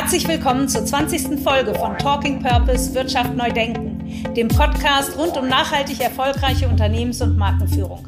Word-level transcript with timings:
Herzlich 0.00 0.28
willkommen 0.28 0.68
zur 0.68 0.86
20. 0.86 1.40
Folge 1.42 1.74
von 1.74 1.98
Talking 1.98 2.40
Purpose 2.40 2.94
Wirtschaft 2.94 3.34
neu 3.34 3.50
denken, 3.50 3.98
dem 4.36 4.46
Podcast 4.46 5.18
rund 5.18 5.36
um 5.36 5.48
nachhaltig 5.48 6.00
erfolgreiche 6.00 6.68
Unternehmens- 6.68 7.20
und 7.20 7.36
Markenführung. 7.36 8.06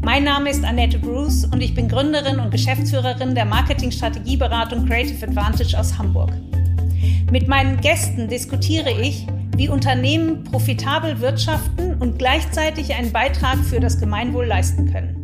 Mein 0.00 0.24
Name 0.24 0.48
ist 0.48 0.64
Annette 0.64 0.98
Bruce 0.98 1.44
und 1.44 1.60
ich 1.60 1.74
bin 1.74 1.88
Gründerin 1.88 2.40
und 2.40 2.50
Geschäftsführerin 2.50 3.34
der 3.34 3.44
Marketingstrategieberatung 3.44 4.86
Creative 4.86 5.26
Advantage 5.26 5.78
aus 5.78 5.98
Hamburg. 5.98 6.32
Mit 7.30 7.48
meinen 7.48 7.82
Gästen 7.82 8.26
diskutiere 8.26 8.90
ich, 8.90 9.26
wie 9.58 9.68
Unternehmen 9.68 10.42
profitabel 10.44 11.20
wirtschaften 11.20 11.96
und 12.00 12.18
gleichzeitig 12.18 12.94
einen 12.94 13.12
Beitrag 13.12 13.58
für 13.58 13.78
das 13.78 14.00
Gemeinwohl 14.00 14.46
leisten 14.46 14.90
können. 14.90 15.23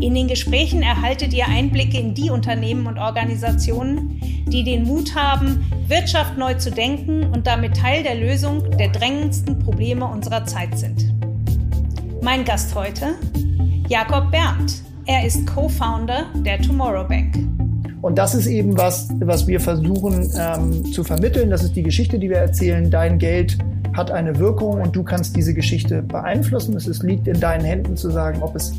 In 0.00 0.14
den 0.14 0.28
Gesprächen 0.28 0.82
erhaltet 0.82 1.32
ihr 1.32 1.48
Einblicke 1.48 1.98
in 1.98 2.14
die 2.14 2.30
Unternehmen 2.30 2.86
und 2.86 2.98
Organisationen, 2.98 4.20
die 4.46 4.62
den 4.62 4.84
Mut 4.84 5.16
haben, 5.16 5.66
Wirtschaft 5.88 6.38
neu 6.38 6.54
zu 6.54 6.70
denken 6.70 7.24
und 7.24 7.48
damit 7.48 7.76
Teil 7.76 8.04
der 8.04 8.14
Lösung 8.14 8.62
der 8.78 8.90
drängendsten 8.90 9.58
Probleme 9.58 10.04
unserer 10.06 10.46
Zeit 10.46 10.78
sind. 10.78 11.12
Mein 12.22 12.44
Gast 12.44 12.76
heute, 12.76 13.14
Jakob 13.88 14.30
Berndt. 14.30 14.82
Er 15.06 15.26
ist 15.26 15.44
Co-Founder 15.48 16.26
der 16.44 16.60
Tomorrow 16.60 17.08
Bank. 17.08 17.36
Und 18.00 18.18
das 18.18 18.36
ist 18.36 18.46
eben 18.46 18.78
was, 18.78 19.08
was 19.18 19.48
wir 19.48 19.58
versuchen 19.58 20.30
ähm, 20.38 20.92
zu 20.92 21.02
vermitteln. 21.02 21.50
Das 21.50 21.64
ist 21.64 21.74
die 21.74 21.82
Geschichte, 21.82 22.20
die 22.20 22.30
wir 22.30 22.36
erzählen. 22.36 22.88
Dein 22.88 23.18
Geld 23.18 23.58
hat 23.94 24.12
eine 24.12 24.38
Wirkung 24.38 24.80
und 24.80 24.94
du 24.94 25.02
kannst 25.02 25.34
diese 25.34 25.54
Geschichte 25.54 26.02
beeinflussen. 26.02 26.76
Es 26.76 27.02
liegt 27.02 27.26
in 27.26 27.40
deinen 27.40 27.64
Händen 27.64 27.96
zu 27.96 28.10
sagen, 28.10 28.42
ob 28.42 28.54
es 28.54 28.74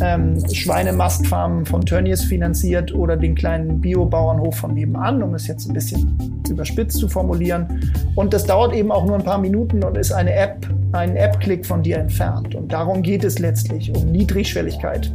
ähm, 0.00 0.42
Schweinemastfarmen 0.52 1.66
von 1.66 1.84
Tönnies 1.84 2.24
finanziert 2.24 2.94
oder 2.94 3.16
den 3.16 3.34
kleinen 3.34 3.80
Biobauernhof 3.80 4.56
von 4.56 4.74
nebenan, 4.74 5.22
um 5.22 5.34
es 5.34 5.46
jetzt 5.46 5.68
ein 5.68 5.74
bisschen 5.74 6.16
überspitzt 6.48 6.98
zu 6.98 7.08
formulieren. 7.08 7.92
Und 8.14 8.32
das 8.32 8.44
dauert 8.44 8.74
eben 8.74 8.90
auch 8.90 9.06
nur 9.06 9.16
ein 9.16 9.24
paar 9.24 9.38
Minuten 9.38 9.82
und 9.84 9.96
ist 9.96 10.12
eine 10.12 10.32
App, 10.32 10.66
ein 10.92 11.16
App-Klick 11.16 11.66
von 11.66 11.82
dir 11.82 11.98
entfernt. 11.98 12.54
Und 12.54 12.72
darum 12.72 13.02
geht 13.02 13.24
es 13.24 13.38
letztlich, 13.38 13.94
um 13.94 14.06
Niedrigschwelligkeit. 14.06 15.12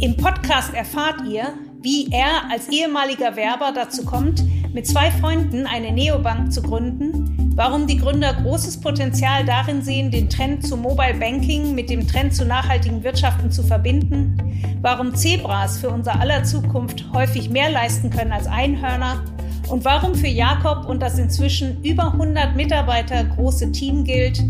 Im 0.00 0.16
Podcast 0.16 0.74
erfahrt 0.74 1.22
ihr, 1.30 1.44
wie 1.82 2.08
er 2.10 2.50
als 2.50 2.68
ehemaliger 2.68 3.36
Werber 3.36 3.72
dazu 3.74 4.04
kommt, 4.04 4.42
mit 4.72 4.86
zwei 4.86 5.10
Freunden 5.10 5.66
eine 5.66 5.92
Neobank 5.92 6.52
zu 6.52 6.62
gründen, 6.62 7.41
warum 7.54 7.86
die 7.86 7.98
Gründer 7.98 8.34
großes 8.34 8.80
Potenzial 8.80 9.44
darin 9.44 9.82
sehen, 9.82 10.10
den 10.10 10.28
Trend 10.28 10.66
zu 10.66 10.76
Mobile 10.76 11.14
Banking 11.14 11.74
mit 11.74 11.90
dem 11.90 12.06
Trend 12.06 12.34
zu 12.34 12.44
nachhaltigen 12.44 13.02
Wirtschaften 13.02 13.50
zu 13.50 13.62
verbinden, 13.62 14.36
warum 14.80 15.14
Zebras 15.14 15.78
für 15.78 15.90
unser 15.90 16.18
aller 16.20 16.44
Zukunft 16.44 17.04
häufig 17.12 17.50
mehr 17.50 17.70
leisten 17.70 18.10
können 18.10 18.32
als 18.32 18.46
Einhörner? 18.46 19.22
Und 19.68 19.84
warum 19.84 20.14
für 20.14 20.28
Jakob 20.28 20.86
und 20.86 21.00
das 21.00 21.18
inzwischen 21.18 21.82
über 21.82 22.12
100 22.12 22.56
Mitarbeiter 22.56 23.24
große 23.24 23.72
Team 23.72 24.04
gilt, 24.04 24.42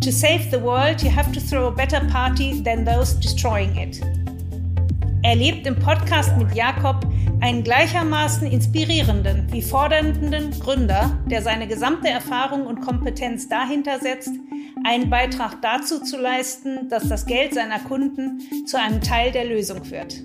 To 0.00 0.10
save 0.10 0.50
the 0.50 0.58
world, 0.58 1.02
you 1.02 1.10
have 1.10 1.30
to 1.32 1.40
throw 1.40 1.66
a 1.66 1.70
better 1.70 2.00
party 2.10 2.62
than 2.62 2.86
those 2.86 3.12
destroying 3.20 3.76
it. 3.76 4.00
Erlebt 5.22 5.66
im 5.66 5.78
Podcast 5.78 6.34
mit 6.38 6.54
Jakob 6.54 7.04
einen 7.40 7.64
gleichermaßen 7.64 8.46
inspirierenden 8.46 9.50
wie 9.50 9.62
fordernden 9.62 10.50
Gründer, 10.60 11.18
der 11.26 11.42
seine 11.42 11.66
gesamte 11.66 12.08
Erfahrung 12.08 12.66
und 12.66 12.82
Kompetenz 12.82 13.48
dahinter 13.48 13.98
setzt, 13.98 14.32
einen 14.84 15.08
Beitrag 15.08 15.62
dazu 15.62 16.00
zu 16.02 16.18
leisten, 16.20 16.88
dass 16.90 17.08
das 17.08 17.24
Geld 17.26 17.54
seiner 17.54 17.78
Kunden 17.80 18.40
zu 18.66 18.78
einem 18.78 19.00
Teil 19.00 19.32
der 19.32 19.46
Lösung 19.46 19.90
wird. 19.90 20.16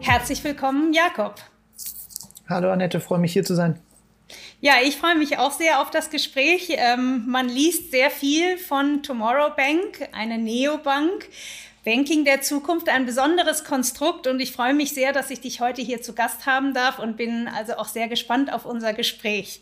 Herzlich 0.00 0.42
willkommen, 0.42 0.92
Jakob. 0.92 1.36
Hallo 2.48 2.70
Annette, 2.72 3.00
freue 3.00 3.20
mich 3.20 3.32
hier 3.32 3.44
zu 3.44 3.54
sein. 3.54 3.78
Ja, 4.60 4.74
ich 4.82 4.96
freue 4.96 5.14
mich 5.14 5.38
auch 5.38 5.52
sehr 5.52 5.80
auf 5.80 5.90
das 5.90 6.10
Gespräch. 6.10 6.70
Ähm, 6.70 7.24
man 7.28 7.48
liest 7.48 7.92
sehr 7.92 8.10
viel 8.10 8.58
von 8.58 9.04
Tomorrow 9.04 9.54
Bank, 9.56 10.08
eine 10.12 10.38
Neobank. 10.38 11.28
Banking 11.84 12.24
der 12.24 12.42
Zukunft, 12.42 12.88
ein 12.88 13.06
besonderes 13.06 13.64
Konstrukt 13.64 14.26
und 14.26 14.40
ich 14.40 14.52
freue 14.52 14.74
mich 14.74 14.92
sehr, 14.92 15.12
dass 15.12 15.30
ich 15.30 15.40
dich 15.40 15.60
heute 15.60 15.80
hier 15.80 16.02
zu 16.02 16.14
Gast 16.14 16.46
haben 16.46 16.74
darf 16.74 16.98
und 16.98 17.16
bin 17.16 17.48
also 17.48 17.74
auch 17.74 17.88
sehr 17.88 18.08
gespannt 18.08 18.52
auf 18.52 18.66
unser 18.66 18.92
Gespräch. 18.92 19.60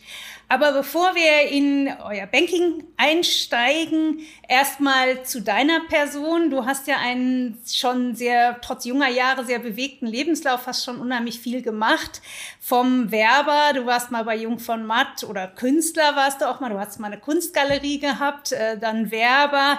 Aber 0.49 0.72
bevor 0.72 1.16
wir 1.16 1.50
in 1.50 1.93
euer 2.05 2.26
Banking 2.26 2.84
einsteigen, 2.97 4.21
erstmal 4.49 5.25
zu 5.25 5.41
deiner 5.43 5.81
Person. 5.88 6.50
Du 6.50 6.65
hast 6.65 6.87
ja 6.87 6.99
einen 6.99 7.59
schon 7.69 8.15
sehr, 8.15 8.60
trotz 8.60 8.84
junger 8.84 9.09
Jahre, 9.09 9.44
sehr 9.44 9.59
bewegten 9.59 10.06
Lebenslauf, 10.06 10.69
hast 10.69 10.84
schon 10.84 11.00
unheimlich 11.00 11.41
viel 11.41 11.62
gemacht. 11.62 12.22
Vom 12.60 13.10
Werber, 13.10 13.72
du 13.75 13.87
warst 13.87 14.12
mal 14.12 14.22
bei 14.22 14.37
Jung 14.37 14.60
von 14.60 14.87
Matt 14.87 15.25
oder 15.25 15.49
Künstler 15.49 16.15
warst 16.15 16.41
du 16.41 16.49
auch 16.49 16.60
mal, 16.60 16.71
du 16.71 16.78
hast 16.78 17.00
mal 17.00 17.09
eine 17.09 17.21
Kunstgalerie 17.21 17.99
gehabt, 17.99 18.53
äh, 18.53 18.78
dann 18.78 19.10
Werber 19.10 19.78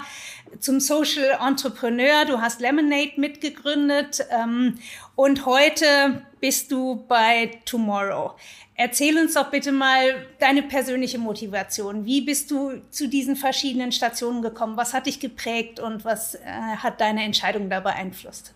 zum 0.59 0.80
Social 0.80 1.38
Entrepreneur, 1.46 2.25
du 2.25 2.41
hast 2.41 2.62
Lemonade 2.62 3.13
mitgegründet 3.18 4.25
ähm, 4.31 4.80
und 5.16 5.46
heute 5.46 6.24
bist 6.40 6.72
du 6.72 7.06
bei 7.08 7.59
Tomorrow. 7.66 8.35
Erzähl 8.75 9.18
uns 9.18 9.34
doch 9.34 9.50
bitte 9.50 9.72
mal 9.72 10.28
deine 10.40 10.63
persönliche 10.63 11.18
Motivation. 11.18 12.06
Wie 12.06 12.22
bist 12.22 12.52
du 12.52 12.81
zu 12.91 13.08
diesen 13.08 13.35
verschiedenen 13.35 13.91
Stationen 13.91 14.41
gekommen? 14.41 14.78
Was 14.78 14.94
hat 14.94 15.08
dich 15.08 15.19
geprägt 15.19 15.80
und 15.80 16.06
was 16.06 16.35
äh, 16.35 16.40
hat 16.46 17.02
deine 17.02 17.24
Entscheidung 17.24 17.69
da 17.69 17.79
beeinflusst? 17.79 18.53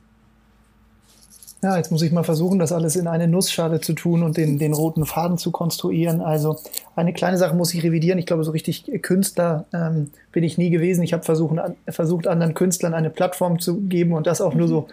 Ja, 1.64 1.78
jetzt 1.78 1.92
muss 1.92 2.02
ich 2.02 2.12
mal 2.12 2.24
versuchen, 2.24 2.58
das 2.58 2.72
alles 2.72 2.96
in 2.96 3.08
eine 3.08 3.28
Nussschale 3.28 3.82
zu 3.82 3.94
tun 3.94 4.24
und 4.24 4.36
den, 4.36 4.58
den 4.58 4.74
roten 4.74 5.06
Faden 5.06 5.38
zu 5.38 5.52
konstruieren. 5.52 6.20
Also 6.20 6.58
eine 6.96 7.14
kleine 7.14 7.38
Sache 7.38 7.56
muss 7.56 7.72
ich 7.76 7.84
revidieren. 7.84 8.18
Ich 8.18 8.26
glaube, 8.26 8.44
so 8.44 8.50
richtig 8.50 8.90
Künstler 9.04 9.66
ähm, 9.72 10.10
bin 10.32 10.44
ich 10.44 10.58
nie 10.58 10.72
gewesen. 10.72 11.04
Ich 11.04 11.14
habe 11.14 11.24
versucht, 11.24 11.60
an, 11.60 11.76
versucht, 11.88 12.26
anderen 12.26 12.56
Künstlern 12.56 12.96
eine 12.96 13.12
Plattform 13.12 13.60
zu 13.60 13.80
geben 13.82 14.14
und 14.14 14.26
das 14.26 14.42
auch 14.42 14.54
mhm. 14.54 14.60
nur 14.60 14.68
so 14.68 14.88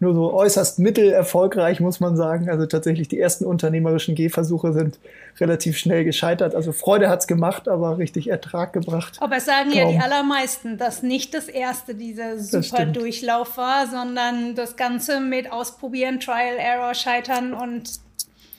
nur 0.00 0.14
so 0.14 0.32
äußerst 0.32 0.78
mittelerfolgreich, 0.78 1.80
muss 1.80 2.00
man 2.00 2.16
sagen. 2.16 2.50
Also 2.50 2.66
tatsächlich 2.66 3.08
die 3.08 3.18
ersten 3.18 3.44
unternehmerischen 3.44 4.14
Gehversuche 4.14 4.72
sind 4.72 4.98
relativ 5.40 5.78
schnell 5.78 6.04
gescheitert. 6.04 6.54
Also 6.54 6.72
Freude 6.72 7.08
hat's 7.08 7.26
gemacht, 7.26 7.68
aber 7.68 7.98
richtig 7.98 8.28
Ertrag 8.28 8.72
gebracht. 8.72 9.18
Aber 9.20 9.36
es 9.36 9.44
sagen 9.44 9.70
Kaum. 9.70 9.78
ja 9.78 9.90
die 9.90 9.98
allermeisten, 9.98 10.78
dass 10.78 11.02
nicht 11.02 11.34
das 11.34 11.48
erste 11.48 11.94
dieser 11.94 12.38
super 12.38 12.86
Durchlauf 12.86 13.56
war, 13.56 13.86
sondern 13.86 14.54
das 14.54 14.76
Ganze 14.76 15.20
mit 15.20 15.50
Ausprobieren, 15.52 16.20
Trial, 16.20 16.56
Error, 16.58 16.94
Scheitern 16.94 17.54
und 17.54 18.04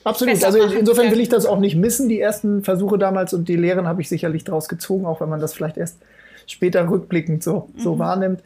Absolut. 0.03 0.43
Also 0.43 0.61
insofern 0.61 1.11
will 1.11 1.19
ich 1.19 1.29
das 1.29 1.47
auch 1.47 1.59
nicht 1.59 1.75
missen, 1.75 2.07
die 2.09 2.19
ersten 2.19 2.63
Versuche 2.63 2.99
damals 2.99 3.33
und 3.33 3.49
die 3.49 3.55
Lehren 3.55 3.87
habe 3.87 4.01
ich 4.03 4.09
sicherlich 4.09 4.43
daraus 4.43 4.69
gezogen, 4.69 5.07
auch 5.07 5.19
wenn 5.19 5.29
man 5.29 5.39
das 5.39 5.53
vielleicht 5.53 5.77
erst 5.77 5.97
später 6.45 6.87
rückblickend 6.87 7.43
so, 7.43 7.69
so 7.75 7.95
mhm. 7.95 7.99
wahrnimmt. 7.99 8.43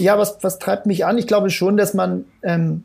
Ja, 0.00 0.18
was, 0.18 0.38
was 0.42 0.58
treibt 0.58 0.86
mich 0.86 1.04
an? 1.04 1.18
Ich 1.18 1.26
glaube 1.26 1.50
schon, 1.50 1.76
dass 1.76 1.94
man, 1.94 2.24
ähm, 2.42 2.84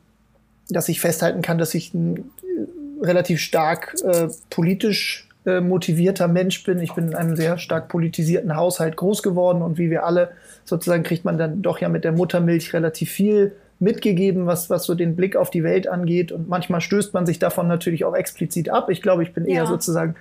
dass 0.70 0.90
ich 0.90 1.00
festhalten 1.00 1.42
kann, 1.42 1.58
dass 1.58 1.74
ich 1.74 1.94
ein 1.94 2.18
äh, 2.18 3.06
relativ 3.06 3.40
stark 3.40 3.96
äh, 4.04 4.28
politisch 4.50 5.28
äh, 5.46 5.62
motivierter 5.62 6.28
Mensch 6.28 6.64
bin. 6.64 6.80
Ich 6.80 6.94
bin 6.94 7.10
in 7.10 7.16
einem 7.16 7.36
sehr 7.36 7.58
stark 7.58 7.88
politisierten 7.88 8.56
Haushalt 8.56 8.98
groß 8.98 9.24
geworden 9.24 9.62
und 9.62 9.78
wie 9.78 9.90
wir 9.90 10.06
alle 10.06 10.32
sozusagen 10.66 11.04
kriegt 11.04 11.24
man 11.24 11.38
dann 11.38 11.62
doch 11.62 11.80
ja 11.80 11.88
mit 11.88 12.04
der 12.04 12.12
Muttermilch 12.12 12.74
relativ 12.74 13.12
viel 13.12 13.56
mitgegeben, 13.80 14.46
was, 14.46 14.70
was 14.70 14.84
so 14.84 14.96
den 14.96 15.16
Blick 15.16 15.36
auf 15.36 15.50
die 15.50 15.64
Welt 15.64 15.88
angeht. 15.88 16.32
Und 16.32 16.50
manchmal 16.50 16.82
stößt 16.82 17.14
man 17.14 17.26
sich 17.26 17.40
davon 17.40 17.68
natürlich 17.68 18.04
auch 18.04 18.16
explizit 18.16 18.70
ab. 18.70 18.90
Ich 18.90 19.02
glaube, 19.02 19.24
ich 19.24 19.34
bin 19.34 19.46
ja. 19.46 19.56
eher 19.56 19.68
sozusagen 19.68 20.16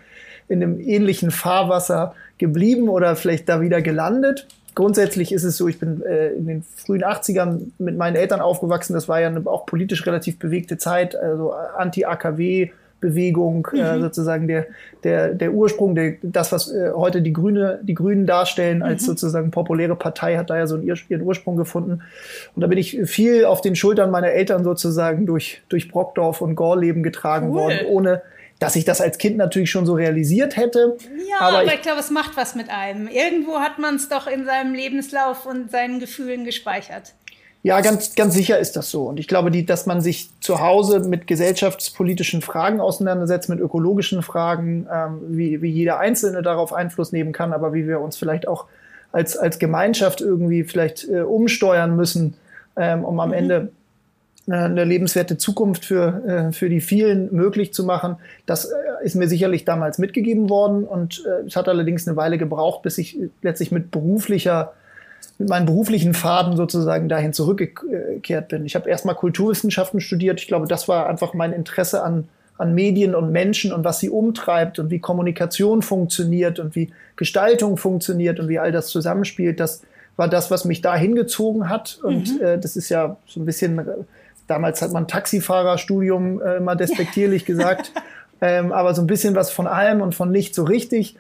in 0.48 0.62
einem 0.62 0.78
ähnlichen 0.78 1.30
Fahrwasser 1.30 2.14
geblieben 2.38 2.88
oder 2.88 3.16
vielleicht 3.16 3.48
da 3.48 3.60
wieder 3.60 3.80
gelandet 3.80 4.46
grundsätzlich 4.74 5.32
ist 5.32 5.44
es 5.44 5.56
so, 5.56 5.68
ich 5.68 5.78
bin 5.78 6.02
äh, 6.02 6.28
in 6.30 6.46
den 6.46 6.62
frühen 6.62 7.04
80ern 7.04 7.60
mit 7.78 7.96
meinen 7.96 8.16
Eltern 8.16 8.40
aufgewachsen. 8.40 8.94
Das 8.94 9.08
war 9.08 9.20
ja 9.20 9.28
eine, 9.28 9.46
auch 9.46 9.66
politisch 9.66 10.06
relativ 10.06 10.38
bewegte 10.38 10.78
Zeit, 10.78 11.16
also 11.16 11.52
Anti-AKW. 11.52 12.70
Bewegung, 13.04 13.68
äh, 13.74 13.76
mhm. 13.76 13.82
äh, 13.82 14.00
sozusagen 14.00 14.48
der, 14.48 14.66
der, 15.02 15.34
der 15.34 15.52
Ursprung, 15.52 15.94
der, 15.94 16.14
das, 16.22 16.52
was 16.52 16.72
äh, 16.72 16.90
heute 16.94 17.20
die 17.20 17.34
Grüne, 17.34 17.78
die 17.82 17.92
Grünen 17.94 18.24
darstellen 18.24 18.82
als 18.82 19.02
mhm. 19.02 19.06
sozusagen 19.08 19.50
populäre 19.50 19.94
Partei, 19.94 20.38
hat 20.38 20.48
da 20.48 20.56
ja 20.56 20.66
so 20.66 20.76
einen, 20.76 20.84
ihren 20.84 21.20
Ursprung 21.20 21.56
gefunden. 21.56 22.00
Und 22.56 22.62
da 22.62 22.66
bin 22.66 22.78
ich 22.78 22.98
viel 23.04 23.44
auf 23.44 23.60
den 23.60 23.76
Schultern 23.76 24.10
meiner 24.10 24.28
Eltern 24.28 24.64
sozusagen 24.64 25.26
durch, 25.26 25.60
durch 25.68 25.90
Brockdorf 25.90 26.40
und 26.40 26.54
Gorleben 26.54 27.02
getragen 27.02 27.50
cool. 27.50 27.54
worden, 27.56 27.78
ohne, 27.88 28.22
dass 28.58 28.76
ich 28.76 28.84
das 28.84 29.00
als 29.00 29.18
Kind 29.18 29.36
natürlich 29.36 29.70
schon 29.70 29.86
so 29.86 29.94
realisiert 29.94 30.56
hätte. 30.56 30.96
Ja, 31.28 31.40
aber, 31.40 31.58
aber 31.58 31.66
ich, 31.66 31.74
ich 31.74 31.82
glaube, 31.82 32.00
es 32.00 32.10
macht 32.10 32.36
was 32.36 32.54
mit 32.54 32.70
einem. 32.70 33.08
Irgendwo 33.08 33.58
hat 33.58 33.78
man 33.78 33.96
es 33.96 34.08
doch 34.08 34.26
in 34.26 34.44
seinem 34.44 34.74
Lebenslauf 34.74 35.46
und 35.46 35.70
seinen 35.70 36.00
Gefühlen 36.00 36.44
gespeichert. 36.44 37.14
Ja, 37.64 37.80
ganz, 37.80 38.14
ganz 38.14 38.34
sicher 38.34 38.58
ist 38.58 38.76
das 38.76 38.90
so. 38.90 39.04
Und 39.04 39.18
ich 39.18 39.26
glaube, 39.26 39.50
die, 39.50 39.64
dass 39.64 39.86
man 39.86 40.02
sich 40.02 40.28
zu 40.40 40.60
Hause 40.60 41.00
mit 41.00 41.26
gesellschaftspolitischen 41.26 42.42
Fragen 42.42 42.78
auseinandersetzt, 42.78 43.48
mit 43.48 43.58
ökologischen 43.58 44.22
Fragen, 44.22 44.86
ähm, 44.92 45.20
wie, 45.28 45.62
wie 45.62 45.70
jeder 45.70 45.98
Einzelne 45.98 46.42
darauf 46.42 46.74
Einfluss 46.74 47.10
nehmen 47.10 47.32
kann, 47.32 47.54
aber 47.54 47.72
wie 47.72 47.88
wir 47.88 48.00
uns 48.00 48.18
vielleicht 48.18 48.46
auch 48.46 48.66
als, 49.12 49.38
als 49.38 49.58
Gemeinschaft 49.58 50.20
irgendwie 50.20 50.64
vielleicht 50.64 51.08
äh, 51.08 51.20
umsteuern 51.20 51.96
müssen, 51.96 52.34
ähm, 52.76 53.02
um 53.02 53.18
am 53.18 53.30
mhm. 53.30 53.34
Ende 53.34 53.72
eine 54.46 54.84
lebenswerte 54.84 55.38
Zukunft 55.38 55.84
für, 55.84 56.22
äh, 56.26 56.52
für 56.52 56.68
die 56.68 56.80
vielen 56.80 57.34
möglich 57.34 57.72
zu 57.72 57.84
machen. 57.84 58.16
Das 58.44 58.66
äh, 58.66 58.74
ist 59.02 59.14
mir 59.14 59.28
sicherlich 59.28 59.64
damals 59.64 59.98
mitgegeben 59.98 60.50
worden 60.50 60.84
und 60.84 61.24
äh, 61.26 61.46
es 61.46 61.56
hat 61.56 61.68
allerdings 61.68 62.06
eine 62.06 62.16
Weile 62.16 62.36
gebraucht, 62.36 62.82
bis 62.82 62.98
ich 62.98 63.18
letztlich 63.42 63.72
mit 63.72 63.90
beruflicher 63.90 64.72
mit 65.38 65.48
meinen 65.48 65.66
beruflichen 65.66 66.14
Faden 66.14 66.56
sozusagen 66.56 67.08
dahin 67.08 67.32
zurückgekehrt 67.32 68.48
bin. 68.48 68.64
Ich 68.66 68.76
habe 68.76 68.88
erstmal 68.88 69.16
Kulturwissenschaften 69.16 70.00
studiert. 70.00 70.40
Ich 70.40 70.46
glaube, 70.46 70.68
das 70.68 70.86
war 70.86 71.08
einfach 71.08 71.34
mein 71.34 71.52
Interesse 71.52 72.04
an, 72.04 72.28
an 72.56 72.74
Medien 72.74 73.16
und 73.16 73.32
Menschen 73.32 73.72
und 73.72 73.84
was 73.84 73.98
sie 73.98 74.10
umtreibt 74.10 74.78
und 74.78 74.90
wie 74.90 75.00
Kommunikation 75.00 75.82
funktioniert 75.82 76.60
und 76.60 76.76
wie 76.76 76.92
Gestaltung 77.16 77.76
funktioniert 77.78 78.38
und 78.38 78.48
wie 78.48 78.60
all 78.60 78.70
das 78.70 78.88
zusammenspielt. 78.88 79.58
Das 79.58 79.82
war 80.16 80.28
das, 80.28 80.50
was 80.50 80.64
mich 80.64 80.82
da 80.82 80.94
hingezogen 80.94 81.68
hat. 81.68 81.98
Und 82.02 82.38
mhm. 82.38 82.44
äh, 82.44 82.58
das 82.58 82.76
ist 82.76 82.88
ja 82.88 83.16
so 83.26 83.40
ein 83.40 83.46
bisschen, 83.46 83.80
damals 84.46 84.82
hat 84.82 84.92
man 84.92 85.08
Taxifahrerstudium 85.08 86.40
äh, 86.40 86.60
mal 86.60 86.74
despektierlich 86.74 87.44
gesagt, 87.46 87.92
ähm, 88.40 88.72
aber 88.72 88.94
so 88.94 89.02
ein 89.02 89.06
bisschen 89.06 89.34
was 89.34 89.50
von 89.50 89.66
allem 89.66 90.00
und 90.00 90.14
von 90.14 90.30
nicht 90.30 90.54
so 90.54 90.64
richtig. 90.64 91.16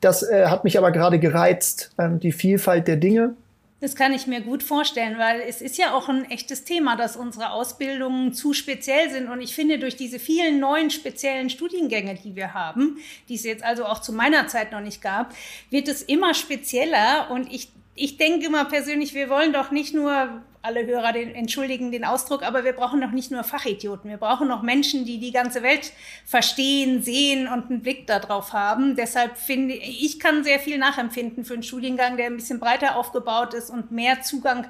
Das 0.00 0.22
äh, 0.22 0.46
hat 0.46 0.64
mich 0.64 0.78
aber 0.78 0.90
gerade 0.90 1.18
gereizt, 1.18 1.92
ähm, 1.98 2.20
die 2.20 2.32
Vielfalt 2.32 2.88
der 2.88 2.96
Dinge. 2.96 3.34
Das 3.80 3.96
kann 3.96 4.14
ich 4.14 4.26
mir 4.26 4.40
gut 4.40 4.62
vorstellen, 4.62 5.18
weil 5.18 5.42
es 5.46 5.60
ist 5.60 5.76
ja 5.76 5.94
auch 5.94 6.08
ein 6.08 6.30
echtes 6.30 6.64
Thema, 6.64 6.96
dass 6.96 7.16
unsere 7.16 7.50
Ausbildungen 7.50 8.32
zu 8.32 8.54
speziell 8.54 9.10
sind. 9.10 9.28
Und 9.28 9.42
ich 9.42 9.54
finde, 9.54 9.78
durch 9.78 9.96
diese 9.96 10.18
vielen 10.18 10.58
neuen 10.58 10.90
speziellen 10.90 11.50
Studiengänge, 11.50 12.14
die 12.14 12.34
wir 12.34 12.54
haben, 12.54 12.96
die 13.28 13.34
es 13.34 13.44
jetzt 13.44 13.62
also 13.62 13.84
auch 13.84 14.00
zu 14.00 14.12
meiner 14.12 14.46
Zeit 14.46 14.72
noch 14.72 14.80
nicht 14.80 15.02
gab, 15.02 15.34
wird 15.68 15.88
es 15.88 16.02
immer 16.02 16.32
spezieller. 16.32 17.30
Und 17.30 17.52
ich 17.52 17.68
ich 17.94 18.16
denke 18.16 18.46
immer 18.46 18.64
persönlich, 18.64 19.14
wir 19.14 19.28
wollen 19.28 19.52
doch 19.52 19.70
nicht 19.70 19.94
nur, 19.94 20.42
alle 20.64 20.86
Hörer 20.86 21.12
den, 21.12 21.34
entschuldigen 21.34 21.92
den 21.92 22.04
Ausdruck, 22.04 22.42
aber 22.42 22.64
wir 22.64 22.72
brauchen 22.72 23.00
doch 23.02 23.10
nicht 23.10 23.30
nur 23.30 23.44
Fachidioten. 23.44 24.08
Wir 24.08 24.16
brauchen 24.16 24.48
noch 24.48 24.62
Menschen, 24.62 25.04
die 25.04 25.18
die 25.18 25.30
ganze 25.30 25.62
Welt 25.62 25.92
verstehen, 26.24 27.02
sehen 27.02 27.48
und 27.48 27.70
einen 27.70 27.82
Blick 27.82 28.06
darauf 28.06 28.54
haben. 28.54 28.96
Deshalb 28.96 29.36
finde 29.36 29.74
ich, 29.74 30.04
ich 30.04 30.20
kann 30.20 30.42
sehr 30.42 30.58
viel 30.58 30.78
nachempfinden 30.78 31.44
für 31.44 31.52
einen 31.52 31.62
Studiengang, 31.62 32.16
der 32.16 32.26
ein 32.26 32.36
bisschen 32.36 32.60
breiter 32.60 32.96
aufgebaut 32.96 33.52
ist 33.52 33.68
und 33.68 33.92
mehr 33.92 34.22
Zugang 34.22 34.66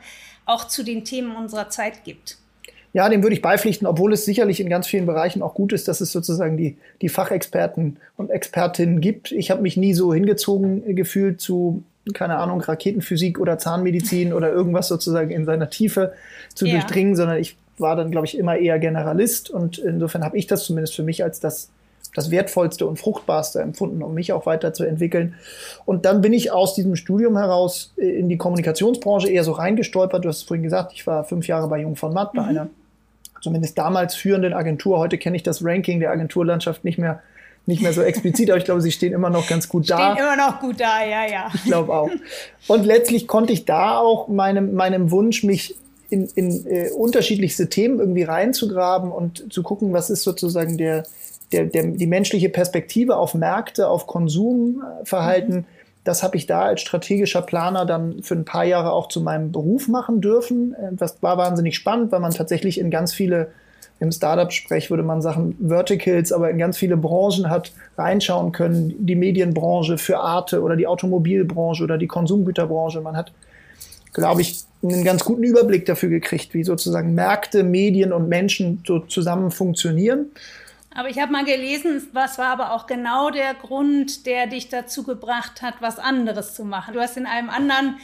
auch 0.46 0.66
zu 0.66 0.82
den 0.82 1.04
Themen 1.04 1.36
unserer 1.36 1.70
Zeit 1.70 2.04
gibt. 2.04 2.38
Ja, 2.92 3.08
dem 3.08 3.22
würde 3.22 3.34
ich 3.34 3.42
beipflichten, 3.42 3.86
obwohl 3.86 4.12
es 4.12 4.24
sicherlich 4.24 4.60
in 4.60 4.68
ganz 4.68 4.88
vielen 4.88 5.06
Bereichen 5.06 5.42
auch 5.42 5.54
gut 5.54 5.72
ist, 5.72 5.86
dass 5.86 6.00
es 6.00 6.10
sozusagen 6.10 6.56
die, 6.56 6.76
die 7.02 7.08
Fachexperten 7.08 7.98
und 8.16 8.30
Expertinnen 8.30 9.00
gibt. 9.00 9.30
Ich 9.30 9.50
habe 9.50 9.62
mich 9.62 9.76
nie 9.76 9.94
so 9.94 10.12
hingezogen 10.12 10.96
gefühlt 10.96 11.40
zu 11.40 11.84
keine 12.12 12.36
Ahnung, 12.36 12.60
Raketenphysik 12.60 13.38
oder 13.38 13.58
Zahnmedizin 13.58 14.32
oder 14.32 14.52
irgendwas 14.52 14.88
sozusagen 14.88 15.30
in 15.30 15.44
seiner 15.44 15.70
Tiefe 15.70 16.12
zu 16.54 16.66
ja. 16.66 16.74
durchdringen, 16.74 17.16
sondern 17.16 17.38
ich 17.38 17.56
war 17.78 17.96
dann, 17.96 18.10
glaube 18.10 18.26
ich, 18.26 18.36
immer 18.36 18.56
eher 18.56 18.78
Generalist 18.78 19.50
und 19.50 19.78
insofern 19.78 20.22
habe 20.22 20.36
ich 20.36 20.46
das 20.46 20.64
zumindest 20.64 20.94
für 20.94 21.02
mich 21.02 21.24
als 21.24 21.40
das, 21.40 21.70
das 22.14 22.30
Wertvollste 22.30 22.86
und 22.86 22.98
Fruchtbarste 22.98 23.60
empfunden, 23.60 24.02
um 24.02 24.14
mich 24.14 24.32
auch 24.32 24.46
weiterzuentwickeln. 24.46 25.34
Und 25.84 26.04
dann 26.04 26.20
bin 26.20 26.32
ich 26.32 26.52
aus 26.52 26.74
diesem 26.74 26.94
Studium 26.94 27.36
heraus 27.36 27.92
in 27.96 28.28
die 28.28 28.36
Kommunikationsbranche 28.36 29.28
eher 29.28 29.42
so 29.42 29.52
reingestolpert. 29.52 30.24
Du 30.24 30.28
hast 30.28 30.38
es 30.38 30.42
vorhin 30.44 30.62
gesagt, 30.62 30.92
ich 30.92 31.06
war 31.06 31.24
fünf 31.24 31.48
Jahre 31.48 31.68
bei 31.68 31.80
Jung 31.80 31.96
von 31.96 32.12
Matt, 32.12 32.32
bei 32.34 32.42
mhm. 32.42 32.48
einer 32.48 32.66
zumindest 33.40 33.76
damals 33.76 34.14
führenden 34.14 34.52
Agentur. 34.52 34.98
Heute 34.98 35.18
kenne 35.18 35.36
ich 35.36 35.42
das 35.42 35.64
Ranking 35.64 36.00
der 36.00 36.10
Agenturlandschaft 36.10 36.84
nicht 36.84 36.98
mehr 36.98 37.22
nicht 37.66 37.82
mehr 37.82 37.92
so 37.92 38.02
explizit, 38.02 38.50
aber 38.50 38.58
ich 38.58 38.64
glaube, 38.64 38.80
sie 38.82 38.92
stehen 38.92 39.12
immer 39.12 39.30
noch 39.30 39.48
ganz 39.48 39.68
gut 39.68 39.88
da. 39.90 40.12
Stehen 40.12 40.24
immer 40.24 40.36
noch 40.36 40.60
gut 40.60 40.80
da, 40.80 41.04
ja, 41.04 41.26
ja. 41.26 41.50
Ich 41.54 41.64
glaube 41.64 41.92
auch. 41.92 42.10
Und 42.68 42.84
letztlich 42.84 43.26
konnte 43.26 43.52
ich 43.52 43.64
da 43.64 43.98
auch 43.98 44.28
meinem, 44.28 44.74
meinem 44.74 45.10
Wunsch, 45.10 45.44
mich 45.44 45.76
in, 46.10 46.28
in 46.34 46.66
äh, 46.66 46.90
unterschiedlichste 46.90 47.68
Themen 47.68 47.98
irgendwie 47.98 48.22
reinzugraben 48.22 49.10
und 49.10 49.52
zu 49.52 49.62
gucken, 49.62 49.92
was 49.92 50.10
ist 50.10 50.22
sozusagen 50.22 50.76
der, 50.76 51.04
der, 51.52 51.64
der, 51.64 51.84
die 51.86 52.06
menschliche 52.06 52.50
Perspektive 52.50 53.16
auf 53.16 53.34
Märkte, 53.34 53.88
auf 53.88 54.06
Konsumverhalten. 54.06 55.54
Mhm. 55.54 55.64
Das 56.04 56.22
habe 56.22 56.36
ich 56.36 56.46
da 56.46 56.64
als 56.64 56.82
strategischer 56.82 57.40
Planer 57.40 57.86
dann 57.86 58.22
für 58.22 58.34
ein 58.34 58.44
paar 58.44 58.64
Jahre 58.64 58.92
auch 58.92 59.08
zu 59.08 59.22
meinem 59.22 59.52
Beruf 59.52 59.88
machen 59.88 60.20
dürfen. 60.20 60.74
Äh, 60.74 60.90
das 60.92 61.22
war 61.22 61.38
wahnsinnig 61.38 61.76
spannend, 61.76 62.12
weil 62.12 62.20
man 62.20 62.32
tatsächlich 62.32 62.78
in 62.78 62.90
ganz 62.90 63.14
viele 63.14 63.52
im 64.00 64.12
Startup-Sprech 64.12 64.90
würde 64.90 65.02
man 65.02 65.22
sagen 65.22 65.56
Verticals, 65.60 66.32
aber 66.32 66.50
in 66.50 66.58
ganz 66.58 66.76
viele 66.76 66.96
Branchen 66.96 67.48
hat 67.48 67.72
reinschauen 67.96 68.52
können, 68.52 68.94
die 69.06 69.14
Medienbranche 69.14 69.98
für 69.98 70.18
Arte 70.18 70.62
oder 70.62 70.76
die 70.76 70.86
Automobilbranche 70.86 71.84
oder 71.84 71.96
die 71.96 72.08
Konsumgüterbranche. 72.08 73.00
Man 73.00 73.16
hat, 73.16 73.32
glaube 74.12 74.42
ich, 74.42 74.64
einen 74.82 75.04
ganz 75.04 75.24
guten 75.24 75.44
Überblick 75.44 75.86
dafür 75.86 76.08
gekriegt, 76.08 76.54
wie 76.54 76.64
sozusagen 76.64 77.14
Märkte, 77.14 77.62
Medien 77.62 78.12
und 78.12 78.28
Menschen 78.28 78.82
so 78.86 78.98
zusammen 79.00 79.50
funktionieren. 79.50 80.26
Aber 80.96 81.08
ich 81.08 81.18
habe 81.18 81.32
mal 81.32 81.44
gelesen, 81.44 82.06
was 82.12 82.38
war 82.38 82.46
aber 82.46 82.72
auch 82.72 82.86
genau 82.86 83.30
der 83.30 83.54
Grund, 83.54 84.26
der 84.26 84.46
dich 84.46 84.68
dazu 84.68 85.02
gebracht 85.02 85.60
hat, 85.60 85.74
was 85.80 85.98
anderes 85.98 86.54
zu 86.54 86.64
machen. 86.64 86.94
Du 86.94 87.00
hast 87.00 87.16
in 87.16 87.26
einem 87.26 87.50
anderen 87.50 87.96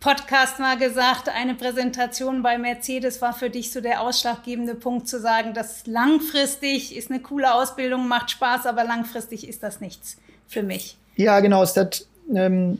Podcast 0.00 0.60
mal 0.60 0.78
gesagt, 0.78 1.28
eine 1.28 1.54
Präsentation 1.54 2.42
bei 2.42 2.56
Mercedes 2.56 3.20
war 3.20 3.32
für 3.32 3.50
dich 3.50 3.72
so 3.72 3.80
der 3.80 4.00
ausschlaggebende 4.00 4.76
Punkt 4.76 5.08
zu 5.08 5.18
sagen, 5.18 5.54
dass 5.54 5.86
langfristig 5.88 6.96
ist 6.96 7.10
eine 7.10 7.20
coole 7.20 7.52
Ausbildung, 7.52 8.06
macht 8.06 8.30
Spaß, 8.30 8.66
aber 8.66 8.84
langfristig 8.84 9.48
ist 9.48 9.64
das 9.64 9.80
nichts 9.80 10.16
für 10.46 10.62
mich. 10.62 10.96
Ja, 11.16 11.40
genau. 11.40 11.64
Das, 11.64 12.06
ähm, 12.32 12.78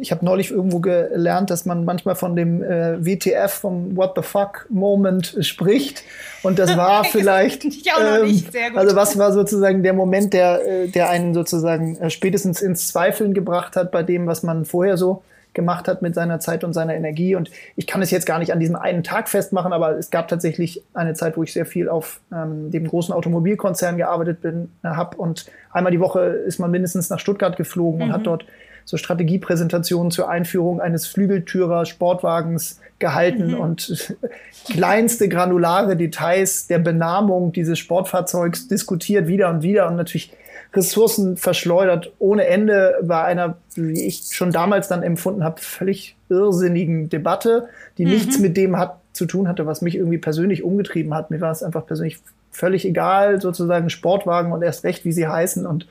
ich 0.00 0.12
habe 0.12 0.24
neulich 0.24 0.52
irgendwo 0.52 0.78
gelernt, 0.78 1.50
dass 1.50 1.66
man 1.66 1.84
manchmal 1.84 2.14
von 2.14 2.36
dem 2.36 2.62
äh, 2.62 3.04
WTF, 3.04 3.52
vom 3.52 3.96
What 3.96 4.12
the 4.14 4.22
fuck 4.22 4.66
Moment 4.68 5.36
spricht. 5.40 6.04
Und 6.44 6.60
das 6.60 6.76
war 6.76 7.02
vielleicht. 7.02 7.64
ich 7.64 7.92
auch 7.92 7.98
noch 7.98 8.18
ähm, 8.18 8.26
nicht. 8.26 8.52
Sehr 8.52 8.70
gut. 8.70 8.78
Also 8.78 8.94
was 8.94 9.18
war 9.18 9.32
sozusagen 9.32 9.82
der 9.82 9.94
Moment, 9.94 10.32
der, 10.32 10.64
äh, 10.64 10.88
der 10.88 11.10
einen 11.10 11.34
sozusagen 11.34 11.96
äh, 11.96 12.08
spätestens 12.08 12.62
ins 12.62 12.86
Zweifeln 12.86 13.34
gebracht 13.34 13.74
hat 13.74 13.90
bei 13.90 14.04
dem, 14.04 14.28
was 14.28 14.44
man 14.44 14.64
vorher 14.64 14.96
so 14.96 15.24
gemacht 15.56 15.88
hat 15.88 16.02
mit 16.02 16.14
seiner 16.14 16.38
Zeit 16.38 16.62
und 16.62 16.72
seiner 16.72 16.94
Energie. 16.94 17.34
Und 17.34 17.50
ich 17.74 17.88
kann 17.88 18.00
es 18.00 18.12
jetzt 18.12 18.26
gar 18.26 18.38
nicht 18.38 18.52
an 18.52 18.60
diesem 18.60 18.76
einen 18.76 19.02
Tag 19.02 19.28
festmachen, 19.28 19.72
aber 19.72 19.98
es 19.98 20.10
gab 20.10 20.28
tatsächlich 20.28 20.84
eine 20.94 21.14
Zeit, 21.14 21.36
wo 21.36 21.42
ich 21.42 21.52
sehr 21.52 21.66
viel 21.66 21.88
auf 21.88 22.20
ähm, 22.32 22.70
dem 22.70 22.86
großen 22.86 23.12
Automobilkonzern 23.12 23.96
gearbeitet 23.96 24.40
bin, 24.40 24.70
äh, 24.84 24.88
habe. 24.88 25.16
Und 25.16 25.46
einmal 25.72 25.90
die 25.90 25.98
Woche 25.98 26.20
ist 26.20 26.60
man 26.60 26.70
mindestens 26.70 27.10
nach 27.10 27.18
Stuttgart 27.18 27.56
geflogen 27.56 27.98
mhm. 27.98 28.04
und 28.04 28.12
hat 28.12 28.20
mhm. 28.20 28.24
dort 28.24 28.46
so 28.84 28.96
Strategiepräsentationen 28.96 30.12
zur 30.12 30.28
Einführung 30.30 30.80
eines 30.80 31.06
Flügeltürer 31.06 31.86
Sportwagens 31.86 32.80
gehalten 33.00 33.48
mhm. 33.48 33.60
und 33.60 34.16
kleinste 34.70 35.28
granulare 35.28 35.96
Details 35.96 36.68
der 36.68 36.78
Benamung 36.78 37.52
dieses 37.52 37.80
Sportfahrzeugs 37.80 38.68
diskutiert 38.68 39.26
wieder 39.26 39.50
und 39.50 39.62
wieder 39.62 39.88
und 39.88 39.96
natürlich 39.96 40.32
Ressourcen 40.74 41.36
verschleudert 41.36 42.12
ohne 42.18 42.46
Ende 42.46 42.96
bei 43.02 43.22
einer, 43.22 43.56
wie 43.74 44.06
ich 44.06 44.28
schon 44.32 44.52
damals 44.52 44.88
dann 44.88 45.02
empfunden 45.02 45.44
habe, 45.44 45.60
völlig 45.60 46.16
irrsinnigen 46.28 47.08
Debatte, 47.08 47.68
die 47.98 48.04
mhm. 48.04 48.10
nichts 48.12 48.38
mit 48.38 48.56
dem 48.56 48.78
hat 48.78 49.00
zu 49.12 49.26
tun 49.26 49.48
hatte, 49.48 49.66
was 49.66 49.80
mich 49.82 49.96
irgendwie 49.96 50.18
persönlich 50.18 50.62
umgetrieben 50.62 51.14
hat. 51.14 51.30
Mir 51.30 51.40
war 51.40 51.50
es 51.50 51.62
einfach 51.62 51.86
persönlich 51.86 52.18
völlig 52.50 52.84
egal, 52.86 53.40
sozusagen 53.40 53.90
Sportwagen 53.90 54.52
und 54.52 54.62
erst 54.62 54.84
recht, 54.84 55.04
wie 55.04 55.12
sie 55.12 55.26
heißen 55.26 55.66
und 55.66 55.86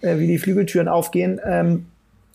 äh, 0.00 0.18
wie 0.18 0.26
die 0.26 0.38
Flügeltüren 0.38 0.88
aufgehen. 0.88 1.40
Ähm, 1.44 1.86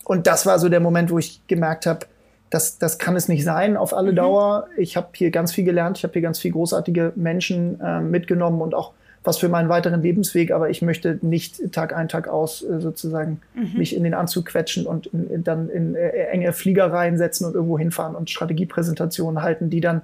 und 0.04 0.26
das 0.26 0.46
war 0.46 0.58
so 0.58 0.68
der 0.68 0.80
Moment, 0.80 1.10
wo 1.10 1.18
ich 1.18 1.40
gemerkt 1.46 1.86
habe, 1.86 2.06
das, 2.50 2.78
das 2.78 2.98
kann 2.98 3.16
es 3.16 3.26
nicht 3.26 3.42
sein 3.42 3.76
auf 3.76 3.94
alle 3.94 4.12
mhm. 4.12 4.16
Dauer. 4.16 4.68
Ich 4.76 4.96
habe 4.96 5.08
hier 5.14 5.30
ganz 5.30 5.52
viel 5.52 5.64
gelernt, 5.64 5.98
ich 5.98 6.04
habe 6.04 6.12
hier 6.12 6.22
ganz 6.22 6.38
viel 6.38 6.52
großartige 6.52 7.12
Menschen 7.16 7.80
äh, 7.80 8.00
mitgenommen 8.00 8.60
und 8.60 8.74
auch 8.74 8.92
was 9.24 9.38
für 9.38 9.48
meinen 9.48 9.70
weiteren 9.70 10.02
Lebensweg, 10.02 10.52
aber 10.52 10.68
ich 10.68 10.82
möchte 10.82 11.18
nicht 11.22 11.72
Tag 11.72 11.96
ein, 11.96 12.08
Tag 12.08 12.28
aus 12.28 12.62
äh, 12.62 12.80
sozusagen 12.80 13.40
mhm. 13.54 13.78
mich 13.78 13.96
in 13.96 14.04
den 14.04 14.14
Anzug 14.14 14.46
quetschen 14.46 14.86
und 14.86 15.06
in, 15.06 15.30
in, 15.30 15.44
dann 15.44 15.70
in 15.70 15.94
äh, 15.94 16.10
enge 16.10 16.52
Fliegereien 16.52 17.16
setzen 17.16 17.46
und 17.46 17.54
irgendwo 17.54 17.78
hinfahren 17.78 18.14
und 18.14 18.30
Strategiepräsentationen 18.30 19.42
halten, 19.42 19.70
die 19.70 19.80
dann 19.80 20.02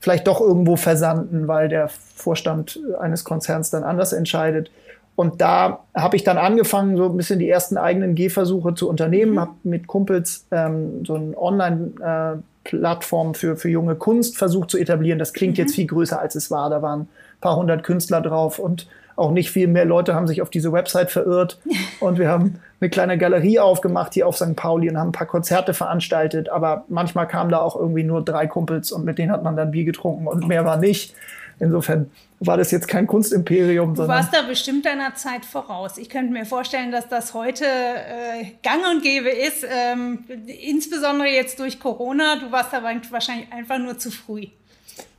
vielleicht 0.00 0.26
doch 0.26 0.40
irgendwo 0.40 0.76
versanden, 0.76 1.46
weil 1.46 1.68
der 1.68 1.88
Vorstand 1.88 2.80
eines 2.98 3.24
Konzerns 3.24 3.70
dann 3.70 3.84
anders 3.84 4.12
entscheidet. 4.12 4.70
Und 5.14 5.40
da 5.40 5.80
habe 5.94 6.16
ich 6.16 6.22
dann 6.22 6.38
angefangen, 6.38 6.96
so 6.96 7.06
ein 7.06 7.16
bisschen 7.16 7.40
die 7.40 7.50
ersten 7.50 7.76
eigenen 7.76 8.14
Gehversuche 8.14 8.74
zu 8.74 8.88
unternehmen, 8.88 9.32
mhm. 9.32 9.40
habe 9.40 9.52
mit 9.64 9.86
Kumpels 9.88 10.46
ähm, 10.52 11.04
so 11.04 11.16
ein 11.16 11.36
Online-Plattform 11.36 12.38
äh, 12.38 12.42
für, 12.70 13.56
für 13.56 13.68
junge 13.68 13.94
Kunst 13.96 14.38
versucht 14.38 14.70
zu 14.70 14.78
etablieren. 14.78 15.18
Das 15.18 15.32
klingt 15.32 15.58
mhm. 15.58 15.64
jetzt 15.64 15.74
viel 15.74 15.86
größer, 15.86 16.20
als 16.20 16.34
es 16.34 16.50
war. 16.50 16.70
Da 16.70 16.82
waren 16.82 17.08
paar 17.40 17.56
hundert 17.56 17.82
Künstler 17.84 18.20
drauf 18.20 18.58
und 18.58 18.88
auch 19.16 19.32
nicht 19.32 19.50
viel 19.50 19.66
mehr 19.66 19.84
Leute 19.84 20.14
haben 20.14 20.28
sich 20.28 20.42
auf 20.42 20.50
diese 20.50 20.72
Website 20.72 21.10
verirrt. 21.10 21.58
Und 22.00 22.18
wir 22.18 22.28
haben 22.28 22.60
eine 22.80 22.88
kleine 22.88 23.18
Galerie 23.18 23.58
aufgemacht 23.58 24.14
hier 24.14 24.28
auf 24.28 24.36
St. 24.36 24.54
Pauli 24.54 24.88
und 24.88 24.96
haben 24.96 25.08
ein 25.08 25.12
paar 25.12 25.26
Konzerte 25.26 25.74
veranstaltet. 25.74 26.48
Aber 26.48 26.84
manchmal 26.86 27.26
kamen 27.26 27.50
da 27.50 27.58
auch 27.58 27.74
irgendwie 27.74 28.04
nur 28.04 28.24
drei 28.24 28.46
Kumpels 28.46 28.92
und 28.92 29.04
mit 29.04 29.18
denen 29.18 29.32
hat 29.32 29.42
man 29.42 29.56
dann 29.56 29.72
Bier 29.72 29.84
getrunken 29.84 30.28
und 30.28 30.46
mehr 30.46 30.64
war 30.64 30.76
nicht. 30.76 31.16
Insofern 31.60 32.10
war 32.40 32.56
das 32.56 32.70
jetzt 32.70 32.86
kein 32.86 33.06
Kunstimperium. 33.06 33.94
Du 33.94 34.06
warst 34.06 34.32
da 34.32 34.42
bestimmt 34.42 34.86
deiner 34.86 35.14
Zeit 35.14 35.44
voraus. 35.44 35.98
Ich 35.98 36.08
könnte 36.08 36.32
mir 36.32 36.44
vorstellen, 36.44 36.92
dass 36.92 37.08
das 37.08 37.34
heute 37.34 37.64
äh, 37.64 38.44
gang 38.62 38.82
und 38.92 39.02
gäbe 39.02 39.28
ist, 39.28 39.66
ähm, 39.68 40.24
insbesondere 40.46 41.28
jetzt 41.28 41.58
durch 41.58 41.80
Corona. 41.80 42.36
Du 42.36 42.52
warst 42.52 42.72
da 42.72 42.82
wahrscheinlich 42.82 43.52
einfach 43.52 43.78
nur 43.78 43.98
zu 43.98 44.10
früh. 44.10 44.46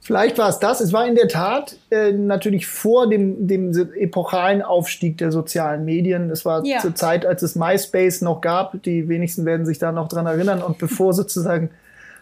Vielleicht 0.01 0.38
war 0.39 0.50
es 0.50 0.60
das. 0.60 0.81
Es 0.81 0.91
war 0.91 1.05
in 1.05 1.15
der 1.15 1.27
Tat 1.27 1.75
äh, 1.91 2.12
natürlich 2.12 2.65
vor 2.65 3.08
dem, 3.10 3.48
dem 3.48 3.72
epochalen 3.96 4.62
Aufstieg 4.62 5.17
der 5.19 5.31
sozialen 5.31 5.86
Medien. 5.86 6.31
Es 6.31 6.46
war 6.46 6.65
ja. 6.65 6.79
zur 6.79 6.96
Zeit, 6.96 7.25
als 7.25 7.43
es 7.43 7.55
MySpace 7.55 8.22
noch 8.22 8.41
gab. 8.41 8.81
Die 8.84 9.08
wenigsten 9.08 9.46
werden 9.46 9.65
sich 9.65 9.77
da 9.77 9.91
noch 9.91 10.08
dran 10.08 10.25
erinnern. 10.25 10.63
Und 10.63 10.79
bevor 10.79 11.13
sozusagen 11.13 11.69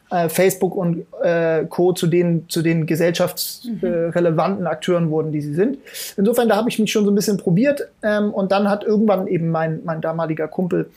äh, 0.10 0.30
Facebook 0.30 0.76
und 0.76 1.06
äh, 1.22 1.66
Co. 1.66 1.94
zu 1.94 2.08
den, 2.08 2.48
zu 2.50 2.62
den 2.62 2.86
gesellschaftsrelevanten 2.86 4.62
mhm. 4.62 4.68
Akteuren 4.68 5.10
wurden, 5.10 5.32
die 5.32 5.42
sie 5.42 5.54
sind. 5.54 5.78
Insofern, 6.16 6.50
da 6.50 6.56
habe 6.56 6.70
ich 6.70 6.80
mich 6.80 6.92
schon 6.92 7.06
so 7.06 7.12
ein 7.12 7.16
bisschen 7.16 7.38
probiert. 7.38 7.88
Ähm, 8.04 8.34
und 8.34 8.52
dann 8.52 8.70
hat 8.70 8.84
irgendwann 8.84 9.28
eben 9.28 9.50
mein, 9.50 9.82
mein 9.84 10.02
damaliger 10.02 10.48
Kumpel 10.48 10.90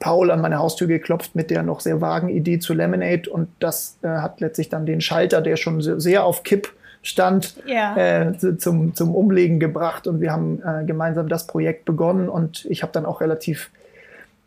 Paul 0.00 0.30
an 0.30 0.40
meine 0.40 0.58
Haustür 0.58 0.86
geklopft 0.86 1.34
mit 1.34 1.50
der 1.50 1.62
noch 1.62 1.80
sehr 1.80 2.00
vagen 2.00 2.28
Idee 2.28 2.58
zu 2.58 2.74
Lemonade 2.74 3.28
und 3.30 3.48
das 3.60 3.98
äh, 4.02 4.08
hat 4.08 4.40
letztlich 4.40 4.68
dann 4.68 4.86
den 4.86 5.00
Schalter, 5.00 5.40
der 5.40 5.56
schon 5.56 5.80
sehr 6.00 6.24
auf 6.24 6.42
Kipp 6.42 6.72
stand, 7.02 7.54
ja. 7.66 7.96
äh, 7.96 8.58
zum, 8.58 8.94
zum 8.94 9.14
Umlegen 9.14 9.60
gebracht 9.60 10.06
und 10.06 10.20
wir 10.20 10.32
haben 10.32 10.62
äh, 10.62 10.84
gemeinsam 10.84 11.28
das 11.28 11.46
Projekt 11.46 11.84
begonnen 11.84 12.28
und 12.28 12.64
ich 12.64 12.82
habe 12.82 12.92
dann 12.92 13.04
auch 13.04 13.20
relativ 13.20 13.70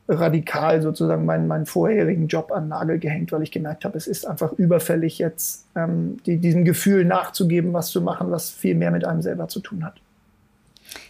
radikal 0.08 0.82
sozusagen 0.82 1.26
meinen, 1.26 1.48
meinen 1.48 1.66
vorherigen 1.66 2.28
Job 2.28 2.52
an 2.52 2.68
Nagel 2.70 3.00
gehängt, 3.00 3.32
weil 3.32 3.42
ich 3.44 3.52
gemerkt 3.52 3.86
habe, 3.86 3.98
es 3.98 4.08
ist 4.08 4.26
einfach 4.26 4.54
überfällig 4.54 5.20
jetzt 5.20 5.66
ähm, 5.76 6.18
die, 6.26 6.38
diesem 6.38 6.66
Gefühl 6.66 7.06
nachzugeben, 7.06 7.74
was 7.74 7.90
zu 7.90 8.02
machen, 8.02 8.32
was 8.32 8.50
viel 8.50 8.74
mehr 8.76 8.92
mit 8.92 9.06
einem 9.06 9.22
selber 9.22 9.50
zu 9.50 9.60
tun 9.60 9.84
hat. 9.84 9.96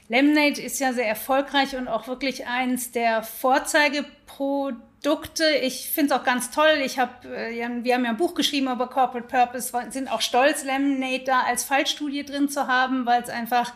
Lemonade 0.09 0.61
ist 0.61 0.79
ja 0.79 0.93
sehr 0.93 1.07
erfolgreich 1.07 1.75
und 1.75 1.87
auch 1.87 2.07
wirklich 2.07 2.47
eins 2.47 2.91
der 2.91 3.21
Vorzeigeprodukte. 3.23 5.43
Ich 5.61 5.89
finde 5.89 6.13
es 6.13 6.19
auch 6.19 6.23
ganz 6.23 6.49
toll. 6.49 6.81
Ich 6.83 6.97
hab, 6.97 7.25
äh, 7.25 7.51
wir 7.83 7.93
haben 7.93 8.05
ja 8.05 8.11
ein 8.11 8.17
Buch 8.17 8.33
geschrieben 8.33 8.71
über 8.71 8.87
Corporate 8.87 9.27
Purpose, 9.27 9.73
sind 9.89 10.11
auch 10.11 10.21
stolz, 10.21 10.63
Lemonade 10.63 11.23
da 11.25 11.41
als 11.41 11.65
Fallstudie 11.65 12.23
drin 12.23 12.47
zu 12.49 12.67
haben, 12.67 13.05
weil 13.05 13.21
es 13.21 13.29
einfach 13.29 13.73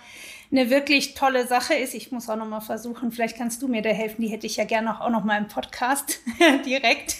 eine 0.51 0.69
wirklich 0.69 1.13
tolle 1.13 1.47
Sache 1.47 1.73
ist. 1.73 1.93
Ich 1.93 2.11
muss 2.11 2.29
auch 2.29 2.35
noch 2.35 2.47
mal 2.47 2.59
versuchen, 2.59 3.11
vielleicht 3.11 3.37
kannst 3.37 3.61
du 3.61 3.67
mir 3.67 3.81
da 3.81 3.89
helfen. 3.89 4.21
Die 4.21 4.27
hätte 4.27 4.45
ich 4.45 4.57
ja 4.57 4.65
gerne 4.65 5.01
auch 5.01 5.09
noch 5.09 5.23
mal 5.23 5.37
im 5.37 5.47
Podcast 5.47 6.19
direkt. 6.65 7.17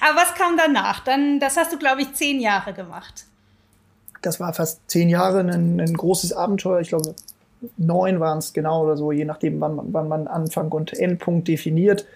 Aber 0.00 0.20
was 0.20 0.34
kam 0.34 0.56
danach? 0.56 1.02
Dann, 1.02 1.40
das 1.40 1.56
hast 1.56 1.72
du, 1.72 1.78
glaube 1.78 2.02
ich, 2.02 2.12
zehn 2.12 2.40
Jahre 2.40 2.74
gemacht. 2.74 3.24
Das 4.20 4.38
war 4.38 4.52
fast 4.52 4.80
zehn 4.88 5.08
Jahre 5.08 5.40
ein, 5.40 5.80
ein 5.80 5.94
großes 5.94 6.32
Abenteuer. 6.32 6.80
Ich 6.80 6.88
glaube, 6.88 7.14
neun 7.76 8.20
waren 8.20 8.38
es 8.38 8.52
genau 8.52 8.84
oder 8.84 8.96
so, 8.96 9.12
je 9.12 9.24
nachdem, 9.24 9.60
wann, 9.60 9.80
wann 9.92 10.08
man 10.08 10.28
Anfang 10.28 10.70
und 10.70 10.92
Endpunkt 10.92 11.48
definiert. 11.48 12.06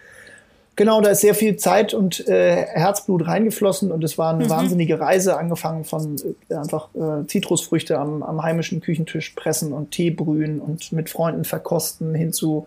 Genau, 0.77 1.01
da 1.01 1.09
ist 1.09 1.23
sehr 1.23 1.35
viel 1.35 1.57
Zeit 1.57 1.95
und 1.95 2.29
äh, 2.29 2.67
Herzblut 2.67 3.27
reingeflossen 3.27 3.91
und 3.91 4.05
es 4.05 4.19
war 4.19 4.35
eine 4.35 4.45
mhm. 4.45 4.51
wahnsinnige 4.51 5.01
Reise, 5.01 5.39
angefangen 5.39 5.85
von 5.85 6.17
äh, 6.51 6.55
einfach 6.55 6.91
äh, 6.95 7.27
Zitrusfrüchte 7.27 7.99
am, 7.99 8.23
am 8.23 8.43
heimischen 8.43 8.83
Küchentisch 8.83 9.31
pressen 9.31 9.73
und 9.73 9.93
Tee 9.93 10.11
brühen 10.11 10.61
und 10.61 10.93
mit 10.93 11.09
Freunden 11.09 11.45
verkosten, 11.45 12.15
hin 12.15 12.35
zu 12.35 12.67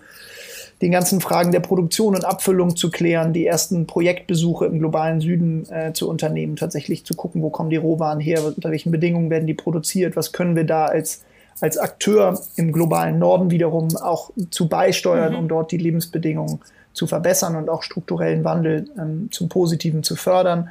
den 0.81 0.91
ganzen 0.91 1.21
Fragen 1.21 1.51
der 1.51 1.59
Produktion 1.59 2.15
und 2.15 2.25
Abfüllung 2.25 2.75
zu 2.75 2.89
klären, 2.89 3.31
die 3.31 3.45
ersten 3.45 3.85
Projektbesuche 3.85 4.65
im 4.65 4.79
globalen 4.79 5.21
Süden 5.21 5.69
äh, 5.69 5.93
zu 5.93 6.09
unternehmen, 6.09 6.55
tatsächlich 6.55 7.05
zu 7.05 7.13
gucken, 7.13 7.43
wo 7.43 7.51
kommen 7.51 7.69
die 7.69 7.75
Rohwaren 7.75 8.19
her, 8.19 8.43
unter 8.43 8.71
welchen 8.71 8.91
Bedingungen 8.91 9.29
werden 9.29 9.45
die 9.45 9.53
produziert, 9.53 10.15
was 10.15 10.31
können 10.31 10.55
wir 10.55 10.65
da 10.65 10.85
als 10.85 11.21
als 11.61 11.77
Akteur 11.77 12.39
im 12.55 12.71
globalen 12.71 13.19
Norden 13.19 13.51
wiederum 13.51 13.95
auch 13.97 14.31
zu 14.49 14.69
beisteuern, 14.69 15.33
mhm. 15.33 15.39
um 15.39 15.47
dort 15.49 15.73
die 15.73 15.77
Lebensbedingungen 15.77 16.59
zu 16.99 17.07
verbessern 17.07 17.55
und 17.55 17.69
auch 17.69 17.81
strukturellen 17.81 18.43
Wandel 18.43 18.89
ähm, 18.99 19.29
zum 19.31 19.47
Positiven 19.47 20.03
zu 20.03 20.17
fördern. 20.17 20.69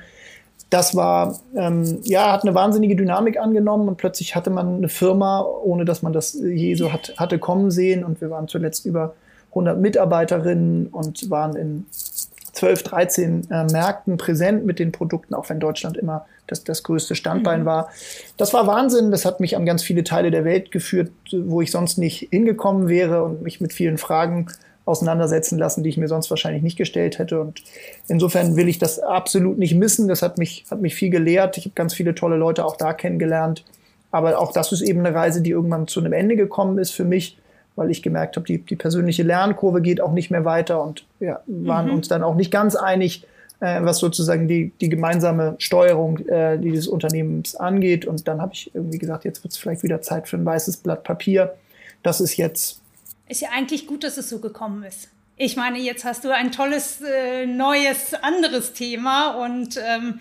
Das 0.69 0.95
war, 0.95 1.41
ähm, 1.57 2.01
ja, 2.05 2.31
hat 2.31 2.43
eine 2.43 2.55
wahnsinnige 2.55 2.95
Dynamik 2.97 3.41
angenommen 3.41 3.89
und 3.89 3.97
plötzlich 3.97 4.37
hatte 4.37 4.51
man 4.51 4.77
eine 4.77 4.91
Firma, 4.91 5.41
ohne 5.41 5.87
dass 5.87 6.03
man 6.03 6.13
das 6.13 6.35
je 6.35 6.75
so 6.75 6.93
hat, 6.93 7.15
hatte 7.17 7.39
kommen 7.39 7.71
sehen. 7.71 8.05
Und 8.05 8.21
wir 8.21 8.29
waren 8.29 8.47
zuletzt 8.47 8.85
über 8.85 9.15
100 9.53 9.81
Mitarbeiterinnen 9.81 10.89
und 10.89 11.31
waren 11.31 11.57
in 11.57 11.87
12, 12.53 12.83
13 12.83 13.51
äh, 13.51 13.65
Märkten 13.65 14.19
präsent 14.19 14.67
mit 14.67 14.79
den 14.79 14.93
Produkten, 14.93 15.33
auch 15.33 15.49
wenn 15.49 15.61
Deutschland 15.61 15.97
immer 15.97 16.27
das, 16.47 16.63
das 16.63 16.83
größte 16.83 17.15
Standbein 17.15 17.63
mhm. 17.63 17.67
war. 17.67 17.89
Das 18.37 18.53
war 18.53 18.67
Wahnsinn. 18.67 19.11
Das 19.11 19.25
hat 19.25 19.41
mich 19.41 19.57
an 19.57 19.65
ganz 19.65 19.83
viele 19.83 20.05
Teile 20.05 20.31
der 20.31 20.45
Welt 20.45 20.73
geführt, 20.73 21.11
wo 21.33 21.63
ich 21.63 21.71
sonst 21.71 21.97
nicht 21.97 22.29
hingekommen 22.31 22.89
wäre 22.89 23.25
und 23.25 23.41
mich 23.41 23.63
mit 23.63 23.73
vielen 23.73 23.97
Fragen 23.97 24.49
auseinandersetzen 24.88 25.59
lassen, 25.59 25.83
die 25.83 25.90
ich 25.90 25.97
mir 25.97 26.09
sonst 26.09 26.30
wahrscheinlich 26.30 26.62
nicht 26.62 26.78
gestellt 26.78 27.18
hätte. 27.18 27.40
Und 27.40 27.62
insofern 28.09 28.57
will 28.57 28.68
ich 28.68 28.78
das 28.78 28.99
absolut 28.99 29.59
nicht 29.59 29.75
missen. 29.75 30.09
Das 30.09 30.23
hat 30.23 30.38
mich, 30.38 30.64
hat 30.71 30.80
mich 30.80 30.95
viel 30.95 31.11
gelehrt. 31.11 31.59
Ich 31.59 31.64
habe 31.64 31.75
ganz 31.75 31.95
viele 31.95 32.14
tolle 32.14 32.37
Leute 32.37 32.64
auch 32.64 32.76
da 32.76 32.92
kennengelernt. 32.92 33.64
Aber 34.11 34.38
auch 34.38 34.52
das 34.52 34.73
ist 34.73 34.80
eben 34.80 35.00
eine 35.00 35.14
Reise, 35.14 35.42
die 35.42 35.50
irgendwann 35.50 35.87
zu 35.87 36.00
einem 36.00 36.12
Ende 36.12 36.37
gekommen 36.37 36.78
ist 36.78 36.92
für 36.92 37.04
mich 37.04 37.38
weil 37.78 37.92
ich 37.92 38.02
gemerkt 38.02 38.37
habe, 38.37 38.45
die, 38.45 38.59
die 38.59 38.76
persönliche 38.76 39.23
Lernkurve 39.23 39.80
geht 39.80 40.00
auch 40.00 40.12
nicht 40.12 40.30
mehr 40.30 40.45
weiter 40.45 40.83
und 40.83 41.04
wir 41.21 41.40
waren 41.47 41.87
mhm. 41.87 41.95
uns 41.95 42.09
dann 42.09 42.25
auch 42.25 42.35
nicht 42.35 42.50
ganz 42.50 42.75
einig, 42.75 43.25
äh, 43.61 43.83
was 43.83 43.99
sozusagen 43.99 44.49
die, 44.49 44.73
die 44.80 44.88
gemeinsame 44.88 45.54
Steuerung 45.59 46.18
äh, 46.26 46.59
dieses 46.59 46.88
Unternehmens 46.88 47.54
angeht. 47.54 48.04
Und 48.04 48.26
dann 48.28 48.42
habe 48.42 48.52
ich 48.52 48.75
irgendwie 48.75 48.99
gesagt, 48.99 49.25
jetzt 49.25 49.45
wird 49.45 49.52
es 49.52 49.59
vielleicht 49.59 49.85
wieder 49.85 50.02
Zeit 50.02 50.28
für 50.28 50.37
ein 50.37 50.45
weißes 50.45 50.78
Blatt 50.78 51.04
Papier. 51.04 51.54
Das 52.02 52.21
ist 52.21 52.37
jetzt. 52.37 52.83
Ist 53.29 53.41
ja 53.41 53.51
eigentlich 53.51 53.87
gut, 53.87 54.05
dass 54.05 54.17
es 54.17 54.29
so 54.29 54.39
gekommen 54.39 54.83
ist. 54.83 55.09
Ich 55.37 55.57
meine, 55.57 55.79
jetzt 55.79 56.05
hast 56.05 56.25
du 56.25 56.35
ein 56.35 56.51
tolles, 56.51 57.01
äh, 57.01 57.47
neues, 57.47 58.15
anderes 58.15 58.73
Thema 58.73 59.31
und 59.45 59.77
ähm, 59.77 60.21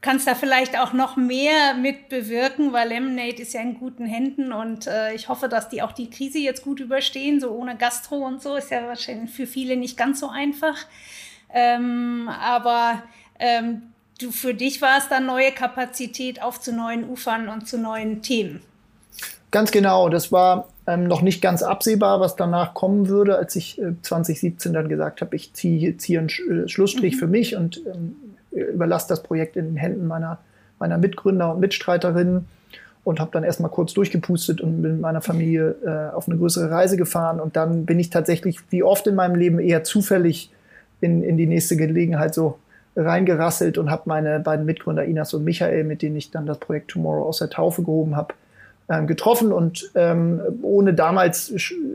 kannst 0.00 0.26
da 0.26 0.34
vielleicht 0.34 0.78
auch 0.78 0.92
noch 0.92 1.16
mehr 1.16 1.74
mit 1.74 2.08
bewirken, 2.08 2.72
weil 2.72 2.88
Lemonade 2.88 3.42
ist 3.42 3.54
ja 3.54 3.60
in 3.60 3.78
guten 3.78 4.06
Händen 4.06 4.52
und 4.52 4.86
äh, 4.86 5.14
ich 5.14 5.28
hoffe, 5.28 5.48
dass 5.48 5.68
die 5.68 5.82
auch 5.82 5.92
die 5.92 6.10
Krise 6.10 6.38
jetzt 6.38 6.62
gut 6.62 6.80
überstehen. 6.80 7.40
So 7.40 7.50
ohne 7.50 7.76
Gastro 7.76 8.16
und 8.16 8.42
so 8.42 8.56
ist 8.56 8.70
ja 8.70 8.86
wahrscheinlich 8.86 9.30
für 9.30 9.46
viele 9.46 9.76
nicht 9.76 9.96
ganz 9.96 10.20
so 10.20 10.28
einfach. 10.28 10.76
Ähm, 11.52 12.28
aber 12.28 13.02
ähm, 13.38 13.82
du, 14.20 14.30
für 14.30 14.54
dich 14.54 14.80
war 14.80 14.98
es 14.98 15.08
dann 15.08 15.26
neue 15.26 15.52
Kapazität 15.52 16.42
auf 16.42 16.60
zu 16.60 16.72
neuen 16.72 17.08
Ufern 17.08 17.48
und 17.48 17.68
zu 17.68 17.78
neuen 17.78 18.22
Themen. 18.22 18.62
Ganz 19.50 19.70
genau, 19.70 20.08
das 20.08 20.30
war 20.30 20.68
ähm, 20.90 21.04
noch 21.04 21.22
nicht 21.22 21.40
ganz 21.40 21.62
absehbar, 21.62 22.20
was 22.20 22.36
danach 22.36 22.74
kommen 22.74 23.08
würde, 23.08 23.36
als 23.36 23.54
ich 23.56 23.80
äh, 23.80 23.92
2017 24.02 24.72
dann 24.72 24.88
gesagt 24.88 25.20
habe, 25.20 25.36
ich 25.36 25.52
ziehe 25.52 25.96
zieh 25.96 26.18
einen 26.18 26.28
Sch 26.28 26.40
äh, 26.40 26.68
Schlussstrich 26.68 27.14
mhm. 27.14 27.18
für 27.18 27.26
mich 27.26 27.56
und 27.56 27.80
ähm, 27.86 28.16
überlasse 28.50 29.08
das 29.08 29.22
Projekt 29.22 29.56
in 29.56 29.66
den 29.66 29.76
Händen 29.76 30.06
meiner, 30.06 30.38
meiner 30.78 30.98
Mitgründer 30.98 31.54
und 31.54 31.60
Mitstreiterinnen 31.60 32.46
und 33.04 33.20
habe 33.20 33.30
dann 33.32 33.44
erstmal 33.44 33.70
kurz 33.70 33.94
durchgepustet 33.94 34.60
und 34.60 34.82
bin 34.82 34.92
mit 34.92 35.00
meiner 35.00 35.22
Familie 35.22 35.76
äh, 35.84 36.14
auf 36.14 36.28
eine 36.28 36.36
größere 36.36 36.70
Reise 36.70 36.96
gefahren. 36.96 37.40
Und 37.40 37.56
dann 37.56 37.86
bin 37.86 37.98
ich 37.98 38.10
tatsächlich, 38.10 38.58
wie 38.70 38.82
oft 38.82 39.06
in 39.06 39.14
meinem 39.14 39.36
Leben, 39.36 39.58
eher 39.58 39.84
zufällig 39.84 40.50
in, 41.00 41.22
in 41.22 41.36
die 41.36 41.46
nächste 41.46 41.76
Gelegenheit 41.76 42.34
so 42.34 42.58
reingerasselt 42.96 43.78
und 43.78 43.90
habe 43.90 44.02
meine 44.06 44.40
beiden 44.40 44.66
Mitgründer 44.66 45.04
Inas 45.04 45.32
und 45.32 45.44
Michael, 45.44 45.84
mit 45.84 46.02
denen 46.02 46.16
ich 46.16 46.30
dann 46.30 46.46
das 46.46 46.58
Projekt 46.58 46.90
Tomorrow 46.90 47.24
aus 47.24 47.38
der 47.38 47.48
Taufe 47.48 47.82
gehoben 47.82 48.16
habe, 48.16 48.34
getroffen 49.06 49.52
und 49.52 49.90
ähm, 49.94 50.40
ohne 50.62 50.94
damals 50.94 51.52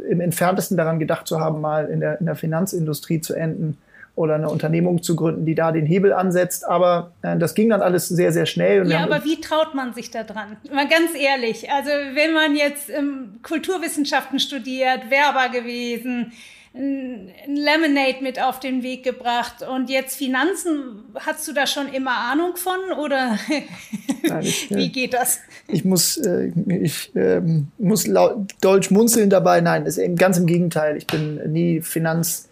im 0.10 0.22
entferntesten 0.22 0.78
daran 0.78 1.00
gedacht 1.00 1.28
zu 1.28 1.40
haben, 1.40 1.62
mal 1.62 1.88
in 1.88 2.00
der, 2.00 2.20
in 2.20 2.26
der 2.26 2.36
Finanzindustrie 2.36 3.22
zu 3.22 3.34
enden, 3.34 3.78
oder 4.16 4.36
eine 4.36 4.50
Unternehmung 4.50 5.04
zu 5.04 5.16
gründen, 5.16 5.46
die 5.46 5.56
da 5.56 5.72
den 5.72 5.86
Hebel 5.86 6.14
ansetzt. 6.14 6.66
Aber 6.66 7.12
äh, 7.22 7.38
das 7.38 7.54
ging 7.54 7.70
dann 7.70 7.82
alles 7.82 8.08
sehr, 8.08 8.32
sehr 8.32 8.46
schnell. 8.46 8.90
ja, 8.90 9.04
aber 9.04 9.24
wie 9.26 9.42
traut 9.42 9.76
man 9.76 9.94
sich 9.94 10.10
da 10.10 10.24
dran? 10.24 10.58
Mal 10.74 10.88
ganz 10.88 11.12
ehrlich, 11.16 11.70
also 11.72 11.90
wenn 11.90 12.34
man 12.34 12.56
jetzt 12.56 12.90
ähm, 12.90 13.40
Kulturwissenschaften 13.44 14.40
studiert, 14.40 15.10
Werber 15.10 15.50
gewesen, 15.50 16.32
ein 16.76 17.32
Lemonade 17.48 18.22
mit 18.22 18.42
auf 18.42 18.60
den 18.60 18.84
Weg 18.84 19.04
gebracht 19.04 19.66
und 19.68 19.90
jetzt 19.90 20.18
Finanzen, 20.18 21.04
hast 21.16 21.48
du 21.48 21.54
da 21.54 21.66
schon 21.68 21.88
immer 21.94 22.18
Ahnung 22.32 22.56
von 22.58 22.98
oder 23.00 23.38
Nein, 24.24 24.42
ich, 24.42 24.70
wie 24.70 24.92
geht 24.92 25.14
das? 25.14 25.40
Ich 25.68 25.86
muss, 25.86 26.18
äh, 26.18 26.52
ich 26.68 27.16
äh, 27.16 27.42
muss 27.78 28.08
laut, 28.08 28.54
deutsch 28.62 28.92
munzeln 28.92 29.30
dabei. 29.30 29.62
Nein, 29.62 29.86
ist 29.86 29.98
eben 29.98 30.16
ganz 30.16 30.38
im 30.38 30.46
Gegenteil. 30.46 30.98
Ich 30.98 31.08
bin 31.08 31.40
nie 31.52 31.82
Finanz 31.82 32.50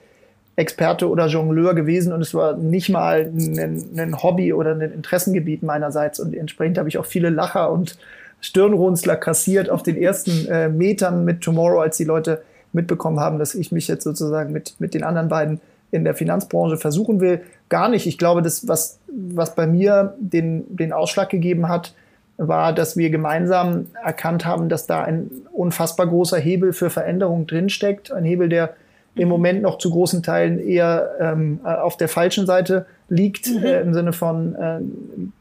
Experte 0.56 1.10
oder 1.10 1.28
Jongleur 1.28 1.74
gewesen 1.74 2.14
und 2.14 2.22
es 2.22 2.34
war 2.34 2.56
nicht 2.56 2.90
mal 2.90 3.22
ein, 3.22 3.90
ein 3.98 4.22
Hobby 4.22 4.54
oder 4.54 4.72
ein 4.76 4.82
Interessengebiet 4.82 5.64
meinerseits 5.64 6.20
und 6.20 6.36
entsprechend 6.36 6.78
habe 6.78 6.88
ich 6.88 7.00
auch 7.00 7.06
viele 7.06 7.30
Lacher 7.30 7.72
und 7.72 7.98
Stirnrunzler 8.40 9.16
kassiert 9.16 9.70
auf 9.70 9.82
den 9.82 9.98
ersten 9.98 10.48
äh, 10.48 10.70
Metern 10.70 11.26
mit 11.26 11.42
Tomorrow, 11.42 11.80
als 11.80 11.98
die 11.98 12.04
Leute 12.04 12.44
mitbekommen 12.74 13.20
haben, 13.20 13.40
dass 13.40 13.56
ich 13.56 13.72
mich 13.72 13.88
jetzt 13.88 14.04
sozusagen 14.04 14.52
mit, 14.52 14.76
mit 14.80 14.94
den 14.94 15.04
anderen 15.04 15.30
beiden 15.30 15.62
in 15.92 16.04
der 16.04 16.16
Finanzbranche 16.16 16.78
versuchen 16.78 17.22
will. 17.22 17.42
Gar 17.70 17.90
nicht. 17.90 18.08
Ich 18.08 18.18
glaube, 18.18 18.42
das, 18.42 18.68
was, 18.68 19.00
was 19.08 19.56
bei 19.56 19.68
mir 19.68 20.16
den, 20.20 20.76
den 20.76 20.92
Ausschlag 20.92 21.30
gegeben 21.30 21.70
hat, 21.70 21.94
war, 22.38 22.74
dass 22.74 22.98
wir 22.98 23.12
gemeinsam 23.12 23.88
erkannt 24.04 24.46
haben, 24.46 24.70
dass 24.70 24.88
da 24.88 25.04
ein 25.04 25.30
unfassbar 25.52 26.08
großer 26.08 26.40
Hebel 26.40 26.74
für 26.74 26.90
Veränderung 26.90 27.46
drinsteckt. 27.46 28.12
Ein 28.12 28.24
Hebel, 28.24 28.50
der 28.50 28.74
im 29.16 29.30
Moment 29.30 29.62
noch 29.62 29.78
zu 29.78 29.92
großen 29.92 30.24
Teilen 30.24 30.60
eher 30.60 31.12
ähm, 31.20 31.60
auf 31.64 31.98
der 31.98 32.10
falschen 32.10 32.48
Seite 32.48 32.88
liegt, 33.10 33.48
mhm. 33.48 33.64
äh, 33.64 33.82
im 33.82 33.94
Sinne 33.94 34.14
von 34.14 34.56
äh, 34.56 34.80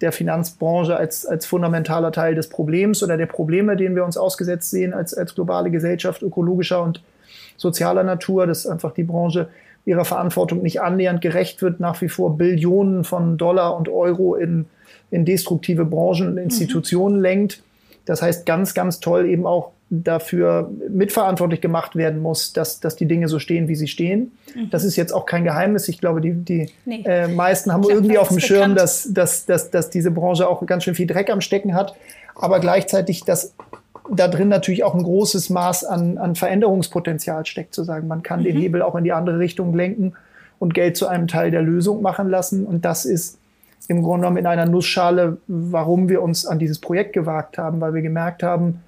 der 0.03 0.13
Finanzbranche 0.13 0.95
als, 0.95 1.25
als 1.25 1.47
fundamentaler 1.47 2.13
Teil 2.13 2.35
des 2.35 2.51
Problems 2.51 3.03
oder 3.03 3.17
der 3.17 3.27
Probleme, 3.27 3.77
denen 3.77 3.97
wir 3.97 4.05
uns 4.05 4.19
ausgesetzt 4.19 4.71
sehen 4.71 4.93
als, 4.93 5.15
als 5.15 5.35
globale 5.35 5.71
Gesellschaft 5.71 6.21
ökologischer 6.21 6.83
und 6.83 7.03
sozialer 7.63 8.03
Natur, 8.03 8.47
dass 8.47 8.67
einfach 8.67 8.93
die 8.93 9.05
Branche 9.05 9.49
ihrer 9.85 10.05
Verantwortung 10.05 10.63
nicht 10.63 10.81
annähernd 10.81 11.21
gerecht 11.21 11.63
wird, 11.63 11.81
nach 11.81 12.01
wie 12.03 12.09
vor 12.09 12.37
Billionen 12.37 13.05
von 13.05 13.39
Dollar 13.39 13.77
und 13.77 13.89
Euro 13.89 14.35
in, 14.35 14.67
in 15.11 15.25
destruktive 15.25 15.85
Branchen 15.85 16.29
und 16.29 16.39
Institutionen 16.39 17.17
mhm. 17.17 17.23
lenkt. 17.23 17.63
Das 18.05 18.21
heißt, 18.23 18.47
ganz, 18.47 18.75
ganz 18.75 19.01
toll 19.01 19.29
eben 19.29 19.47
auch 19.47 19.71
dafür 19.91 20.71
mitverantwortlich 20.89 21.61
gemacht 21.61 21.97
werden 21.97 22.23
muss, 22.23 22.53
dass, 22.55 22.81
dass 22.81 22.97
die 22.97 23.07
Dinge 23.07 23.29
so 23.29 23.39
stehen, 23.39 23.69
wie 23.69 23.75
sie 23.75 23.89
stehen. 23.89 24.33
Mhm. 24.55 24.71
Das 24.71 24.85
ist 24.85 24.97
jetzt 24.97 25.13
auch 25.13 25.27
kein 25.27 25.45
Geheimnis. 25.45 25.89
Ich 25.89 26.01
glaube, 26.01 26.21
die, 26.21 26.33
die 26.33 26.71
nee. 26.87 27.03
äh, 27.05 27.29
meisten 27.29 27.73
haben 27.73 27.83
glaub, 27.83 27.93
irgendwie 27.93 28.19
auf 28.19 28.29
dem 28.29 28.41
Schirm, 28.41 28.75
dass, 28.75 29.13
dass, 29.13 29.45
dass, 29.45 29.71
dass 29.71 29.91
diese 29.91 30.11
Branche 30.11 30.49
auch 30.49 30.65
ganz 30.67 30.85
schön 30.85 30.95
viel 30.95 31.07
Dreck 31.07 31.29
am 31.31 31.41
Stecken 31.41 31.75
hat, 31.75 31.95
aber 32.35 32.59
gleichzeitig, 32.61 33.25
dass 33.25 33.53
da 34.11 34.29
drin 34.29 34.49
natürlich 34.49 34.85
auch 34.85 34.95
ein 34.95 35.03
großes 35.03 35.51
Maß 35.51 35.85
an, 35.85 36.19
an 36.19 36.35
Veränderungspotenzial 36.35 37.47
steckt, 37.47 37.75
zu 37.75 37.85
sagen, 37.85 38.09
man 38.09 38.23
kann 38.23 38.41
mhm. 38.41 38.45
den 38.45 38.57
Hebel 38.57 38.83
auch 38.83 38.95
in 38.95 39.05
die 39.05 39.13
andere 39.13 39.39
Richtung 39.39 39.75
lenken 39.75 40.15
und 40.59 40.75
Geld 40.75 40.97
zu 40.97 41.07
einem 41.07 41.29
Teil 41.29 41.51
der 41.51 41.63
Lösung 41.63 42.03
machen 42.03 42.29
lassen. 42.29 42.67
Und 42.67 42.85
das 42.85 43.05
ist 43.05 43.39
im 43.89 44.03
Grunde 44.03 44.23
genommen 44.23 44.37
in 44.39 44.47
einer 44.47 44.67
Nussschale, 44.67 45.39
warum 45.47 46.09
wir 46.09 46.23
uns 46.23 46.47
an 46.47 46.59
dieses 46.59 46.79
Projekt 46.79 47.13
gewagt 47.13 47.59
haben, 47.59 47.81
weil 47.81 47.95
wir 47.95 48.03
gemerkt 48.03 48.43
haben, 48.43 48.81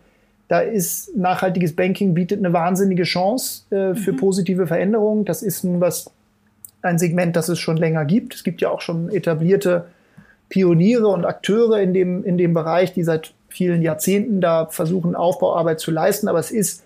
da 0.48 0.60
ist 0.60 1.16
nachhaltiges 1.16 1.74
Banking 1.74 2.14
bietet 2.14 2.38
eine 2.38 2.52
wahnsinnige 2.52 3.04
Chance 3.04 3.64
äh, 3.74 3.94
für 3.94 4.12
mhm. 4.12 4.16
positive 4.18 4.66
Veränderungen. 4.66 5.24
Das 5.24 5.42
ist 5.42 5.64
nun 5.64 5.80
was 5.80 6.10
ein 6.82 6.98
Segment, 6.98 7.34
das 7.34 7.48
es 7.48 7.58
schon 7.58 7.76
länger 7.76 8.04
gibt. 8.04 8.34
Es 8.34 8.44
gibt 8.44 8.60
ja 8.60 8.70
auch 8.70 8.82
schon 8.82 9.08
etablierte 9.08 9.86
Pioniere 10.48 11.08
und 11.08 11.24
Akteure 11.24 11.80
in 11.80 11.94
dem, 11.94 12.24
in 12.24 12.36
dem 12.36 12.52
Bereich, 12.52 12.92
die 12.92 13.02
seit 13.02 13.32
vielen 13.54 13.82
Jahrzehnten 13.82 14.40
da 14.40 14.66
versuchen, 14.66 15.14
Aufbauarbeit 15.14 15.78
zu 15.78 15.92
leisten. 15.92 16.26
Aber 16.26 16.40
es 16.40 16.50
ist 16.50 16.82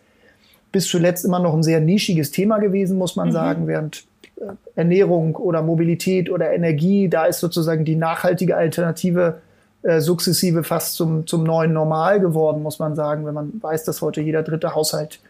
bis 0.70 0.87
zuletzt 0.87 1.25
immer 1.25 1.38
noch 1.38 1.54
ein 1.54 1.62
sehr 1.62 1.80
nischiges 1.80 2.30
Thema 2.30 2.58
gewesen, 2.58 2.98
muss 2.98 3.16
man 3.16 3.28
mhm. 3.28 3.32
sagen, 3.32 3.66
während 3.66 4.04
äh, 4.37 4.44
Ernährung 4.76 5.34
oder 5.37 5.62
Mobilität 5.62 6.30
oder 6.30 6.52
Energie, 6.52 7.08
da 7.08 7.25
ist 7.25 7.40
sozusagen 7.40 7.87
die 7.87 7.96
nachhaltige 7.96 8.56
Alternative 8.56 9.40
äh, 9.82 10.00
sukzessive 10.00 10.62
fast 10.62 10.94
zum, 10.94 11.26
zum 11.26 11.42
neuen 11.44 11.72
Normal 11.72 12.20
geworden, 12.20 12.62
muss 12.62 12.78
man 12.78 12.94
sagen, 12.94 13.25
wenn 13.25 13.34
man 13.34 13.52
weiß, 13.62 13.84
dass 13.84 14.02
heute 14.02 14.20
jeder 14.20 14.42
dritte 14.42 14.75
Haushalt 14.75 15.20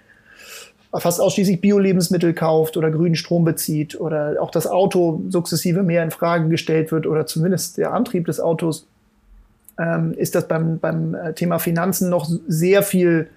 fast 0.93 1.21
ausschließlich 1.21 1.61
Bio-Lebensmittel 1.61 2.33
kauft 2.33 2.77
oder 2.77 2.91
grünen 2.91 3.15
Strom 3.15 3.45
bezieht 3.45 4.01
oder 4.01 4.37
auch 4.41 4.51
das 4.51 4.67
Auto 4.67 5.21
sukzessive 5.29 5.83
mehr 5.83 6.03
in 6.03 6.11
Frage 6.11 6.49
gestellt 6.49 6.91
wird 6.91 7.07
oder 7.07 7.27
zumindest 7.27 7.77
der 7.77 7.93
Antrieb 7.93 8.27
des 8.27 8.41
Autos, 8.41 8.87
ähm, 9.79 10.13
ist 10.13 10.35
das 10.35 10.49
beim, 10.49 10.79
beim 10.79 11.15
äh, 11.15 11.33
Thema 11.35 11.59
Finanzen 11.59 12.11
noch 12.11 12.29
sehr 12.47 12.83
viel 12.83 13.29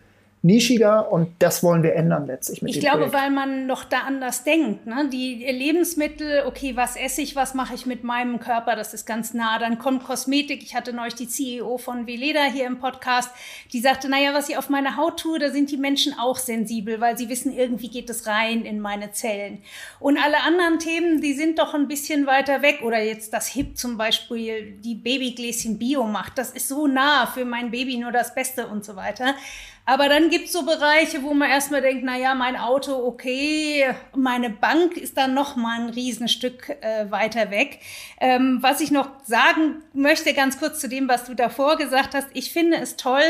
nischiger 0.44 1.12
und 1.12 1.30
das 1.38 1.62
wollen 1.62 1.84
wir 1.84 1.94
ändern 1.94 2.26
letztlich 2.26 2.64
mit 2.64 2.76
Ich 2.76 2.80
glaube, 2.80 3.06
Projekt. 3.06 3.14
weil 3.14 3.30
man 3.30 3.68
noch 3.68 3.84
da 3.84 4.00
anders 4.08 4.44
denkt. 4.44 4.88
Ne? 4.88 5.08
Die 5.12 5.46
Lebensmittel, 5.46 6.44
okay, 6.48 6.76
was 6.76 6.96
esse 6.96 7.22
ich, 7.22 7.36
was 7.36 7.54
mache 7.54 7.76
ich 7.76 7.86
mit 7.86 8.04
meinem 8.04 8.40
Körper, 8.40 8.76
das 8.76 8.96
ist 8.96 9.06
ganz 9.06 9.36
nah. 9.36 9.60
Dann 9.60 9.78
kommt 9.78 10.04
Kosmetik. 10.04 10.64
Ich 10.64 10.74
hatte 10.74 10.94
neulich 10.94 11.14
die 11.14 11.28
CEO 11.28 11.78
von 11.78 12.08
Veleda 12.08 12.44
hier 12.46 12.66
im 12.66 12.80
Podcast, 12.80 13.30
die 13.72 13.80
sagte, 13.80 14.10
naja, 14.10 14.34
was 14.34 14.50
ich 14.50 14.58
auf 14.58 14.70
meine 14.70 14.98
Haut 14.98 15.20
tue, 15.20 15.38
da 15.38 15.52
sind 15.52 15.70
die 15.70 15.78
Menschen 15.78 16.18
auch 16.18 16.38
sensibel, 16.38 17.00
weil 17.00 17.18
sie 17.18 17.30
wissen, 17.30 17.54
irgendwie 17.54 17.90
geht 17.90 18.10
es 18.10 18.26
rein 18.26 18.66
in 18.66 18.80
meine 18.80 19.12
Zellen. 19.12 19.60
Und 20.00 20.18
alle 20.18 20.42
anderen 20.42 20.80
Themen, 20.80 21.22
die 21.22 21.34
sind 21.34 21.60
doch 21.60 21.76
ein 21.76 21.88
bisschen 21.88 22.26
weiter 22.26 22.64
weg. 22.64 22.80
Oder 22.84 23.00
jetzt 23.00 23.32
das 23.34 23.48
HIP 23.48 23.78
zum 23.78 23.96
Beispiel, 23.96 24.72
die 24.80 24.96
Babygläschen 24.96 25.78
Bio 25.78 26.04
macht, 26.06 26.40
das 26.40 26.50
ist 26.50 26.68
so 26.68 26.88
nah 26.88 27.28
für 27.28 27.46
mein 27.46 27.70
Baby 27.70 27.98
nur 27.98 28.12
das 28.12 28.34
Beste 28.34 28.66
und 28.68 28.84
so 28.84 28.96
weiter. 28.96 29.36
Aber 29.86 30.10
dann 30.10 30.30
gibt 30.30 30.46
es 30.46 30.54
so 30.54 30.64
Bereiche, 30.64 31.24
wo 31.24 31.34
man 31.34 31.50
erstmal 31.50 31.82
denkt, 31.82 32.04
na 32.04 32.18
ja, 32.18 32.36
mein 32.36 32.56
Auto, 32.56 32.94
okay, 32.96 33.94
meine 34.16 34.50
Bank 34.50 34.96
ist 34.96 35.18
dann 35.18 35.34
noch 35.34 35.56
mal 35.56 35.80
ein 35.80 35.90
Riesenstück 35.90 36.70
äh, 36.82 37.10
weiter 37.10 37.50
weg. 37.52 37.80
Ähm, 38.20 38.60
was 38.62 38.80
ich 38.80 38.92
noch 38.92 39.10
sagen 39.24 39.82
möchte, 39.94 40.34
ganz 40.34 40.60
kurz 40.60 40.80
zu 40.80 40.88
dem, 40.88 41.08
was 41.08 41.26
du 41.26 41.34
davor 41.34 41.78
gesagt 41.78 42.14
hast, 42.14 42.28
ich 42.34 42.54
finde 42.54 42.78
es 42.78 42.96
toll, 42.96 43.24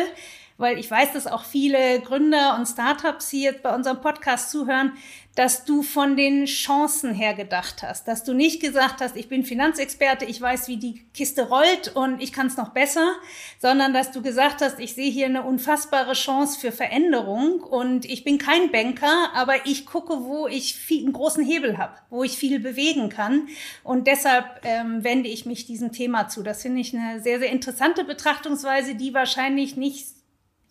weil 0.57 0.77
ich 0.77 0.89
weiß, 0.89 1.13
dass 1.13 1.27
auch 1.27 1.43
viele 1.43 1.99
Gründer 2.01 2.55
und 2.57 2.67
Startups 2.67 3.29
hier 3.29 3.53
bei 3.53 3.73
unserem 3.73 4.01
Podcast 4.01 4.51
zuhören, 4.51 4.93
dass 5.35 5.63
du 5.63 5.81
von 5.81 6.17
den 6.17 6.45
Chancen 6.45 7.13
her 7.13 7.33
gedacht 7.33 7.83
hast, 7.83 8.07
dass 8.07 8.23
du 8.23 8.33
nicht 8.33 8.61
gesagt 8.61 8.99
hast, 8.99 9.15
ich 9.15 9.29
bin 9.29 9.45
Finanzexperte, 9.45 10.25
ich 10.25 10.41
weiß, 10.41 10.67
wie 10.67 10.75
die 10.75 11.05
Kiste 11.13 11.47
rollt 11.47 11.95
und 11.95 12.21
ich 12.21 12.33
kann 12.33 12.47
es 12.47 12.57
noch 12.57 12.69
besser, 12.69 13.15
sondern 13.57 13.93
dass 13.93 14.11
du 14.11 14.21
gesagt 14.21 14.61
hast, 14.61 14.79
ich 14.79 14.93
sehe 14.93 15.09
hier 15.09 15.27
eine 15.27 15.43
unfassbare 15.43 16.13
Chance 16.13 16.59
für 16.59 16.73
Veränderung 16.73 17.61
und 17.61 18.03
ich 18.03 18.25
bin 18.25 18.39
kein 18.39 18.71
Banker, 18.71 19.29
aber 19.33 19.65
ich 19.65 19.85
gucke, 19.85 20.25
wo 20.25 20.47
ich 20.47 20.75
viel, 20.75 21.03
einen 21.03 21.13
großen 21.13 21.45
Hebel 21.45 21.77
habe, 21.77 21.93
wo 22.09 22.23
ich 22.23 22.37
viel 22.37 22.59
bewegen 22.59 23.07
kann 23.07 23.47
und 23.83 24.07
deshalb 24.07 24.45
ähm, 24.63 25.03
wende 25.03 25.29
ich 25.29 25.45
mich 25.45 25.65
diesem 25.65 25.93
Thema 25.93 26.27
zu. 26.27 26.43
Das 26.43 26.61
finde 26.61 26.81
ich 26.81 26.93
eine 26.93 27.21
sehr, 27.21 27.39
sehr 27.39 27.51
interessante 27.51 28.03
Betrachtungsweise, 28.03 28.95
die 28.95 29.13
wahrscheinlich 29.13 29.77
nicht 29.77 30.20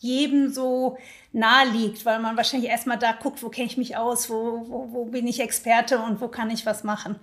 jedem 0.00 0.52
so 0.52 0.96
nahe 1.32 1.68
liegt, 1.70 2.04
weil 2.04 2.18
man 2.18 2.36
wahrscheinlich 2.36 2.70
erstmal 2.70 2.98
da 2.98 3.12
guckt, 3.12 3.42
wo 3.42 3.48
kenne 3.48 3.66
ich 3.66 3.76
mich 3.76 3.96
aus, 3.96 4.28
wo, 4.28 4.64
wo, 4.66 4.88
wo 4.92 5.04
bin 5.04 5.26
ich 5.26 5.40
Experte 5.40 5.98
und 5.98 6.20
wo 6.20 6.28
kann 6.28 6.50
ich 6.50 6.66
was 6.66 6.82
machen. 6.84 7.16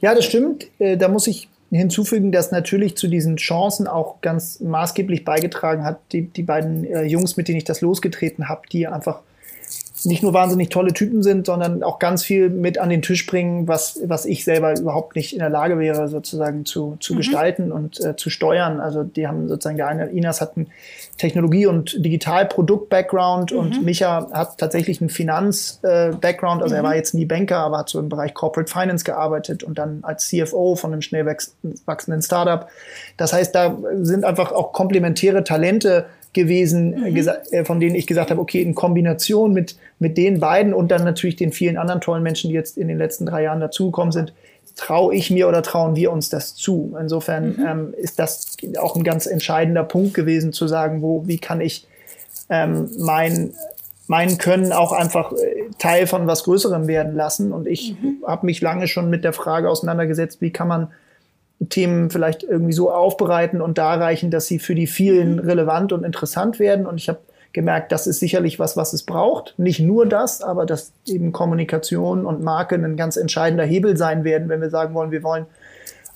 Ja, 0.00 0.14
das 0.14 0.26
stimmt. 0.26 0.68
Äh, 0.78 0.96
da 0.96 1.08
muss 1.08 1.26
ich 1.26 1.48
hinzufügen, 1.70 2.32
dass 2.32 2.50
natürlich 2.50 2.96
zu 2.96 3.08
diesen 3.08 3.36
Chancen 3.36 3.86
auch 3.86 4.20
ganz 4.20 4.60
maßgeblich 4.60 5.24
beigetragen 5.24 5.84
hat, 5.84 6.00
die, 6.12 6.22
die 6.22 6.42
beiden 6.42 6.84
äh, 6.84 7.04
Jungs, 7.04 7.36
mit 7.36 7.48
denen 7.48 7.58
ich 7.58 7.64
das 7.64 7.80
losgetreten 7.80 8.48
habe, 8.48 8.62
die 8.70 8.86
einfach 8.86 9.20
nicht 10.04 10.22
nur 10.22 10.32
wahnsinnig 10.32 10.70
tolle 10.70 10.92
Typen 10.92 11.22
sind, 11.22 11.46
sondern 11.46 11.82
auch 11.82 11.98
ganz 11.98 12.24
viel 12.24 12.48
mit 12.48 12.78
an 12.78 12.88
den 12.88 13.02
Tisch 13.02 13.26
bringen, 13.26 13.68
was, 13.68 14.00
was 14.04 14.24
ich 14.24 14.44
selber 14.44 14.78
überhaupt 14.78 15.16
nicht 15.16 15.32
in 15.32 15.40
der 15.40 15.50
Lage 15.50 15.78
wäre, 15.78 16.08
sozusagen 16.08 16.64
zu, 16.64 16.96
zu 17.00 17.14
mhm. 17.14 17.18
gestalten 17.18 17.72
und 17.72 18.00
äh, 18.00 18.16
zu 18.16 18.30
steuern. 18.30 18.80
Also 18.80 19.02
die 19.04 19.26
haben 19.26 19.48
sozusagen, 19.48 19.76
der 19.76 19.88
eine, 19.88 20.06
Inas 20.06 20.40
hat 20.40 20.56
einen 20.56 20.68
Technologie- 21.18 21.66
und 21.66 22.04
Digitalprodukt-Background 22.04 23.52
mhm. 23.52 23.58
und 23.58 23.84
Micha 23.84 24.28
hat 24.32 24.58
tatsächlich 24.58 25.00
einen 25.00 25.10
Finanz-Background. 25.10 26.60
Äh, 26.60 26.64
also 26.64 26.74
mhm. 26.74 26.80
er 26.80 26.82
war 26.84 26.96
jetzt 26.96 27.14
nie 27.14 27.24
Banker, 27.24 27.58
aber 27.58 27.78
hat 27.78 27.88
so 27.88 27.98
im 27.98 28.08
Bereich 28.08 28.34
Corporate 28.34 28.70
Finance 28.70 29.04
gearbeitet 29.04 29.62
und 29.62 29.78
dann 29.78 30.00
als 30.02 30.28
CFO 30.28 30.76
von 30.76 30.92
einem 30.92 31.02
schnell 31.02 31.26
wachsenden 31.26 32.22
Startup. 32.22 32.68
Das 33.16 33.32
heißt, 33.32 33.54
da 33.54 33.76
sind 34.00 34.24
einfach 34.24 34.52
auch 34.52 34.72
komplementäre 34.72 35.44
Talente 35.44 36.06
gewesen, 36.32 36.90
mhm. 36.90 37.28
äh, 37.50 37.64
von 37.64 37.80
denen 37.80 37.94
ich 37.94 38.06
gesagt 38.06 38.30
habe, 38.30 38.40
okay, 38.40 38.62
in 38.62 38.74
Kombination 38.74 39.52
mit, 39.52 39.76
mit 39.98 40.16
den 40.16 40.40
beiden 40.40 40.72
und 40.72 40.90
dann 40.90 41.04
natürlich 41.04 41.36
den 41.36 41.52
vielen 41.52 41.76
anderen 41.76 42.00
tollen 42.00 42.22
Menschen, 42.22 42.50
die 42.50 42.54
jetzt 42.54 42.78
in 42.78 42.88
den 42.88 42.98
letzten 42.98 43.26
drei 43.26 43.42
Jahren 43.42 43.60
dazugekommen 43.60 44.12
sind, 44.12 44.32
traue 44.76 45.14
ich 45.14 45.30
mir 45.30 45.48
oder 45.48 45.62
trauen 45.62 45.96
wir 45.96 46.12
uns 46.12 46.30
das 46.30 46.54
zu. 46.54 46.96
Insofern 47.00 47.56
mhm. 47.56 47.66
ähm, 47.66 47.94
ist 47.96 48.18
das 48.18 48.56
auch 48.78 48.96
ein 48.96 49.04
ganz 49.04 49.26
entscheidender 49.26 49.84
Punkt 49.84 50.14
gewesen, 50.14 50.52
zu 50.52 50.68
sagen, 50.68 51.02
wo, 51.02 51.26
wie 51.26 51.38
kann 51.38 51.60
ich 51.60 51.86
ähm, 52.48 52.90
mein, 52.98 53.52
mein 54.06 54.38
Können 54.38 54.72
auch 54.72 54.92
einfach 54.92 55.32
äh, 55.32 55.36
Teil 55.78 56.06
von 56.06 56.26
was 56.26 56.44
Größerem 56.44 56.86
werden 56.86 57.14
lassen. 57.14 57.52
Und 57.52 57.66
ich 57.66 57.96
mhm. 58.00 58.24
habe 58.26 58.46
mich 58.46 58.60
lange 58.60 58.86
schon 58.86 59.10
mit 59.10 59.24
der 59.24 59.32
Frage 59.32 59.68
auseinandergesetzt, 59.68 60.40
wie 60.40 60.50
kann 60.50 60.68
man 60.68 60.88
Themen 61.68 62.10
vielleicht 62.10 62.42
irgendwie 62.42 62.72
so 62.72 62.90
aufbereiten 62.90 63.60
und 63.60 63.78
darreichen, 63.78 64.30
dass 64.30 64.46
sie 64.46 64.58
für 64.58 64.74
die 64.74 64.86
vielen 64.86 65.34
mhm. 65.34 65.38
relevant 65.40 65.92
und 65.92 66.04
interessant 66.04 66.58
werden. 66.58 66.86
Und 66.86 66.96
ich 66.96 67.08
habe 67.08 67.18
gemerkt, 67.52 67.92
das 67.92 68.06
ist 68.06 68.20
sicherlich 68.20 68.58
was, 68.58 68.76
was 68.76 68.92
es 68.92 69.02
braucht. 69.02 69.54
Nicht 69.58 69.80
nur 69.80 70.06
das, 70.06 70.42
aber 70.42 70.66
dass 70.66 70.92
eben 71.06 71.32
Kommunikation 71.32 72.24
und 72.24 72.42
Marke 72.42 72.76
ein 72.76 72.96
ganz 72.96 73.16
entscheidender 73.16 73.64
Hebel 73.64 73.96
sein 73.96 74.24
werden, 74.24 74.48
wenn 74.48 74.60
wir 74.60 74.70
sagen 74.70 74.94
wollen, 74.94 75.10
wir 75.10 75.22
wollen 75.22 75.46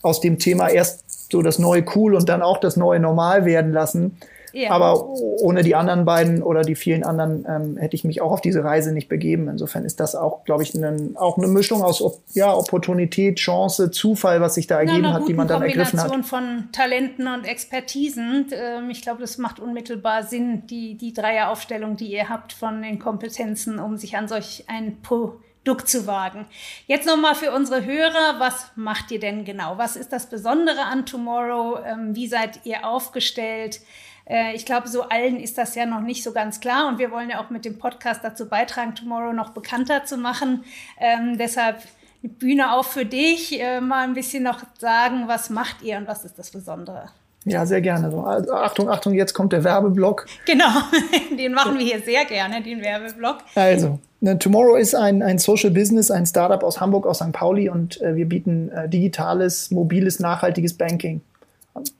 aus 0.03 0.21
dem 0.21 0.39
Thema 0.39 0.69
erst 0.69 1.31
so 1.33 1.43
das 1.43 1.59
neue 1.59 1.85
Cool 1.95 2.15
und 2.15 2.29
dann 2.29 2.43
auch 2.43 2.59
das 2.59 2.77
neue 2.77 3.01
Normal 3.01 3.45
werden 3.45 3.73
lassen. 3.73 4.19
Ja. 4.55 4.71
Aber 4.71 5.09
ohne 5.09 5.63
die 5.63 5.75
anderen 5.75 6.05
beiden 6.05 6.43
oder 6.43 6.63
die 6.63 6.77
vielen 6.77 7.03
anderen 7.03 7.45
ähm, 7.49 7.77
hätte 7.77 7.97
ich 7.97 8.05
mich 8.05 8.21
auch 8.21 8.31
auf 8.31 8.41
diese 8.41 8.63
Reise 8.63 8.93
nicht 8.93 9.09
begeben. 9.09 9.49
Insofern 9.49 9.85
ist 9.85 9.99
das 9.99 10.15
auch, 10.15 10.45
glaube 10.45 10.63
ich, 10.63 10.75
ein, 10.75 11.17
auch 11.17 11.39
eine 11.39 11.49
Mischung 11.49 11.83
aus 11.83 12.05
ja, 12.35 12.55
Opportunität, 12.55 13.39
Chance, 13.39 13.91
Zufall, 13.91 14.41
was 14.41 14.55
sich 14.55 14.69
da 14.69 14.79
ergeben 14.79 15.13
hat, 15.13 15.27
die 15.27 15.35
man 15.35 15.49
dann 15.49 15.61
ergriffen 15.61 16.01
hat. 16.01 16.09
Kombination 16.09 16.23
von 16.23 16.69
Talenten 16.71 17.27
und 17.27 17.49
Expertisen. 17.49 18.47
Ähm, 18.53 18.91
ich 18.91 19.03
glaube, 19.03 19.21
das 19.21 19.39
macht 19.39 19.59
unmittelbar 19.59 20.23
Sinn, 20.23 20.67
die, 20.69 20.97
die 20.97 21.13
Dreieraufstellung, 21.13 21.97
die 21.97 22.13
ihr 22.13 22.29
habt 22.29 22.53
von 22.53 22.81
den 22.83 23.01
Kompetenzen, 23.01 23.81
um 23.81 23.97
sich 23.97 24.17
an 24.17 24.29
solch 24.29 24.65
ein 24.69 24.99
Produkt 25.03 25.89
zu 25.89 26.07
wagen. 26.07 26.47
Jetzt 26.87 27.07
nochmal 27.09 27.35
für 27.35 27.51
unsere 27.51 27.85
Hörer, 27.85 28.39
was 28.39 28.71
macht 28.77 29.11
ihr 29.11 29.19
denn 29.19 29.45
genau? 29.45 29.79
Was 29.79 29.97
ist 29.97 30.13
das 30.13 30.29
Besondere 30.29 30.83
an 30.83 31.07
Tomorrow? 31.07 31.81
Ähm, 31.85 32.15
wie 32.15 32.29
seid 32.29 32.61
ihr 32.65 32.87
aufgestellt? 32.87 33.81
Äh, 34.27 34.55
ich 34.55 34.67
glaube, 34.67 34.89
so 34.89 35.03
allen 35.03 35.39
ist 35.39 35.59
das 35.59 35.75
ja 35.75 35.87
noch 35.87 36.01
nicht 36.01 36.23
so 36.23 36.33
ganz 36.33 36.61
klar 36.61 36.89
und 36.89 36.99
wir 36.99 37.11
wollen 37.11 37.31
ja 37.31 37.41
auch 37.41 37.51
mit 37.51 37.65
dem 37.65 37.79
Podcast 37.79 38.23
dazu 38.23 38.49
beitragen, 38.49 38.95
Tomorrow 38.95 39.33
noch 39.33 39.51
bekannter 39.51 40.05
zu 40.05 40.17
machen. 40.17 40.65
Ähm, 41.01 41.39
deshalb 41.39 41.83
Bühne 42.23 42.73
auf 42.73 42.87
für 42.87 43.05
dich, 43.05 43.61
äh, 43.61 43.81
mal 43.81 44.05
ein 44.05 44.15
bisschen 44.15 44.43
noch 44.43 44.63
sagen, 44.79 45.25
was 45.27 45.51
macht 45.51 45.83
ihr 45.83 45.99
und 45.99 46.09
was 46.09 46.25
ist 46.25 46.39
das 46.39 46.51
Besondere? 46.51 47.11
Ja, 47.45 47.67
sehr 47.67 47.83
gerne. 47.83 48.11
So, 48.11 48.21
also, 48.21 48.55
Achtung, 48.55 48.89
Achtung, 48.89 49.13
jetzt 49.13 49.35
kommt 49.35 49.53
der 49.53 49.65
Werbeblock. 49.65 50.27
Genau, 50.47 50.71
den 51.39 51.53
machen 51.53 51.79
wir 51.79 51.85
hier 51.85 52.01
sehr 52.01 52.25
gerne, 52.25 52.63
den 52.63 52.81
Werbeblock. 52.81 53.39
Also, 53.55 53.99
ne, 54.21 54.39
Tomorrow 54.39 54.77
ist 54.77 54.95
ein, 54.95 55.23
ein 55.23 55.39
Social 55.39 55.71
Business, 55.71 56.11
ein 56.11 56.25
Startup 56.25 56.63
aus 56.63 56.81
Hamburg, 56.81 57.07
aus 57.07 57.19
St. 57.19 57.33
Pauli 57.33 57.69
und 57.69 58.01
äh, 58.01 58.17
wir 58.17 58.27
bieten 58.27 58.71
äh, 58.71 58.89
digitales, 58.89 59.71
mobiles, 59.71 60.21
nachhaltiges 60.21 60.73
Banking. 60.73 61.21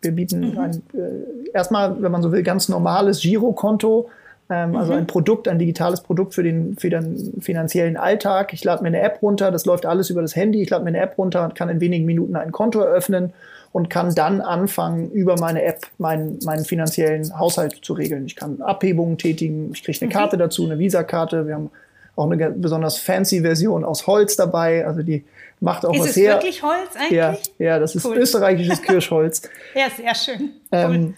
Wir 0.01 0.13
bieten 0.13 0.53
mhm. 0.53 0.59
ein, 0.59 0.83
äh, 0.95 1.51
erstmal, 1.53 2.01
wenn 2.03 2.13
man 2.13 2.23
so 2.23 2.33
will, 2.33 2.43
ganz 2.43 2.69
normales 2.69 3.21
Girokonto, 3.21 4.09
ähm, 4.51 4.71
mhm. 4.71 4.77
also 4.77 4.93
ein 4.93 5.07
Produkt, 5.07 5.49
ein 5.49 5.59
digitales 5.59 6.03
Produkt 6.03 6.35
für 6.35 6.43
den, 6.43 6.77
für 6.77 6.91
den 6.91 7.41
finanziellen 7.41 7.97
Alltag. 7.97 8.53
Ich 8.53 8.63
lade 8.63 8.83
mir 8.83 8.89
eine 8.89 9.01
App 9.01 9.23
runter, 9.23 9.51
das 9.51 9.65
läuft 9.65 9.87
alles 9.87 10.11
über 10.11 10.23
das 10.23 10.37
Handy. 10.37 10.63
Ich 10.63 10.71
lade 10.71 10.85
mir 10.85 10.89
eine 10.89 11.01
App 11.01 11.19
runter 11.19 11.45
und 11.45 11.55
kann 11.55 11.69
in 11.69 11.81
wenigen 11.81 12.05
Minuten 12.05 12.37
ein 12.37 12.53
Konto 12.53 12.81
eröffnen 12.81 13.33
und 13.73 13.91
kann 13.91 14.15
dann 14.15 14.41
anfangen, 14.41 15.11
über 15.11 15.37
meine 15.37 15.65
App 15.65 15.87
meinen, 15.99 16.39
meinen 16.45 16.65
finanziellen 16.65 17.37
Haushalt 17.37 17.81
zu 17.83 17.95
regeln. 17.95 18.27
Ich 18.27 18.37
kann 18.37 18.63
Abhebungen 18.63 19.19
tätigen, 19.19 19.73
ich 19.73 19.83
kriege 19.83 19.99
eine 20.01 20.09
mhm. 20.09 20.13
Karte 20.13 20.37
dazu, 20.37 20.65
eine 20.65 20.79
Visa-Karte. 20.79 21.47
Wir 21.49 21.55
haben 21.55 21.71
auch 22.15 22.31
eine 22.31 22.51
besonders 22.51 22.99
fancy 22.99 23.41
Version 23.41 23.85
aus 23.85 24.07
Holz 24.07 24.37
dabei. 24.37 24.87
Also 24.87 25.03
die 25.03 25.25
macht 25.65 25.87
auch 25.87 25.95
ist 25.95 26.01
was 26.01 26.11
es 26.11 26.17
her. 26.17 26.35
wirklich 26.35 26.63
Holz 26.63 26.95
eigentlich? 26.95 27.13
Ja, 27.13 27.37
ja 27.59 27.79
das 27.79 27.95
ist 27.95 28.05
cool. 28.05 28.19
österreichisches 28.19 28.83
Kirschholz. 28.83 29.43
ja, 29.75 29.87
sehr 29.91 30.15
schön. 30.15 30.51
Ähm, 30.71 30.91
cool. 30.91 30.95
Ähm, 30.95 31.15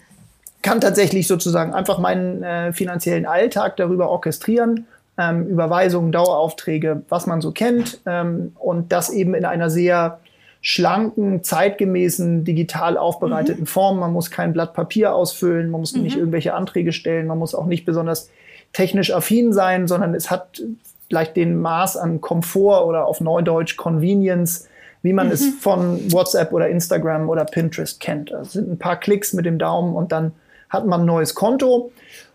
kann 0.61 0.81
tatsächlich 0.81 1.27
sozusagen 1.27 1.73
einfach 1.73 1.99
meinen 1.99 2.43
äh, 2.43 2.73
finanziellen 2.73 3.25
Alltag 3.25 3.77
darüber 3.77 4.09
orchestrieren. 4.09 4.87
Ähm, 5.17 5.47
Überweisungen, 5.47 6.11
Daueraufträge, 6.11 7.03
was 7.09 7.25
man 7.27 7.41
so 7.41 7.51
kennt. 7.51 7.99
Ähm, 8.05 8.53
und 8.59 8.91
das 8.91 9.09
eben 9.09 9.33
in 9.33 9.45
einer 9.45 9.69
sehr 9.69 10.19
schlanken, 10.61 11.43
zeitgemäßen, 11.43 12.43
digital 12.43 12.97
aufbereiteten 12.97 13.61
mhm. 13.61 13.67
Form. 13.67 13.99
Man 13.99 14.13
muss 14.13 14.31
kein 14.31 14.53
Blatt 14.53 14.73
Papier 14.73 15.13
ausfüllen, 15.13 15.69
man 15.69 15.81
muss 15.81 15.93
mhm. 15.93 16.03
nicht 16.03 16.17
irgendwelche 16.17 16.53
Anträge 16.53 16.93
stellen, 16.93 17.27
man 17.27 17.37
muss 17.37 17.53
auch 17.53 17.65
nicht 17.65 17.85
besonders 17.85 18.29
technisch 18.73 19.13
affin 19.13 19.53
sein, 19.53 19.87
sondern 19.87 20.13
es 20.13 20.29
hat 20.29 20.61
vielleicht 21.07 21.35
den 21.35 21.59
Maß 21.59 21.97
an 21.97 22.21
Komfort 22.21 22.85
oder 22.85 23.05
auf 23.05 23.21
Neudeutsch 23.21 23.77
Convenience, 23.77 24.67
wie 25.01 25.13
man 25.13 25.27
mhm. 25.27 25.33
es 25.33 25.45
von 25.59 26.11
WhatsApp 26.11 26.51
oder 26.53 26.69
Instagram 26.69 27.29
oder 27.29 27.45
Pinterest 27.45 27.99
kennt. 27.99 28.31
Das 28.31 28.53
sind 28.53 28.69
ein 28.69 28.77
paar 28.77 28.99
Klicks 28.99 29.33
mit 29.33 29.45
dem 29.45 29.59
Daumen 29.59 29.95
und 29.95 30.11
dann 30.11 30.33
hat 30.69 30.85
man 30.85 31.01
ein 31.01 31.05
neues 31.05 31.33
Konto. 31.35 31.91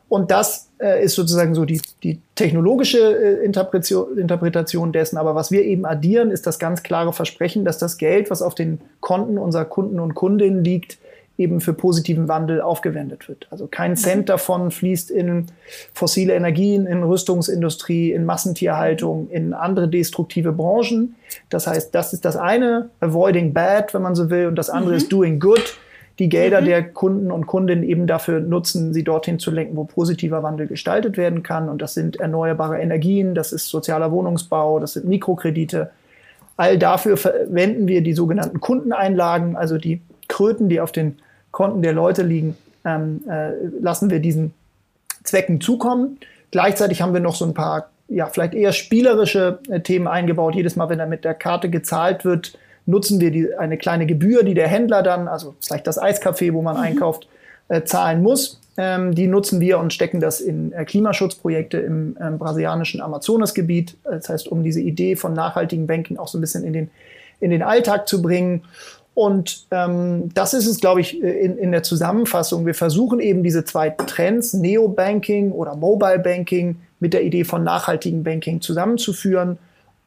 Und 0.08 0.30
das 0.30 0.68
äh, 0.78 1.02
ist 1.02 1.14
sozusagen 1.14 1.54
so 1.54 1.64
die, 1.64 1.80
die 2.02 2.20
technologische 2.34 2.98
äh, 2.98 3.44
Interpretation, 3.44 4.18
Interpretation 4.18 4.92
dessen. 4.92 5.16
Aber 5.16 5.34
was 5.34 5.50
wir 5.50 5.64
eben 5.64 5.86
addieren, 5.86 6.30
ist 6.30 6.46
das 6.46 6.58
ganz 6.58 6.82
klare 6.82 7.14
Versprechen, 7.14 7.64
dass 7.64 7.78
das 7.78 7.96
Geld, 7.96 8.30
was 8.30 8.42
auf 8.42 8.54
den 8.54 8.80
Konten 9.00 9.38
unserer 9.38 9.64
Kunden 9.64 10.00
und 10.00 10.14
Kundinnen 10.14 10.64
liegt, 10.64 10.98
eben 11.38 11.60
für 11.60 11.72
positiven 11.72 12.28
Wandel 12.28 12.60
aufgewendet 12.60 13.28
wird. 13.28 13.46
Also 13.50 13.66
kein 13.66 13.96
Cent 13.96 14.28
davon 14.28 14.70
fließt 14.70 15.10
in 15.10 15.46
fossile 15.94 16.34
Energien, 16.34 16.86
in 16.86 17.02
Rüstungsindustrie, 17.02 18.12
in 18.12 18.24
Massentierhaltung, 18.24 19.28
in 19.30 19.54
andere 19.54 19.88
destruktive 19.88 20.52
Branchen. 20.52 21.14
Das 21.48 21.66
heißt, 21.66 21.94
das 21.94 22.12
ist 22.12 22.24
das 22.24 22.36
eine, 22.36 22.90
avoiding 23.00 23.52
bad, 23.52 23.94
wenn 23.94 24.02
man 24.02 24.14
so 24.14 24.30
will, 24.30 24.46
und 24.46 24.56
das 24.56 24.68
andere 24.68 24.92
mhm. 24.92 24.98
ist 24.98 25.12
doing 25.12 25.40
good, 25.40 25.78
die 26.18 26.28
Gelder 26.28 26.60
mhm. 26.60 26.66
der 26.66 26.88
Kunden 26.90 27.30
und 27.30 27.46
Kundinnen 27.46 27.82
eben 27.82 28.06
dafür 28.06 28.40
nutzen, 28.40 28.92
sie 28.92 29.02
dorthin 29.02 29.38
zu 29.38 29.50
lenken, 29.50 29.76
wo 29.76 29.84
positiver 29.84 30.42
Wandel 30.42 30.66
gestaltet 30.66 31.16
werden 31.16 31.42
kann. 31.42 31.70
Und 31.70 31.80
das 31.80 31.94
sind 31.94 32.16
erneuerbare 32.16 32.78
Energien, 32.78 33.34
das 33.34 33.52
ist 33.52 33.68
sozialer 33.68 34.12
Wohnungsbau, 34.12 34.78
das 34.80 34.92
sind 34.92 35.06
Mikrokredite. 35.06 35.90
All 36.58 36.78
dafür 36.78 37.16
verwenden 37.16 37.88
wir 37.88 38.02
die 38.02 38.12
sogenannten 38.12 38.60
Kundeneinlagen, 38.60 39.56
also 39.56 39.78
die 39.78 40.02
Kröten, 40.32 40.70
die 40.70 40.80
auf 40.80 40.92
den 40.92 41.18
Konten 41.50 41.82
der 41.82 41.92
Leute 41.92 42.22
liegen, 42.22 42.56
ähm, 42.86 43.20
äh, 43.28 43.50
lassen 43.80 44.08
wir 44.08 44.18
diesen 44.18 44.54
Zwecken 45.24 45.60
zukommen. 45.60 46.18
Gleichzeitig 46.50 47.02
haben 47.02 47.12
wir 47.12 47.20
noch 47.20 47.34
so 47.34 47.44
ein 47.44 47.52
paar, 47.54 47.90
ja, 48.08 48.26
vielleicht 48.26 48.54
eher 48.54 48.72
spielerische 48.72 49.58
äh, 49.68 49.80
Themen 49.80 50.08
eingebaut. 50.08 50.54
Jedes 50.54 50.74
Mal, 50.74 50.88
wenn 50.88 50.98
da 50.98 51.06
mit 51.06 51.24
der 51.24 51.34
Karte 51.34 51.68
gezahlt 51.68 52.24
wird, 52.24 52.58
nutzen 52.86 53.20
wir 53.20 53.30
die, 53.30 53.54
eine 53.54 53.76
kleine 53.76 54.06
Gebühr, 54.06 54.42
die 54.42 54.54
der 54.54 54.68
Händler 54.68 55.02
dann, 55.02 55.28
also 55.28 55.54
vielleicht 55.60 55.86
das 55.86 56.00
Eiscafé, 56.00 56.52
wo 56.54 56.62
man 56.62 56.76
mhm. 56.76 56.82
einkauft, 56.82 57.28
äh, 57.68 57.82
zahlen 57.84 58.22
muss. 58.22 58.58
Ähm, 58.78 59.14
die 59.14 59.26
nutzen 59.26 59.60
wir 59.60 59.78
und 59.78 59.92
stecken 59.92 60.18
das 60.18 60.40
in 60.40 60.72
äh, 60.72 60.86
Klimaschutzprojekte 60.86 61.76
im 61.76 62.16
ähm, 62.18 62.38
brasilianischen 62.38 63.02
Amazonasgebiet. 63.02 63.98
Das 64.04 64.30
heißt, 64.30 64.48
um 64.48 64.64
diese 64.64 64.80
Idee 64.80 65.14
von 65.14 65.34
nachhaltigen 65.34 65.86
Banking 65.86 66.16
auch 66.16 66.28
so 66.28 66.38
ein 66.38 66.40
bisschen 66.40 66.64
in 66.64 66.72
den, 66.72 66.90
in 67.38 67.50
den 67.50 67.62
Alltag 67.62 68.08
zu 68.08 68.22
bringen. 68.22 68.62
Und 69.14 69.66
ähm, 69.70 70.30
das 70.34 70.54
ist 70.54 70.66
es, 70.66 70.80
glaube 70.80 71.02
ich, 71.02 71.20
in, 71.22 71.58
in 71.58 71.72
der 71.72 71.82
Zusammenfassung. 71.82 72.64
Wir 72.64 72.74
versuchen 72.74 73.20
eben 73.20 73.42
diese 73.42 73.64
zwei 73.64 73.90
Trends, 73.90 74.54
Neo-Banking 74.54 75.52
oder 75.52 75.76
Mobile 75.76 76.18
Banking, 76.18 76.76
mit 77.02 77.14
der 77.14 77.24
Idee 77.24 77.42
von 77.42 77.64
nachhaltigem 77.64 78.22
Banking 78.22 78.60
zusammenzuführen 78.60 79.58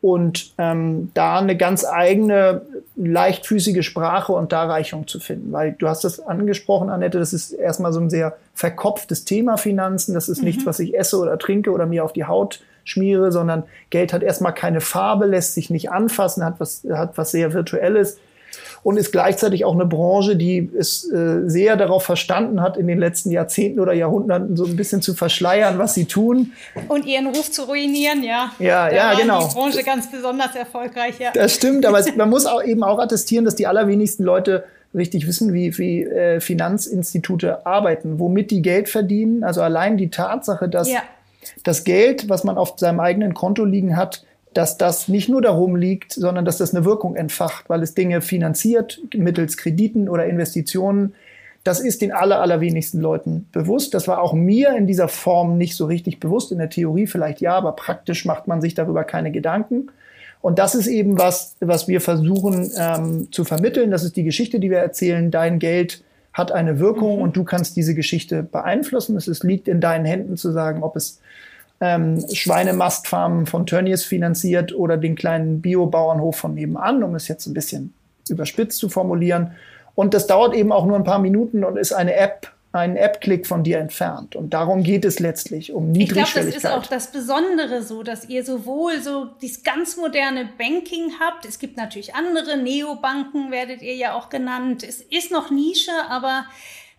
und 0.01 0.53
ähm, 0.57 1.11
da 1.13 1.39
eine 1.39 1.57
ganz 1.57 1.83
eigene, 1.83 2.61
leichtfüßige 2.95 3.83
Sprache 3.83 4.31
und 4.31 4.51
Darreichung 4.51 5.05
zu 5.05 5.19
finden. 5.19 5.51
Weil 5.51 5.73
du 5.73 5.89
hast 5.89 6.03
das 6.03 6.19
angesprochen, 6.19 6.89
Annette, 6.89 7.19
das 7.19 7.33
ist 7.33 7.51
erstmal 7.51 7.91
so 7.91 7.99
ein 7.99 8.09
sehr 8.09 8.37
verkopftes 8.53 9.25
Thema 9.25 9.57
Finanzen. 9.57 10.13
Das 10.13 10.29
ist 10.29 10.37
mhm. 10.39 10.45
nichts, 10.45 10.65
was 10.65 10.79
ich 10.79 10.97
esse 10.97 11.17
oder 11.17 11.37
trinke 11.37 11.71
oder 11.71 11.85
mir 11.85 12.05
auf 12.05 12.13
die 12.13 12.25
Haut 12.25 12.61
schmiere, 12.85 13.31
sondern 13.31 13.63
Geld 13.89 14.13
hat 14.13 14.23
erstmal 14.23 14.53
keine 14.53 14.79
Farbe, 14.79 15.25
lässt 15.25 15.55
sich 15.55 15.69
nicht 15.69 15.91
anfassen, 15.91 16.45
hat 16.45 16.59
was, 16.59 16.85
hat 16.89 17.17
was 17.17 17.31
sehr 17.31 17.51
Virtuelles 17.51 18.19
und 18.85 18.97
ist 18.97 19.11
gleichzeitig 19.11 19.65
auch 19.65 19.73
eine 19.73 19.87
Branche, 19.87 20.35
die 20.35 20.69
es 20.77 21.11
äh, 21.11 21.49
sehr 21.49 21.75
darauf 21.75 22.03
verstanden 22.03 22.61
hat, 22.61 22.77
in 22.77 22.85
den 22.85 22.99
letzten 22.99 23.31
Jahrzehnten 23.31 23.79
oder 23.79 23.93
Jahrhunderten 23.93 24.55
so 24.55 24.63
ein 24.63 24.75
bisschen 24.75 25.01
zu 25.01 25.15
verschleiern, 25.15 25.79
was 25.79 25.95
sie 25.95 26.05
tun. 26.05 26.51
Und 26.87 27.07
ihren 27.07 27.25
Ruf 27.25 27.49
zu 27.49 27.63
ruinieren, 27.63 28.23
ja. 28.23 28.51
Ja, 28.59 28.87
da 28.87 28.95
ja, 28.95 29.09
war 29.09 29.15
genau. 29.15 29.47
Die 29.47 29.55
Branche 29.55 29.81
ganz 29.81 30.11
besonders 30.11 30.55
erfolgreich, 30.55 31.15
ja. 31.17 31.31
Das 31.33 31.55
stimmt, 31.55 31.83
aber 31.87 31.99
man 32.15 32.29
muss 32.29 32.45
auch 32.45 32.63
eben 32.63 32.83
auch 32.83 32.99
attestieren, 32.99 33.43
dass 33.43 33.55
die 33.55 33.65
allerwenigsten 33.65 34.23
Leute 34.23 34.65
richtig 34.93 35.25
wissen, 35.25 35.51
wie, 35.51 35.75
wie 35.79 36.03
äh, 36.03 36.39
Finanzinstitute 36.39 37.65
arbeiten, 37.65 38.19
womit 38.19 38.51
die 38.51 38.61
Geld 38.61 38.87
verdienen. 38.87 39.43
Also 39.43 39.63
allein 39.63 39.97
die 39.97 40.11
Tatsache, 40.11 40.69
dass 40.69 40.91
ja. 40.91 41.01
das 41.63 41.85
Geld, 41.85 42.29
was 42.29 42.43
man 42.43 42.55
auf 42.59 42.75
seinem 42.77 42.99
eigenen 42.99 43.33
Konto 43.33 43.65
liegen 43.65 43.97
hat, 43.97 44.23
dass 44.55 44.77
das 44.77 45.09
nicht 45.09 45.27
nur 45.27 45.41
darum 45.41 45.75
liegt, 45.75 46.13
sondern 46.13 46.45
dass 46.45 46.57
das 46.57 46.73
eine 46.73 46.85
Wirkung 46.85 47.17
entfacht, 47.17 47.69
weil 47.69 47.83
es 47.83 47.93
Dinge 47.93 48.21
finanziert 48.21 49.01
mittels 49.13 49.57
Krediten 49.57 50.07
oder 50.07 50.25
Investitionen. 50.25 51.13
Das 51.65 51.81
ist 51.81 52.01
den 52.01 52.13
aller, 52.13 52.39
allerwenigsten 52.39 53.01
Leuten 53.01 53.49
bewusst. 53.51 53.93
Das 53.93 54.07
war 54.07 54.21
auch 54.21 54.31
mir 54.31 54.73
in 54.77 54.87
dieser 54.87 55.09
Form 55.09 55.57
nicht 55.57 55.75
so 55.75 55.87
richtig 55.87 56.21
bewusst. 56.21 56.53
In 56.53 56.59
der 56.59 56.69
Theorie 56.69 57.05
vielleicht 57.05 57.41
ja, 57.41 57.53
aber 57.53 57.73
praktisch 57.73 58.23
macht 58.23 58.47
man 58.47 58.61
sich 58.61 58.73
darüber 58.73 59.03
keine 59.03 59.33
Gedanken. 59.33 59.87
Und 60.39 60.57
das 60.57 60.73
ist 60.73 60.87
eben 60.87 61.19
was, 61.19 61.57
was 61.59 61.89
wir 61.89 61.99
versuchen 61.99 62.71
ähm, 62.77 63.27
zu 63.31 63.43
vermitteln. 63.43 63.91
Das 63.91 64.05
ist 64.05 64.15
die 64.15 64.23
Geschichte, 64.23 64.61
die 64.61 64.69
wir 64.69 64.77
erzählen. 64.77 65.31
Dein 65.31 65.59
Geld 65.59 66.01
hat 66.31 66.53
eine 66.53 66.79
Wirkung 66.79 67.17
mhm. 67.17 67.23
und 67.23 67.35
du 67.35 67.43
kannst 67.43 67.75
diese 67.75 67.93
Geschichte 67.93 68.41
beeinflussen. 68.41 69.17
Es 69.17 69.43
liegt 69.43 69.67
in 69.67 69.81
deinen 69.81 70.05
Händen 70.05 70.37
zu 70.37 70.53
sagen, 70.53 70.81
ob 70.81 70.95
es 70.95 71.19
ähm, 71.85 72.25
Schweinemastfarmen 72.33 73.45
von 73.45 73.65
Tönnies 73.65 74.03
finanziert 74.03 74.73
oder 74.73 74.97
den 74.97 75.15
kleinen 75.15 75.61
Biobauernhof 75.61 76.35
von 76.35 76.55
nebenan, 76.55 77.03
um 77.03 77.15
es 77.15 77.27
jetzt 77.27 77.45
ein 77.45 77.53
bisschen 77.53 77.93
überspitzt 78.27 78.79
zu 78.79 78.89
formulieren. 78.89 79.51
Und 79.93 80.13
das 80.13 80.27
dauert 80.27 80.55
eben 80.55 80.71
auch 80.71 80.85
nur 80.85 80.97
ein 80.97 81.03
paar 81.03 81.19
Minuten 81.19 81.63
und 81.63 81.77
ist 81.77 81.93
eine 81.93 82.15
App, 82.15 82.51
ein 82.71 82.97
App-Klick 82.97 83.47
von 83.47 83.63
dir 83.63 83.77
entfernt. 83.77 84.35
Und 84.35 84.53
darum 84.53 84.83
geht 84.83 85.05
es 85.05 85.19
letztlich, 85.19 85.71
um 85.71 85.91
Niedrigschwelligkeit. 85.91 86.55
Ich 86.55 86.61
glaube, 86.61 86.87
das 86.89 87.05
ist 87.05 87.11
auch 87.11 87.11
das 87.11 87.11
Besondere 87.11 87.83
so, 87.83 88.03
dass 88.03 88.27
ihr 88.27 88.43
sowohl 88.43 89.01
so 89.01 89.27
dieses 89.41 89.63
ganz 89.63 89.95
moderne 89.95 90.49
Banking 90.57 91.11
habt. 91.19 91.45
Es 91.45 91.59
gibt 91.59 91.77
natürlich 91.77 92.15
andere, 92.15 92.57
Neobanken 92.57 93.51
werdet 93.51 93.81
ihr 93.81 93.95
ja 93.95 94.13
auch 94.13 94.29
genannt. 94.29 94.83
Es 94.83 95.01
ist 95.01 95.31
noch 95.31 95.51
Nische, 95.51 95.93
aber 96.09 96.45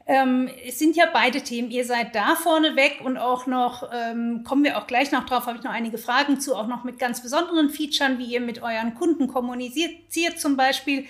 ähm, 0.06 0.48
es 0.64 0.78
sind 0.78 0.94
ja 0.94 1.06
beide 1.12 1.42
Themen. 1.42 1.70
Ihr 1.70 1.84
seid 1.84 2.14
da 2.14 2.36
vorne 2.36 2.76
weg 2.76 3.00
und 3.04 3.18
auch 3.18 3.46
noch, 3.46 3.90
ähm, 3.92 4.44
kommen 4.44 4.62
wir 4.62 4.78
auch 4.78 4.86
gleich 4.86 5.10
noch 5.10 5.26
drauf, 5.26 5.46
habe 5.46 5.58
ich 5.58 5.64
noch 5.64 5.72
einige 5.72 5.98
Fragen 5.98 6.40
zu, 6.40 6.54
auch 6.54 6.68
noch 6.68 6.84
mit 6.84 6.98
ganz 6.98 7.22
besonderen 7.22 7.70
Features, 7.70 8.18
wie 8.18 8.26
ihr 8.26 8.40
mit 8.40 8.62
euren 8.62 8.94
Kunden 8.94 9.26
kommuniziert 9.26 10.38
zum 10.38 10.56
Beispiel. 10.56 11.06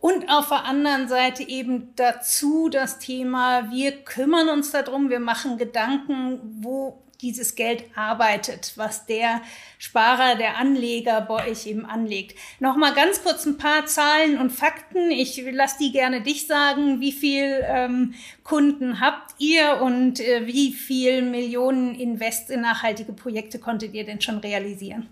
Und 0.00 0.30
auf 0.30 0.48
der 0.48 0.64
anderen 0.64 1.08
Seite 1.08 1.42
eben 1.42 1.92
dazu 1.96 2.68
das 2.68 2.98
Thema, 2.98 3.70
wir 3.70 3.92
kümmern 4.04 4.48
uns 4.48 4.70
darum, 4.70 5.10
wir 5.10 5.20
machen 5.20 5.58
Gedanken, 5.58 6.40
wo 6.60 7.02
dieses 7.20 7.56
Geld 7.56 7.84
arbeitet, 7.96 8.72
was 8.76 9.06
der 9.06 9.42
Sparer, 9.78 10.36
der 10.36 10.56
Anleger 10.56 11.20
bei 11.20 11.50
euch 11.50 11.66
eben 11.66 11.84
anlegt. 11.84 12.38
Nochmal 12.60 12.94
ganz 12.94 13.22
kurz 13.22 13.44
ein 13.44 13.58
paar 13.58 13.86
Zahlen 13.86 14.38
und 14.38 14.50
Fakten. 14.50 15.10
Ich 15.10 15.42
lasse 15.50 15.78
die 15.80 15.90
gerne 15.90 16.20
dich 16.22 16.46
sagen. 16.46 17.00
Wie 17.00 17.12
viel 17.12 17.64
ähm, 17.66 18.14
Kunden 18.44 19.00
habt 19.00 19.34
ihr 19.38 19.80
und 19.82 20.20
äh, 20.20 20.46
wie 20.46 20.72
viel 20.72 21.22
Millionen 21.22 21.94
Invest 21.94 22.50
in 22.50 22.60
nachhaltige 22.60 23.12
Projekte 23.12 23.58
konntet 23.58 23.94
ihr 23.94 24.04
denn 24.04 24.20
schon 24.20 24.38
realisieren? 24.38 25.08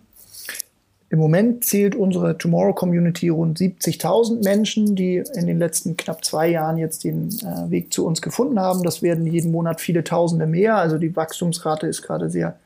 Im 1.08 1.20
Moment 1.20 1.64
zählt 1.64 1.94
unsere 1.94 2.36
Tomorrow 2.36 2.74
Community 2.74 3.28
rund 3.28 3.58
70.000 3.58 4.42
Menschen, 4.42 4.96
die 4.96 5.22
in 5.34 5.46
den 5.46 5.58
letzten 5.58 5.96
knapp 5.96 6.24
zwei 6.24 6.48
Jahren 6.48 6.78
jetzt 6.78 7.04
den 7.04 7.28
äh, 7.28 7.70
Weg 7.70 7.92
zu 7.92 8.04
uns 8.04 8.20
gefunden 8.20 8.58
haben. 8.58 8.82
Das 8.82 9.02
werden 9.02 9.24
jeden 9.24 9.52
Monat 9.52 9.80
viele 9.80 10.02
Tausende 10.02 10.46
mehr. 10.46 10.76
Also 10.76 10.98
die 10.98 11.14
Wachstumsrate 11.14 11.86
ist 11.86 12.02
gerade 12.02 12.28
sehr 12.28 12.56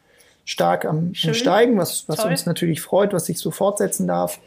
stark 0.47 0.87
am, 0.87 1.13
am 1.25 1.35
Steigen, 1.35 1.77
was, 1.77 2.09
was 2.09 2.25
uns 2.25 2.47
natürlich 2.47 2.81
freut, 2.81 3.13
was 3.13 3.27
sich 3.27 3.39
so 3.39 3.51
fortsetzen 3.51 4.07
darf. 4.07 4.41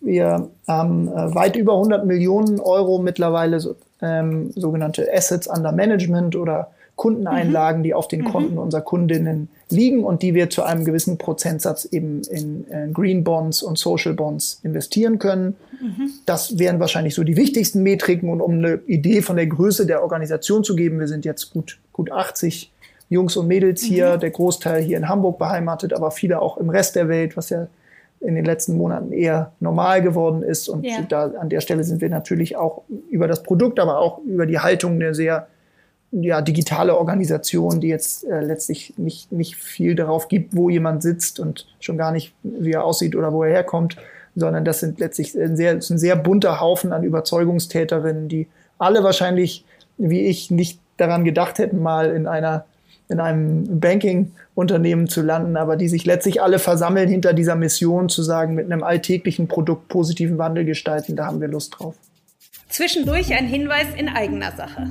Wir 0.00 0.48
haben 0.66 1.08
äh, 1.08 1.34
weit 1.34 1.56
über 1.56 1.74
100 1.74 2.06
Millionen 2.06 2.60
Euro 2.60 2.98
mittlerweile 2.98 3.60
so, 3.60 3.76
ähm, 4.00 4.52
sogenannte 4.54 5.06
Assets 5.12 5.46
under 5.46 5.72
Management 5.72 6.34
oder 6.34 6.70
Kundeneinlagen, 6.96 7.80
mhm. 7.80 7.84
die 7.84 7.94
auf 7.94 8.06
den 8.08 8.20
mhm. 8.20 8.26
Konten 8.26 8.58
unserer 8.58 8.82
Kundinnen 8.82 9.48
liegen 9.68 10.04
und 10.04 10.22
die 10.22 10.34
wir 10.34 10.50
zu 10.50 10.62
einem 10.62 10.84
gewissen 10.84 11.18
Prozentsatz 11.18 11.86
eben 11.86 12.22
in, 12.30 12.64
in 12.64 12.92
Green 12.92 13.24
Bonds 13.24 13.62
und 13.62 13.78
Social 13.78 14.14
Bonds 14.14 14.60
investieren 14.62 15.18
können. 15.18 15.56
Mhm. 15.80 16.10
Das 16.26 16.58
wären 16.58 16.78
wahrscheinlich 16.78 17.14
so 17.14 17.24
die 17.24 17.36
wichtigsten 17.36 17.82
Metriken 17.82 18.28
und 18.28 18.40
um 18.40 18.52
eine 18.52 18.80
Idee 18.86 19.22
von 19.22 19.36
der 19.36 19.46
Größe 19.46 19.86
der 19.86 20.02
Organisation 20.02 20.62
zu 20.62 20.76
geben, 20.76 21.00
wir 21.00 21.08
sind 21.08 21.24
jetzt 21.24 21.52
gut, 21.52 21.78
gut 21.92 22.12
80 22.12 22.70
Jungs 23.10 23.36
und 23.36 23.48
Mädels 23.48 23.82
hier, 23.82 24.16
mhm. 24.16 24.20
der 24.20 24.30
Großteil 24.30 24.82
hier 24.82 24.96
in 24.96 25.08
Hamburg 25.08 25.38
beheimatet, 25.38 25.92
aber 25.92 26.10
viele 26.10 26.40
auch 26.40 26.58
im 26.58 26.70
Rest 26.70 26.96
der 26.96 27.08
Welt, 27.08 27.36
was 27.36 27.50
ja 27.50 27.66
in 28.20 28.34
den 28.34 28.44
letzten 28.44 28.76
Monaten 28.76 29.12
eher 29.12 29.52
normal 29.60 30.00
geworden 30.00 30.42
ist. 30.42 30.68
Und 30.68 30.84
ja. 30.84 31.02
da 31.08 31.26
an 31.38 31.50
der 31.50 31.60
Stelle 31.60 31.84
sind 31.84 32.00
wir 32.00 32.08
natürlich 32.08 32.56
auch 32.56 32.82
über 33.10 33.28
das 33.28 33.42
Produkt, 33.42 33.78
aber 33.78 33.98
auch 33.98 34.18
über 34.24 34.46
die 34.46 34.58
Haltung 34.58 34.94
eine 34.94 35.14
sehr 35.14 35.48
ja, 36.20 36.40
digitale 36.40 36.96
Organisation, 36.96 37.80
die 37.80 37.88
jetzt 37.88 38.24
äh, 38.24 38.40
letztlich 38.40 38.94
nicht, 38.96 39.32
nicht 39.32 39.56
viel 39.56 39.94
darauf 39.94 40.28
gibt, 40.28 40.54
wo 40.54 40.70
jemand 40.70 41.02
sitzt 41.02 41.40
und 41.40 41.66
schon 41.80 41.98
gar 41.98 42.12
nicht, 42.12 42.32
wie 42.42 42.72
er 42.72 42.84
aussieht 42.84 43.16
oder 43.16 43.32
wo 43.32 43.42
er 43.42 43.50
herkommt, 43.50 43.96
sondern 44.36 44.64
das 44.64 44.80
sind 44.80 45.00
letztlich 45.00 45.34
ein 45.34 45.56
sehr, 45.56 45.72
ein 45.72 45.98
sehr 45.98 46.16
bunter 46.16 46.60
Haufen 46.60 46.92
an 46.92 47.02
Überzeugungstäterinnen, 47.02 48.28
die 48.28 48.46
alle 48.78 49.02
wahrscheinlich, 49.02 49.64
wie 49.98 50.26
ich, 50.26 50.50
nicht 50.50 50.78
daran 50.96 51.24
gedacht 51.24 51.58
hätten, 51.58 51.82
mal 51.82 52.10
in 52.10 52.26
einer 52.26 52.64
in 53.08 53.20
einem 53.20 53.80
Banking-Unternehmen 53.80 55.08
zu 55.08 55.20
landen, 55.20 55.58
aber 55.58 55.76
die 55.76 55.88
sich 55.88 56.06
letztlich 56.06 56.40
alle 56.40 56.58
versammeln 56.58 57.06
hinter 57.06 57.34
dieser 57.34 57.54
Mission 57.54 58.08
zu 58.08 58.22
sagen, 58.22 58.54
mit 58.54 58.64
einem 58.64 58.82
alltäglichen 58.82 59.46
Produkt 59.46 59.88
positiven 59.88 60.38
Wandel 60.38 60.64
gestalten, 60.64 61.14
da 61.14 61.26
haben 61.26 61.40
wir 61.40 61.48
Lust 61.48 61.78
drauf. 61.78 61.94
Zwischendurch 62.70 63.34
ein 63.34 63.46
Hinweis 63.46 63.88
in 63.94 64.08
eigener 64.08 64.52
Sache. 64.52 64.88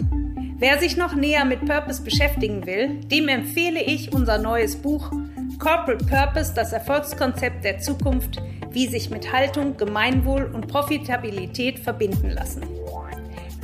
Wer 0.58 0.80
sich 0.80 0.98
noch 0.98 1.16
näher 1.16 1.46
mit 1.46 1.66
Purpose 1.66 2.04
beschäftigen 2.04 2.66
will, 2.66 3.00
dem 3.06 3.28
empfehle 3.28 3.82
ich 3.82 4.14
unser 4.14 4.38
neues 4.38 4.76
Buch 4.76 5.12
Corporate 5.60 6.06
Purpose, 6.06 6.54
das 6.54 6.74
Erfolgskonzept 6.74 7.64
der 7.64 7.80
Zukunft, 7.80 8.42
wie 8.72 8.88
sich 8.88 9.10
mit 9.10 9.32
Haltung, 9.32 9.78
Gemeinwohl 9.78 10.50
und 10.54 10.68
Profitabilität 10.68 11.80
verbinden 11.80 12.30
lassen. 12.30 12.64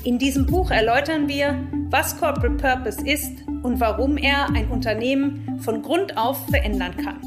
In 0.03 0.17
diesem 0.17 0.45
Buch 0.45 0.71
erläutern 0.71 1.27
wir, 1.27 1.59
was 1.89 2.17
Corporate 2.17 2.55
Purpose 2.55 3.05
ist 3.05 3.33
und 3.63 3.79
warum 3.79 4.17
er 4.17 4.49
ein 4.49 4.69
Unternehmen 4.69 5.59
von 5.61 5.81
Grund 5.81 6.17
auf 6.17 6.47
verändern 6.47 6.95
kann. 6.97 7.19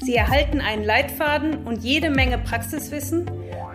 Sie 0.00 0.14
erhalten 0.14 0.60
einen 0.60 0.84
Leitfaden 0.84 1.58
und 1.64 1.84
jede 1.84 2.10
Menge 2.10 2.38
Praxiswissen, 2.38 3.26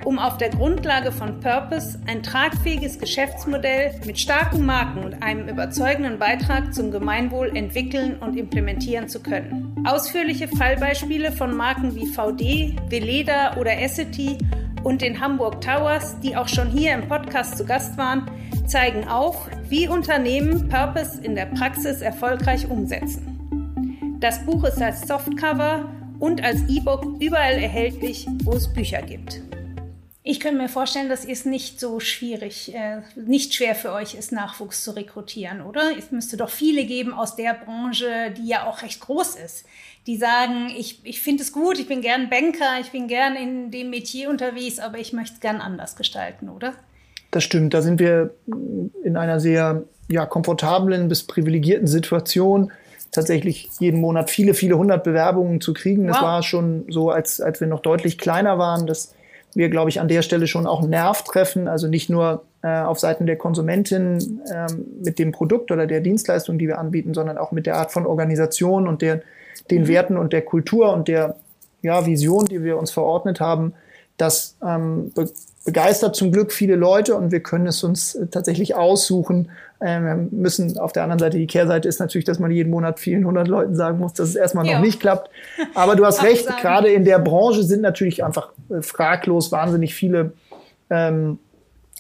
um 0.06 0.20
auf 0.20 0.38
der 0.38 0.50
Grundlage 0.50 1.12
von 1.12 1.40
Purpose 1.40 2.00
ein 2.08 2.24
tragfähiges 2.24 3.00
Geschäftsmodell 3.00 3.96
mit 4.06 4.20
starken 4.20 4.66
Marken 4.66 5.04
und 5.04 5.24
einem 5.24 5.48
überzeugenden 5.48 6.20
Beitrag 6.20 6.74
zum 6.74 6.92
Gemeinwohl 6.92 7.56
entwickeln 7.56 8.18
und 8.20 8.38
implementieren 8.38 9.08
zu 9.08 9.22
können. 9.22 9.76
Ausführliche 9.86 10.48
Fallbeispiele 10.48 11.32
von 11.32 11.56
Marken 11.56 11.96
wie 11.96 12.08
VD, 12.08 12.76
Veleda 12.90 13.58
oder 13.58 13.80
Essity 13.80 14.38
und 14.84 15.02
den 15.02 15.20
Hamburg 15.20 15.62
Towers, 15.62 16.20
die 16.20 16.36
auch 16.36 16.48
schon 16.48 16.70
hier 16.70 16.94
im 16.94 17.08
Podcast 17.08 17.58
zu 17.58 17.66
Gast 17.66 17.98
waren, 17.98 18.30
zeigen 18.68 19.08
auf, 19.08 19.50
wie 19.70 19.88
Unternehmen 19.88 20.68
Purpose 20.68 21.22
in 21.22 21.36
der 21.36 21.46
Praxis 21.46 22.02
erfolgreich 22.02 22.70
umsetzen. 22.70 24.18
Das 24.20 24.46
Buch 24.46 24.64
ist 24.64 24.82
als 24.82 25.08
Softcover 25.08 25.86
und 26.20 26.44
als 26.44 26.62
E-Book 26.70 27.22
überall 27.22 27.56
erhältlich, 27.56 28.28
wo 28.44 28.54
es 28.54 28.72
Bücher 28.72 29.02
gibt. 29.02 29.42
Ich 30.26 30.40
könnte 30.40 30.58
mir 30.58 30.70
vorstellen, 30.70 31.10
dass 31.10 31.26
es 31.26 31.44
nicht 31.44 31.82
so 31.82 32.00
schwierig, 32.00 32.74
äh, 32.74 33.02
nicht 33.16 33.54
schwer 33.54 33.76
für 33.76 33.92
euch 33.92 34.16
ist, 34.16 34.32
Nachwuchs 34.32 34.82
zu 34.82 34.92
rekrutieren, 34.92 35.62
oder? 35.62 35.92
Es 35.98 36.12
müsste 36.12 36.38
doch 36.38 36.50
viele 36.50 36.86
geben 36.86 37.14
aus 37.14 37.36
der 37.36 37.54
Branche, 37.54 38.32
die 38.38 38.48
ja 38.48 38.66
auch 38.66 38.84
recht 38.84 39.02
groß 39.02 39.36
ist, 39.36 39.66
die 40.08 40.16
sagen, 40.16 40.70
ich, 40.78 41.02
ich 41.04 41.22
finde 41.22 41.44
es 41.44 41.52
gut, 41.52 41.78
ich 41.78 41.90
bin 41.90 42.00
gern 42.00 42.30
Banker, 42.30 42.80
ich 42.80 42.92
bin 42.92 43.10
gern 43.10 43.36
in 43.36 43.70
dem 43.70 43.90
Metier 43.90 44.30
unterwegs, 44.30 44.80
aber 44.80 44.98
ich 44.98 45.12
möchte 45.12 45.36
es 45.36 45.40
gern 45.42 45.60
anders 45.60 45.98
gestalten, 45.98 46.48
oder? 46.48 46.74
Das 47.32 47.44
stimmt, 47.44 47.74
da 47.74 47.82
sind 47.82 48.00
wir 48.00 48.34
in 49.04 49.18
einer 49.18 49.42
sehr 49.42 49.84
ja, 50.08 50.26
komfortablen 50.26 51.10
bis 51.10 51.24
privilegierten 51.24 51.88
Situation, 51.88 52.72
tatsächlich 53.12 53.70
jeden 53.80 54.00
Monat 54.00 54.30
viele, 54.30 54.54
viele 54.54 54.78
hundert 54.78 55.04
Bewerbungen 55.04 55.60
zu 55.60 55.74
kriegen. 55.74 56.04
Wow. 56.04 56.14
Das 56.14 56.22
war 56.22 56.44
schon 56.44 56.86
so, 56.90 57.10
als, 57.10 57.42
als 57.42 57.60
wir 57.60 57.68
noch 57.68 57.82
deutlich 57.82 58.18
kleiner 58.18 58.58
waren, 58.58 58.88
dass 58.88 59.14
wir, 59.56 59.70
glaube 59.70 59.90
ich, 59.90 60.00
an 60.00 60.08
der 60.08 60.22
Stelle 60.22 60.48
schon 60.48 60.68
auch 60.68 60.82
einen 60.82 60.90
Nerv 60.90 61.24
treffen, 61.24 61.68
also 61.68 61.88
nicht 61.88 62.10
nur 62.10 62.44
äh, 62.62 62.82
auf 62.82 63.00
Seiten 63.00 63.26
der 63.26 63.36
Konsumentin 63.36 64.42
ähm, 64.54 64.86
mit 65.04 65.20
dem 65.20 65.32
Produkt 65.32 65.72
oder 65.72 65.86
der 65.86 66.02
Dienstleistung, 66.02 66.58
die 66.58 66.68
wir 66.68 66.80
anbieten, 66.80 67.14
sondern 67.14 67.38
auch 67.38 67.52
mit 67.52 67.66
der 67.66 67.76
Art 67.76 67.92
von 67.92 68.06
Organisation 68.06 68.88
und 68.88 69.02
der, 69.02 69.22
den 69.70 69.84
mhm. 69.84 69.88
Werten 69.88 70.18
und 70.18 70.34
der 70.34 70.42
Kultur 70.42 70.94
und 70.94 71.08
der 71.08 71.36
ja, 71.82 72.06
Vision, 72.06 72.46
die 72.46 72.64
wir 72.64 72.78
uns 72.78 72.92
verordnet 72.92 73.40
haben. 73.40 73.74
Das 74.18 74.56
ähm, 74.64 75.12
be 75.14 75.30
begeistert 75.66 76.14
zum 76.14 76.34
Glück 76.34 76.52
viele 76.52 76.76
Leute 76.76 77.16
und 77.16 77.32
wir 77.32 77.40
können 77.40 77.68
es 77.68 77.86
uns 77.86 78.16
äh, 78.16 78.28
tatsächlich 78.28 78.76
aussuchen, 78.76 79.50
ähm, 79.84 80.06
wir 80.06 80.40
müssen 80.40 80.78
auf 80.78 80.94
der 80.94 81.04
anderen 81.04 81.20
Seite, 81.20 81.38
die 81.38 81.48
Kehrseite 81.48 81.88
ist 81.88 82.00
natürlich, 82.00 82.26
dass 82.26 82.40
man 82.40 82.52
jeden 82.52 82.70
Monat 82.70 83.00
vielen 83.00 83.26
hundert 83.26 83.48
Leuten 83.48 83.76
sagen 83.76 84.00
muss, 84.00 84.14
dass 84.14 84.30
es 84.30 84.36
erstmal 84.36 84.66
ja. 84.66 84.76
noch 84.76 84.86
nicht 84.86 85.00
klappt. 85.00 85.30
Aber 85.74 85.96
du 85.96 86.06
hast 86.06 86.24
recht, 86.24 86.48
gerade 86.62 86.90
in 86.90 87.04
der 87.04 87.20
Branche 87.20 87.64
sind 87.64 87.82
natürlich 87.82 88.24
einfach 88.24 88.52
äh, 88.70 88.82
fraglos 88.82 89.52
wahnsinnig 89.52 89.94
viele 89.94 90.34
ähm, 90.90 91.40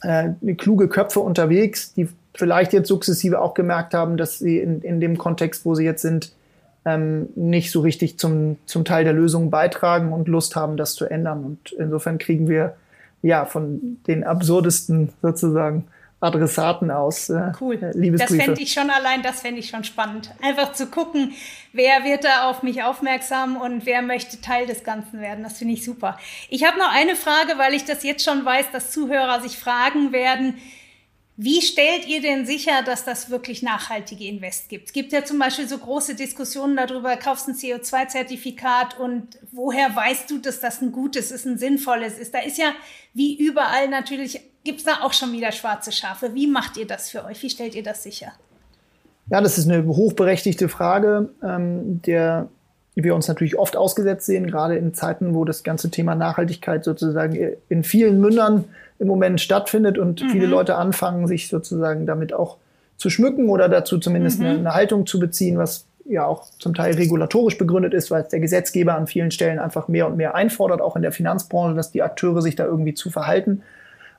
äh, 0.01 0.29
kluge 0.57 0.87
Köpfe 0.87 1.19
unterwegs, 1.19 1.93
die 1.93 2.07
vielleicht 2.35 2.73
jetzt 2.73 2.87
sukzessive 2.87 3.41
auch 3.41 3.53
gemerkt 3.53 3.93
haben, 3.93 4.17
dass 4.17 4.39
sie 4.39 4.59
in, 4.59 4.81
in 4.81 4.99
dem 4.99 5.17
Kontext, 5.17 5.65
wo 5.65 5.75
sie 5.75 5.83
jetzt 5.83 6.01
sind, 6.01 6.31
ähm, 6.85 7.29
nicht 7.35 7.71
so 7.71 7.81
richtig 7.81 8.17
zum, 8.19 8.57
zum 8.65 8.85
Teil 8.85 9.03
der 9.03 9.13
Lösung 9.13 9.49
beitragen 9.49 10.11
und 10.11 10.27
Lust 10.27 10.55
haben, 10.55 10.77
das 10.77 10.95
zu 10.95 11.05
ändern. 11.05 11.43
Und 11.43 11.71
insofern 11.73 12.17
kriegen 12.17 12.47
wir 12.47 12.75
ja 13.21 13.45
von 13.45 13.97
den 14.07 14.23
absurdesten 14.23 15.09
sozusagen 15.21 15.85
Adressaten 16.23 16.89
aus. 16.89 17.29
Äh, 17.29 17.51
cool. 17.59 17.91
Liebesbriefe. 17.93 18.37
Das 18.37 18.45
fände 18.45 18.61
ich 18.61 18.71
schon 18.71 18.89
allein, 18.89 19.21
das 19.21 19.41
fände 19.41 19.59
ich 19.59 19.69
schon 19.69 19.83
spannend. 19.83 20.31
Einfach 20.41 20.71
zu 20.71 20.87
gucken, 20.87 21.33
wer 21.73 22.05
wird 22.05 22.23
da 22.23 22.49
auf 22.49 22.63
mich 22.63 22.81
aufmerksam 22.81 23.57
und 23.57 23.85
wer 23.85 24.01
möchte 24.01 24.39
Teil 24.39 24.65
des 24.65 24.83
Ganzen 24.83 25.19
werden. 25.19 25.43
Das 25.43 25.57
finde 25.57 25.73
ich 25.73 25.83
super. 25.83 26.17
Ich 26.49 26.65
habe 26.65 26.79
noch 26.79 26.91
eine 26.93 27.15
Frage, 27.15 27.57
weil 27.57 27.73
ich 27.73 27.83
das 27.83 28.03
jetzt 28.03 28.23
schon 28.23 28.45
weiß, 28.45 28.71
dass 28.71 28.91
Zuhörer 28.91 29.41
sich 29.41 29.57
fragen 29.57 30.13
werden. 30.13 30.55
Wie 31.35 31.61
stellt 31.61 32.07
ihr 32.07 32.21
denn 32.21 32.45
sicher, 32.45 32.83
dass 32.85 33.05
das 33.05 33.31
wirklich 33.31 33.63
nachhaltige 33.63 34.25
Invest 34.25 34.69
gibt? 34.69 34.87
Es 34.87 34.93
gibt 34.93 35.11
ja 35.11 35.25
zum 35.25 35.39
Beispiel 35.39 35.67
so 35.67 35.79
große 35.79 36.13
Diskussionen 36.13 36.77
darüber, 36.77 37.17
kaufst 37.17 37.47
ein 37.47 37.55
CO2-Zertifikat 37.55 38.99
und 38.99 39.39
woher 39.51 39.95
weißt 39.95 40.29
du, 40.29 40.37
dass 40.37 40.59
das 40.59 40.81
ein 40.81 40.91
gutes 40.91 41.31
ist, 41.31 41.45
ein 41.45 41.57
sinnvolles 41.57 42.19
ist? 42.19 42.35
Da 42.35 42.39
ist 42.39 42.59
ja 42.59 42.73
wie 43.15 43.35
überall 43.35 43.89
natürlich 43.89 44.41
gibt 44.63 44.79
es 44.79 44.85
da 44.85 45.01
auch 45.01 45.13
schon 45.13 45.33
wieder 45.33 45.51
schwarze 45.51 45.91
Schafe. 45.91 46.33
Wie 46.33 46.47
macht 46.47 46.77
ihr 46.77 46.87
das 46.87 47.09
für 47.09 47.25
euch? 47.25 47.41
Wie 47.43 47.49
stellt 47.49 47.75
ihr 47.75 47.83
das 47.83 48.03
sicher? 48.03 48.33
Ja, 49.29 49.41
das 49.41 49.57
ist 49.57 49.69
eine 49.69 49.85
hochberechtigte 49.85 50.69
Frage, 50.69 51.29
ähm, 51.41 52.01
der 52.01 52.49
wir 52.95 53.15
uns 53.15 53.27
natürlich 53.27 53.57
oft 53.57 53.75
ausgesetzt 53.75 54.25
sehen, 54.25 54.45
gerade 54.47 54.75
in 54.75 54.93
Zeiten, 54.93 55.33
wo 55.33 55.45
das 55.45 55.63
ganze 55.63 55.89
Thema 55.89 56.15
Nachhaltigkeit 56.15 56.83
sozusagen 56.83 57.35
in 57.69 57.83
vielen 57.83 58.19
Mündern 58.19 58.65
im 58.99 59.07
Moment 59.07 59.41
stattfindet 59.41 59.97
und 59.97 60.21
mhm. 60.21 60.29
viele 60.29 60.45
Leute 60.45 60.75
anfangen, 60.75 61.27
sich 61.27 61.47
sozusagen 61.47 62.05
damit 62.05 62.33
auch 62.33 62.57
zu 62.97 63.09
schmücken 63.09 63.49
oder 63.49 63.67
dazu 63.67 63.97
zumindest 63.97 64.39
mhm. 64.39 64.45
eine, 64.45 64.59
eine, 64.59 64.73
Haltung 64.75 65.05
zu 65.07 65.19
beziehen, 65.19 65.57
was 65.57 65.85
ja 66.05 66.25
auch 66.25 66.45
zum 66.59 66.73
Teil 66.73 66.93
regulatorisch 66.95 67.57
begründet 67.57 67.93
ist, 67.93 68.11
weil 68.11 68.23
der 68.23 68.39
Gesetzgeber 68.39 68.95
an 68.95 69.07
vielen 69.07 69.31
Stellen 69.31 69.57
einfach 69.57 69.87
mehr 69.87 70.05
und 70.05 70.17
mehr 70.17 70.35
einfordert, 70.35 70.81
auch 70.81 70.95
in 70.95 71.01
der 71.01 71.11
Finanzbranche, 71.11 71.75
dass 71.75 71.91
die 71.91 72.03
Akteure 72.03 72.41
sich 72.41 72.55
da 72.55 72.65
irgendwie 72.65 72.93
zu 72.93 73.09
verhalten. 73.09 73.63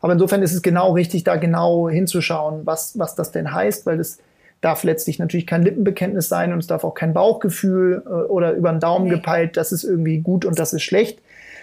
Aber 0.01 0.13
insofern 0.13 0.43
ist 0.43 0.53
es 0.53 0.63
genau 0.63 0.93
richtig, 0.93 1.25
da 1.25 1.37
genau 1.37 1.89
hinzuschauen, 1.89 2.63
was, 2.65 2.99
was 2.99 3.15
das 3.15 3.33
denn 3.33 3.55
heißt, 3.55 3.87
weil 3.87 3.99
das 3.99 4.19
darf 4.64 4.83
letztlich 4.85 5.18
natürlich 5.18 5.46
kein 5.46 5.62
Lippenbekenntnis 5.62 6.29
sein 6.29 6.53
und 6.53 6.61
es 6.61 6.66
darf 6.66 6.85
auch 6.85 6.94
kein 6.94 7.12
Bauchgefühl 7.12 8.03
äh, 8.07 8.09
oder 8.09 8.53
über 8.53 8.70
den 8.70 8.81
Daumen 8.81 9.05
nee. 9.05 9.11
gepeilt, 9.11 9.57
das 9.57 9.72
ist 9.72 9.85
irgendwie 9.85 10.18
gut 10.18 10.44
und 10.44 10.59
das 10.59 10.72
ist 10.72 10.83
schlecht, 10.83 11.20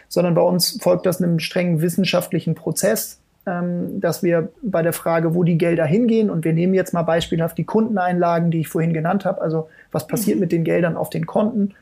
sondern 0.08 0.36
bei 0.36 0.42
uns 0.42 0.78
folgt 0.82 1.06
das 1.06 1.22
einem 1.22 1.40
strengen 1.40 1.82
wissenschaftlichen 1.82 2.54
Prozess, 2.54 3.20
ähm, 3.48 4.00
dass 4.00 4.22
wir 4.22 4.50
bei 4.62 4.84
der 4.84 4.94
Frage, 4.94 5.34
wo 5.34 5.44
die 5.44 5.58
Gelder 5.58 5.86
hingehen, 5.86 6.30
und 6.30 6.46
wir 6.46 6.54
nehmen 6.54 6.74
jetzt 6.74 6.94
mal 6.94 7.02
beispielhaft 7.02 7.58
die 7.58 7.64
Kundeneinlagen, 7.64 8.52
die 8.52 8.60
ich 8.60 8.68
vorhin 8.68 8.94
genannt 8.94 9.26
habe, 9.26 9.42
also 9.42 9.68
was 9.92 10.08
passiert 10.08 10.36
mhm. 10.36 10.42
mit 10.42 10.52
den 10.52 10.64
Geldern 10.64 10.96
auf 10.96 11.10
den 11.10 11.26
Konten, 11.26 11.74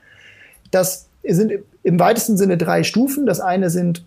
das 0.72 1.08
sind 1.24 1.52
im 1.84 2.00
weitesten 2.00 2.38
Sinne 2.38 2.58
drei 2.58 2.84
Stufen. 2.84 3.26
Das 3.26 3.42
eine 3.42 3.70
sind 3.70 4.06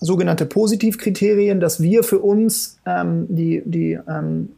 sogenannte 0.00 0.46
Positivkriterien, 0.46 1.60
dass 1.60 1.80
wir 1.80 2.02
für 2.02 2.18
uns 2.18 2.78
ähm, 2.86 3.26
die, 3.28 3.62
die 3.64 3.98
ähm, 4.08 4.48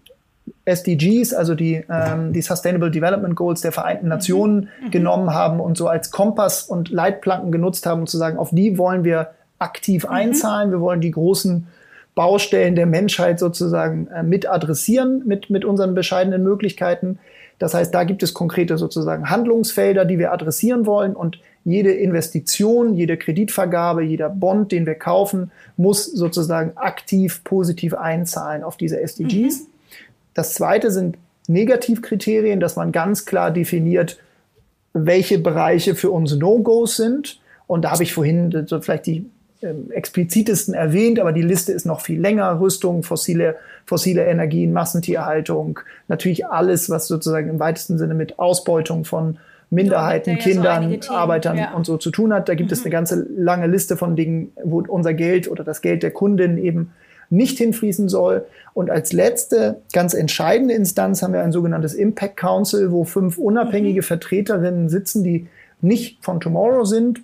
SDGs, 0.66 1.34
also 1.34 1.54
die, 1.54 1.84
ähm, 1.90 2.32
die 2.32 2.40
Sustainable 2.40 2.90
Development 2.90 3.36
Goals 3.36 3.60
der 3.60 3.72
Vereinten 3.72 4.08
Nationen 4.08 4.70
mhm. 4.80 4.86
mhm. 4.86 4.90
genommen 4.90 5.34
haben 5.34 5.60
und 5.60 5.76
so 5.76 5.88
als 5.88 6.10
Kompass 6.10 6.62
und 6.62 6.88
Leitplanken 6.90 7.52
genutzt 7.52 7.86
haben, 7.86 8.00
um 8.00 8.06
zu 8.06 8.16
sagen, 8.16 8.38
auf 8.38 8.50
die 8.50 8.78
wollen 8.78 9.04
wir 9.04 9.30
aktiv 9.58 10.04
mhm. 10.04 10.10
einzahlen. 10.10 10.70
Wir 10.70 10.80
wollen 10.80 11.00
die 11.00 11.10
großen 11.10 11.66
Baustellen 12.14 12.76
der 12.76 12.86
Menschheit 12.86 13.38
sozusagen 13.38 14.06
äh, 14.08 14.22
mit 14.22 14.48
adressieren 14.48 15.22
mit, 15.26 15.50
mit 15.50 15.64
unseren 15.64 15.94
bescheidenen 15.94 16.42
Möglichkeiten. 16.42 17.18
Das 17.58 17.74
heißt, 17.74 17.94
da 17.94 18.04
gibt 18.04 18.22
es 18.22 18.34
konkrete 18.34 18.78
sozusagen 18.78 19.30
Handlungsfelder, 19.30 20.04
die 20.04 20.18
wir 20.18 20.32
adressieren 20.32 20.86
wollen 20.86 21.14
und 21.14 21.40
jede 21.64 21.92
Investition, 21.92 22.94
jede 22.94 23.16
Kreditvergabe, 23.16 24.02
jeder 24.02 24.28
Bond, 24.28 24.70
den 24.70 24.86
wir 24.86 24.96
kaufen, 24.96 25.50
muss 25.76 26.04
sozusagen 26.04 26.76
aktiv 26.76 27.42
positiv 27.42 27.94
einzahlen 27.94 28.62
auf 28.62 28.76
diese 28.76 29.00
SDGs. 29.00 29.62
Mhm. 29.62 29.73
Das 30.34 30.54
zweite 30.54 30.90
sind 30.90 31.16
Negativkriterien, 31.46 32.60
dass 32.60 32.76
man 32.76 32.92
ganz 32.92 33.26
klar 33.26 33.50
definiert, 33.50 34.18
welche 34.92 35.38
Bereiche 35.38 35.94
für 35.94 36.10
uns 36.10 36.34
No-Gos 36.34 36.96
sind. 36.96 37.40
Und 37.66 37.82
da 37.82 37.92
habe 37.92 38.02
ich 38.02 38.12
vorhin 38.12 38.66
so 38.66 38.80
vielleicht 38.80 39.06
die 39.06 39.26
ähm, 39.62 39.90
explizitesten 39.90 40.74
erwähnt, 40.74 41.18
aber 41.18 41.32
die 41.32 41.42
Liste 41.42 41.72
ist 41.72 41.86
noch 41.86 42.00
viel 42.00 42.20
länger. 42.20 42.60
Rüstung, 42.60 43.02
fossile, 43.02 43.56
fossile 43.86 44.24
Energien, 44.24 44.72
Massentierhaltung, 44.72 45.80
natürlich 46.08 46.46
alles, 46.46 46.90
was 46.90 47.08
sozusagen 47.08 47.48
im 47.48 47.58
weitesten 47.58 47.98
Sinne 47.98 48.14
mit 48.14 48.38
Ausbeutung 48.38 49.04
von 49.04 49.38
Minderheiten, 49.70 50.30
ja 50.30 50.36
Kindern, 50.36 51.00
so 51.00 51.12
Arbeitern 51.12 51.58
ja. 51.58 51.72
und 51.72 51.86
so 51.86 51.96
zu 51.96 52.10
tun 52.10 52.32
hat. 52.32 52.48
Da 52.48 52.54
gibt 52.54 52.70
mhm. 52.70 52.74
es 52.74 52.82
eine 52.82 52.90
ganze 52.90 53.26
lange 53.36 53.66
Liste 53.66 53.96
von 53.96 54.16
Dingen, 54.16 54.52
wo 54.62 54.82
unser 54.86 55.14
Geld 55.14 55.50
oder 55.50 55.64
das 55.64 55.80
Geld 55.80 56.02
der 56.02 56.10
Kundin 56.10 56.58
eben 56.58 56.92
nicht 57.34 57.58
hinfließen 57.58 58.08
soll. 58.08 58.46
Und 58.72 58.90
als 58.90 59.12
letzte, 59.12 59.80
ganz 59.92 60.14
entscheidende 60.14 60.74
Instanz 60.74 61.22
haben 61.22 61.32
wir 61.32 61.42
ein 61.42 61.52
sogenanntes 61.52 61.94
Impact 61.94 62.36
Council, 62.36 62.90
wo 62.90 63.04
fünf 63.04 63.38
unabhängige 63.38 64.00
mhm. 64.00 64.04
Vertreterinnen 64.04 64.88
sitzen, 64.88 65.24
die 65.24 65.46
nicht 65.80 66.24
von 66.24 66.40
Tomorrow 66.40 66.84
sind, 66.84 67.20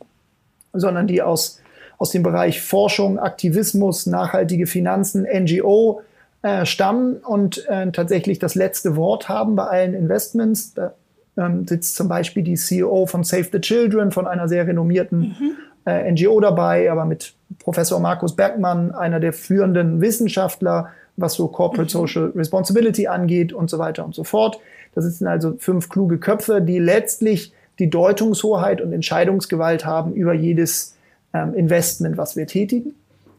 sondern 0.73 1.07
die 1.07 1.23
aus, 1.23 1.61
aus 1.99 2.11
dem 2.11 2.23
Bereich 2.23 2.61
Forschung, 2.61 3.19
Aktivismus, 3.19 4.07
nachhaltige 4.07 4.67
Finanzen, 4.67 5.23
NGO 5.25 6.03
äh, 6.43 6.65
stammen 6.67 7.17
und 7.17 7.67
äh, 7.69 7.91
tatsächlich 7.91 8.39
das 8.39 8.55
letzte 8.55 8.97
Wort 8.97 9.29
haben 9.29 9.57
bei 9.57 9.65
allen 9.65 9.95
Investments. 9.95 10.75
Da 10.75 10.95
ähm, 11.37 11.67
sitzt 11.67 11.97
zum 11.97 12.09
Beispiel 12.09 12.43
die 12.43 12.55
CEO 12.55 13.07
von 13.07 13.25
Save 13.25 13.49
the 13.53 13.61
Children, 13.61 14.11
von 14.11 14.27
einer 14.27 14.49
sehr 14.49 14.67
renommierten 14.67 15.19
mhm. 15.19 15.53
Äh, 15.87 16.11
NGO 16.11 16.41
dabei, 16.41 16.91
aber 16.91 17.05
mit 17.05 17.35
Professor 17.59 18.01
Markus 18.01 18.37
Bergmann, 18.37 18.93
einer 18.93 19.21
der 19.21 19.33
führenden 19.33 20.01
Wissenschaftler, 20.01 20.91
was 21.17 21.35
so 21.35 21.49
Corporate 21.49 21.85
mhm. 21.85 22.01
Social 22.01 22.33
Responsibility 22.35 23.07
angeht 23.07 23.53
und 23.53 23.71
so 23.71 23.79
weiter 23.79 24.05
und 24.05 24.15
so 24.15 24.25
fort. 24.25 24.59
Da 24.95 25.03
sitzen 25.03 25.27
also 25.27 25.55
fünf 25.59 25.89
kluge 25.89 26.19
Köpfe, 26.19 26.61
die 26.63 26.79
letztlich 26.79 27.53
die 27.79 27.91
Deutungshoheit 27.91 28.81
und 28.81 28.93
Entscheidungsgewalt 28.93 29.85
haben 29.85 30.13
über 30.13 30.35
jedes 30.35 30.97
ähm, 31.33 31.55
Investment, 31.55 32.17
was 32.17 32.37
wir 32.37 32.47
tätigen. 32.47 32.95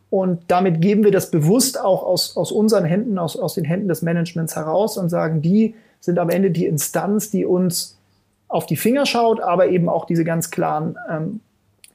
Und 0.10 0.42
damit 0.48 0.82
geben 0.82 1.04
wir 1.04 1.12
das 1.12 1.32
bewusst 1.32 1.80
auch 1.80 2.04
aus, 2.04 2.36
aus 2.36 2.52
unseren 2.52 2.84
Händen, 2.84 3.18
aus, 3.18 3.38
aus 3.38 3.54
den 3.54 3.64
Händen 3.64 3.88
des 3.88 4.02
Managements 4.02 4.56
heraus 4.56 4.98
und 4.98 5.10
sagen, 5.10 5.42
die 5.42 5.76
sind 6.02 6.20
am 6.20 6.30
Ende 6.30 6.52
die 6.52 6.66
Instanz, 6.66 7.32
die 7.32 7.46
uns 7.46 7.98
auf 8.50 8.66
die 8.66 8.76
Finger 8.76 9.06
schaut, 9.06 9.40
aber 9.40 9.70
eben 9.70 9.88
auch 9.88 10.06
diese 10.06 10.26
ganz 10.26 10.52
klaren 10.52 10.98
ähm, 11.10 11.40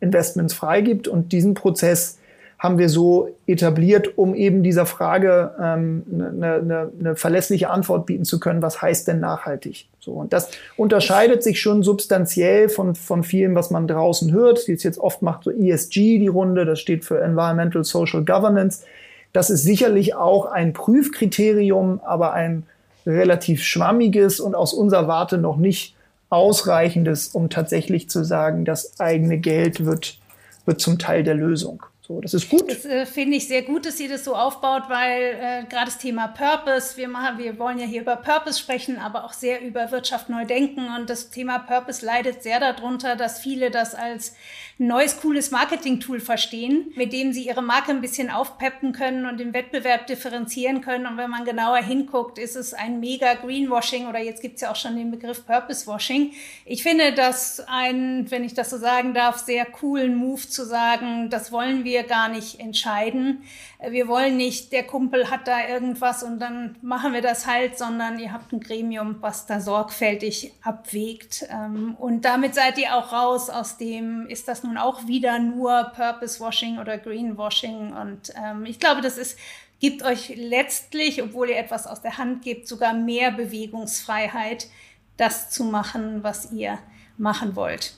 Investments 0.07 0.55
freigibt. 0.55 1.09
Und 1.09 1.33
diesen 1.33 1.55
Prozess 1.55 2.19
haben 2.59 2.79
wir 2.79 2.89
so 2.89 3.29
etabliert, 3.47 4.17
um 4.17 4.35
eben 4.35 4.63
dieser 4.63 4.87
Frage 4.87 5.53
ähm, 5.61 6.05
eine, 6.13 6.55
eine, 6.55 6.91
eine 6.99 7.17
verlässliche 7.17 7.71
Antwort 7.71 8.07
bieten 8.07 8.25
zu 8.25 8.41
können, 8.41 8.63
was 8.63 8.81
heißt 8.81 9.09
denn 9.09 9.21
nachhaltig? 9.21 9.89
So, 10.01 10.13
und 10.13 10.33
das 10.33 10.51
unterscheidet 10.77 11.43
sich 11.43 11.61
schon 11.61 11.83
substanziell 11.83 12.69
von, 12.69 12.95
von 12.95 13.25
vielem, 13.25 13.55
was 13.55 13.71
man 13.71 13.87
draußen 13.87 14.33
hört. 14.33 14.67
Die 14.69 14.73
jetzt 14.73 14.99
oft 14.99 15.21
macht 15.21 15.45
so 15.45 15.51
ESG 15.51 16.19
die 16.19 16.29
Runde, 16.29 16.65
das 16.65 16.81
steht 16.81 17.05
für 17.05 17.21
Environmental 17.21 17.85
Social 17.85 18.25
Governance. 18.25 18.85
Das 19.33 19.51
ist 19.51 19.65
sicherlich 19.65 20.15
auch 20.15 20.47
ein 20.47 20.73
Prüfkriterium, 20.73 22.01
aber 22.05 22.33
ein 22.33 22.63
relativ 23.07 23.63
schwammiges 23.63 24.41
und 24.41 24.55
aus 24.55 24.73
unserer 24.73 25.09
Warte 25.09 25.39
noch 25.39 25.57
nicht 25.57 25.96
ausreichendes, 26.29 27.29
um 27.29 27.51
tatsächlich 27.51 28.09
zu 28.11 28.25
sagen, 28.25 28.65
das 28.65 28.99
eigene 29.01 29.39
Geld 29.39 29.85
wird, 29.85 30.19
wird 30.65 30.81
zum 30.81 30.99
Teil 30.99 31.23
der 31.23 31.35
Lösung. 31.35 31.83
So, 32.07 32.21
das 32.21 32.35
ist 32.35 32.49
gut. 32.49 32.71
Das 32.71 32.85
äh, 32.85 33.05
finde 33.05 33.37
ich 33.37 33.49
sehr 33.49 33.63
gut, 33.63 33.85
dass 33.85 33.99
ihr 33.99 34.09
das 34.09 34.23
so 34.23 34.37
aufbaut, 34.37 34.85
weil 34.87 35.23
äh, 35.23 35.65
gerade 35.69 35.87
das 35.87 35.99
Thema 35.99 36.29
Purpose, 36.29 36.97
wir 36.97 37.09
machen, 37.09 37.39
wir 37.39 37.59
wollen 37.59 37.81
ja 37.81 37.85
hier 37.85 38.03
über 38.03 38.15
Purpose 38.15 38.61
sprechen, 38.61 38.99
aber 38.99 39.25
auch 39.25 39.33
sehr 39.33 39.61
über 39.61 39.91
Wirtschaft 39.91 40.29
neu 40.29 40.45
denken 40.45 40.87
und 40.95 41.11
das 41.11 41.31
Thema 41.31 41.59
Purpose 41.59 42.07
leidet 42.07 42.45
sehr 42.45 42.61
darunter, 42.61 43.17
dass 43.17 43.41
viele 43.41 43.73
das 43.73 43.97
als 43.97 44.37
neues, 44.79 45.21
cooles 45.21 45.51
Marketing-Tool 45.51 46.21
verstehen, 46.21 46.93
mit 46.97 47.13
dem 47.13 47.33
sie 47.33 47.47
ihre 47.47 47.63
Marke 47.63 47.91
ein 47.91 48.03
bisschen 48.03 48.31
aufpeppen 48.31 48.93
können 48.93 49.25
und 49.25 49.41
im 49.41 49.55
Wettbewerb 49.55 50.07
differenzieren 50.07 50.83
können. 50.83 51.07
Und 51.07 51.17
wenn 51.17 51.31
man 51.31 51.45
genauer 51.45 51.79
hinguckt, 51.79 52.39
ist 52.39 52.57
es 52.57 52.75
ein 52.75 53.01
mega 53.01 53.35
Greenwashing 53.35 54.07
oder 54.07 54.19
jetzt 54.19 54.43
gibt 54.43 54.57
es 54.57 54.61
ja 54.61 54.71
auch 54.71 54.77
schon 54.77 54.97
den 54.97 55.11
Begriff 55.11 55.47
Purpose-Washing. 55.47 56.33
Ich 56.67 56.83
finde 56.83 57.15
das 57.15 57.65
ein, 57.67 58.31
wenn 58.31 58.45
ich 58.45 58.53
das 58.53 58.71
so 58.71 58.77
sagen 58.77 59.15
darf, 59.15 59.39
sehr 59.39 59.65
coolen 59.65 60.15
Move 60.15 60.47
zu 60.47 60.65
sagen, 60.65 61.31
das 61.31 61.51
wollen 61.51 61.85
wir 61.85 61.96
gar 62.03 62.29
nicht 62.29 62.61
entscheiden. 62.61 63.43
Wir 63.89 64.09
wollen 64.09 64.37
nicht, 64.37 64.73
der 64.73 64.85
Kumpel 64.85 65.31
hat 65.31 65.47
da 65.49 65.69
irgendwas 65.69 66.23
und 66.23 66.39
dann 66.39 66.77
machen 66.83 67.13
wir 67.13 67.23
das 67.23 67.47
halt, 67.47 67.79
sondern 67.79 68.19
ihr 68.19 68.33
habt 68.33 68.53
ein 68.53 68.61
Gremium, 68.61 69.17
was 69.21 69.47
da 69.47 69.61
sorgfältig 69.61 70.53
abwägt. 70.63 71.47
Ähm, 71.51 71.95
und 71.99 72.25
damit 72.25 72.55
seid 72.55 72.79
ihr 72.79 72.97
auch 72.97 73.13
raus 73.13 73.51
aus 73.51 73.77
dem, 73.77 74.27
ist 74.29 74.49
das 74.49 74.63
nun 74.63 74.77
auch 74.77 75.07
wieder 75.07 75.39
nur 75.39 75.93
Purpose 75.95 76.41
Washing 76.41 76.79
oder 76.79 76.99
Greenwashing. 76.99 77.93
Und 77.93 78.33
ähm, 78.43 78.65
ich 78.67 78.79
glaube, 78.79 79.01
das 79.01 79.19
ist, 79.19 79.39
gibt 79.81 80.03
euch 80.03 80.35
letztlich, 80.37 81.23
obwohl 81.23 81.51
ihr 81.51 81.59
etwas 81.59 81.87
aus 81.87 82.01
der 82.03 82.19
Hand 82.19 82.43
gebt, 82.43 82.67
sogar 82.67 82.95
mehr 82.95 83.31
Bewegungsfreiheit, 83.31 84.69
das 85.17 85.51
zu 85.51 85.65
machen, 85.65 86.23
was 86.23 86.53
ihr 86.53 86.79
machen 87.19 87.57
wollt. 87.57 87.95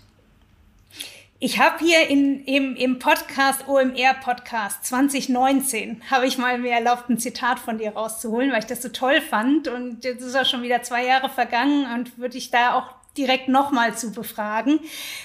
Ich 1.40 1.60
habe 1.60 1.78
hier 1.78 2.08
in, 2.08 2.44
im, 2.46 2.74
im 2.74 2.98
Podcast, 2.98 3.68
OMR-Podcast 3.68 4.84
2019, 4.84 6.02
habe 6.10 6.26
ich 6.26 6.36
mal 6.36 6.58
mir 6.58 6.72
erlaubt, 6.72 7.08
ein 7.08 7.18
Zitat 7.18 7.60
von 7.60 7.78
dir 7.78 7.92
rauszuholen, 7.92 8.50
weil 8.50 8.58
ich 8.58 8.66
das 8.66 8.82
so 8.82 8.88
toll 8.88 9.20
fand. 9.20 9.68
Und 9.68 10.02
jetzt 10.02 10.24
ist 10.24 10.34
auch 10.34 10.44
schon 10.44 10.64
wieder 10.64 10.82
zwei 10.82 11.06
Jahre 11.06 11.28
vergangen 11.28 11.86
und 11.94 12.18
würde 12.18 12.36
ich 12.36 12.50
da 12.50 12.74
auch 12.74 12.92
direkt 13.16 13.46
nochmal 13.46 13.96
zu 13.96 14.10
befragen. 14.10 14.80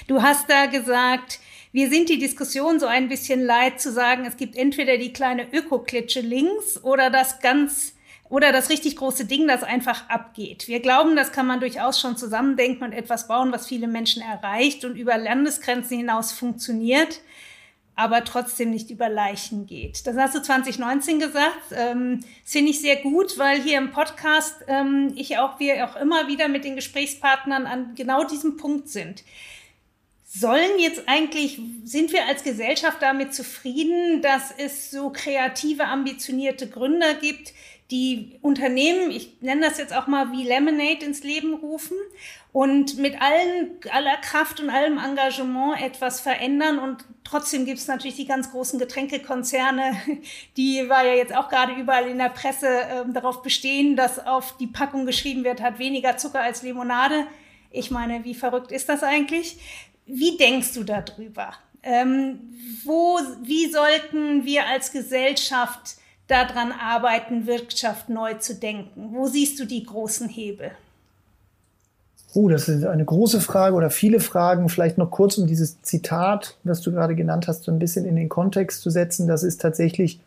Du 0.06 0.22
hast 0.22 0.48
da 0.48 0.66
gesagt, 0.66 1.40
wir 1.72 1.90
sind 1.90 2.08
die 2.08 2.20
Diskussion 2.20 2.78
so 2.78 2.86
ein 2.86 3.08
bisschen 3.08 3.44
leid 3.44 3.80
zu 3.80 3.90
sagen, 3.90 4.24
es 4.24 4.36
gibt 4.36 4.54
entweder 4.54 4.98
die 4.98 5.12
kleine 5.12 5.52
Ökoklitsche 5.52 6.20
links 6.20 6.78
oder 6.84 7.10
das 7.10 7.40
ganz 7.40 7.93
oder 8.28 8.52
das 8.52 8.70
richtig 8.70 8.96
große 8.96 9.26
Ding, 9.26 9.46
das 9.46 9.62
einfach 9.62 10.08
abgeht. 10.08 10.66
Wir 10.68 10.80
glauben, 10.80 11.16
das 11.16 11.32
kann 11.32 11.46
man 11.46 11.60
durchaus 11.60 12.00
schon 12.00 12.16
zusammendenken 12.16 12.84
und 12.84 12.92
etwas 12.92 13.28
bauen, 13.28 13.52
was 13.52 13.66
viele 13.66 13.86
Menschen 13.86 14.22
erreicht 14.22 14.84
und 14.84 14.96
über 14.96 15.18
Landesgrenzen 15.18 15.98
hinaus 15.98 16.32
funktioniert 16.32 17.20
aber 17.96 18.24
trotzdem 18.24 18.70
nicht 18.70 18.90
über 18.90 19.08
Leichen 19.08 19.66
geht. 19.66 20.06
Das 20.06 20.16
hast 20.16 20.34
du 20.34 20.42
2019 20.42 21.20
gesagt. 21.20 21.72
Ähm, 21.72 22.20
das 22.42 22.52
finde 22.52 22.70
ich 22.70 22.80
sehr 22.80 22.96
gut, 22.96 23.38
weil 23.38 23.62
hier 23.62 23.78
im 23.78 23.92
Podcast 23.92 24.64
ähm, 24.66 25.12
ich 25.16 25.38
auch, 25.38 25.60
wir 25.60 25.88
auch 25.88 25.96
immer 25.96 26.26
wieder 26.26 26.48
mit 26.48 26.64
den 26.64 26.76
Gesprächspartnern 26.76 27.66
an 27.66 27.94
genau 27.94 28.24
diesem 28.24 28.56
Punkt 28.56 28.88
sind. 28.88 29.22
Sollen 30.24 30.80
jetzt 30.80 31.02
eigentlich, 31.06 31.60
sind 31.84 32.12
wir 32.12 32.26
als 32.26 32.42
Gesellschaft 32.42 33.00
damit 33.00 33.32
zufrieden, 33.32 34.20
dass 34.20 34.50
es 34.50 34.90
so 34.90 35.10
kreative, 35.10 35.84
ambitionierte 35.84 36.68
Gründer 36.68 37.14
gibt, 37.14 37.52
die 37.90 38.38
Unternehmen, 38.40 39.10
ich 39.10 39.42
nenne 39.42 39.60
das 39.60 39.78
jetzt 39.78 39.94
auch 39.94 40.06
mal 40.06 40.32
wie 40.32 40.44
Lemonade 40.44 41.04
ins 41.04 41.22
Leben 41.22 41.54
rufen 41.54 41.96
und 42.52 42.96
mit 42.96 43.20
allen, 43.20 43.72
aller 43.90 44.16
Kraft 44.16 44.60
und 44.60 44.70
allem 44.70 44.96
Engagement 44.96 45.82
etwas 45.82 46.20
verändern. 46.20 46.78
Und 46.78 47.04
trotzdem 47.24 47.66
gibt 47.66 47.78
es 47.78 47.86
natürlich 47.86 48.16
die 48.16 48.26
ganz 48.26 48.50
großen 48.52 48.78
Getränkekonzerne, 48.78 49.96
die 50.56 50.88
war 50.88 51.04
ja 51.04 51.14
jetzt 51.14 51.36
auch 51.36 51.50
gerade 51.50 51.74
überall 51.74 52.08
in 52.08 52.18
der 52.18 52.30
Presse 52.30 52.68
äh, 52.68 53.12
darauf 53.12 53.42
bestehen, 53.42 53.96
dass 53.96 54.24
auf 54.24 54.56
die 54.56 54.66
Packung 54.66 55.04
geschrieben 55.04 55.44
wird, 55.44 55.60
hat 55.60 55.78
weniger 55.78 56.16
Zucker 56.16 56.40
als 56.40 56.62
Limonade. 56.62 57.26
Ich 57.70 57.90
meine, 57.90 58.24
wie 58.24 58.34
verrückt 58.34 58.72
ist 58.72 58.88
das 58.88 59.02
eigentlich? 59.02 59.58
Wie 60.06 60.36
denkst 60.38 60.72
du 60.74 60.84
darüber? 60.84 61.52
Ähm, 61.82 62.54
wo, 62.84 63.18
wie 63.42 63.70
sollten 63.70 64.46
wir 64.46 64.66
als 64.66 64.90
Gesellschaft 64.90 65.96
daran 66.26 66.72
arbeiten, 66.72 67.46
Wirtschaft 67.46 68.08
neu 68.08 68.34
zu 68.34 68.54
denken? 68.54 69.10
Wo 69.12 69.26
siehst 69.26 69.60
du 69.60 69.64
die 69.64 69.84
großen 69.84 70.28
Hebel? 70.28 70.70
Oh, 72.34 72.48
das 72.48 72.68
ist 72.68 72.84
eine 72.84 73.04
große 73.04 73.40
Frage 73.40 73.76
oder 73.76 73.90
viele 73.90 74.18
Fragen. 74.18 74.68
Vielleicht 74.68 74.98
noch 74.98 75.10
kurz, 75.10 75.38
um 75.38 75.46
dieses 75.46 75.80
Zitat, 75.82 76.56
das 76.64 76.80
du 76.80 76.90
gerade 76.90 77.14
genannt 77.14 77.46
hast, 77.46 77.62
so 77.62 77.70
ein 77.70 77.78
bisschen 77.78 78.04
in 78.04 78.16
den 78.16 78.28
Kontext 78.28 78.82
zu 78.82 78.90
setzen. 78.90 79.28
Das 79.28 79.44
ist 79.44 79.60
tatsächlich 79.60 80.20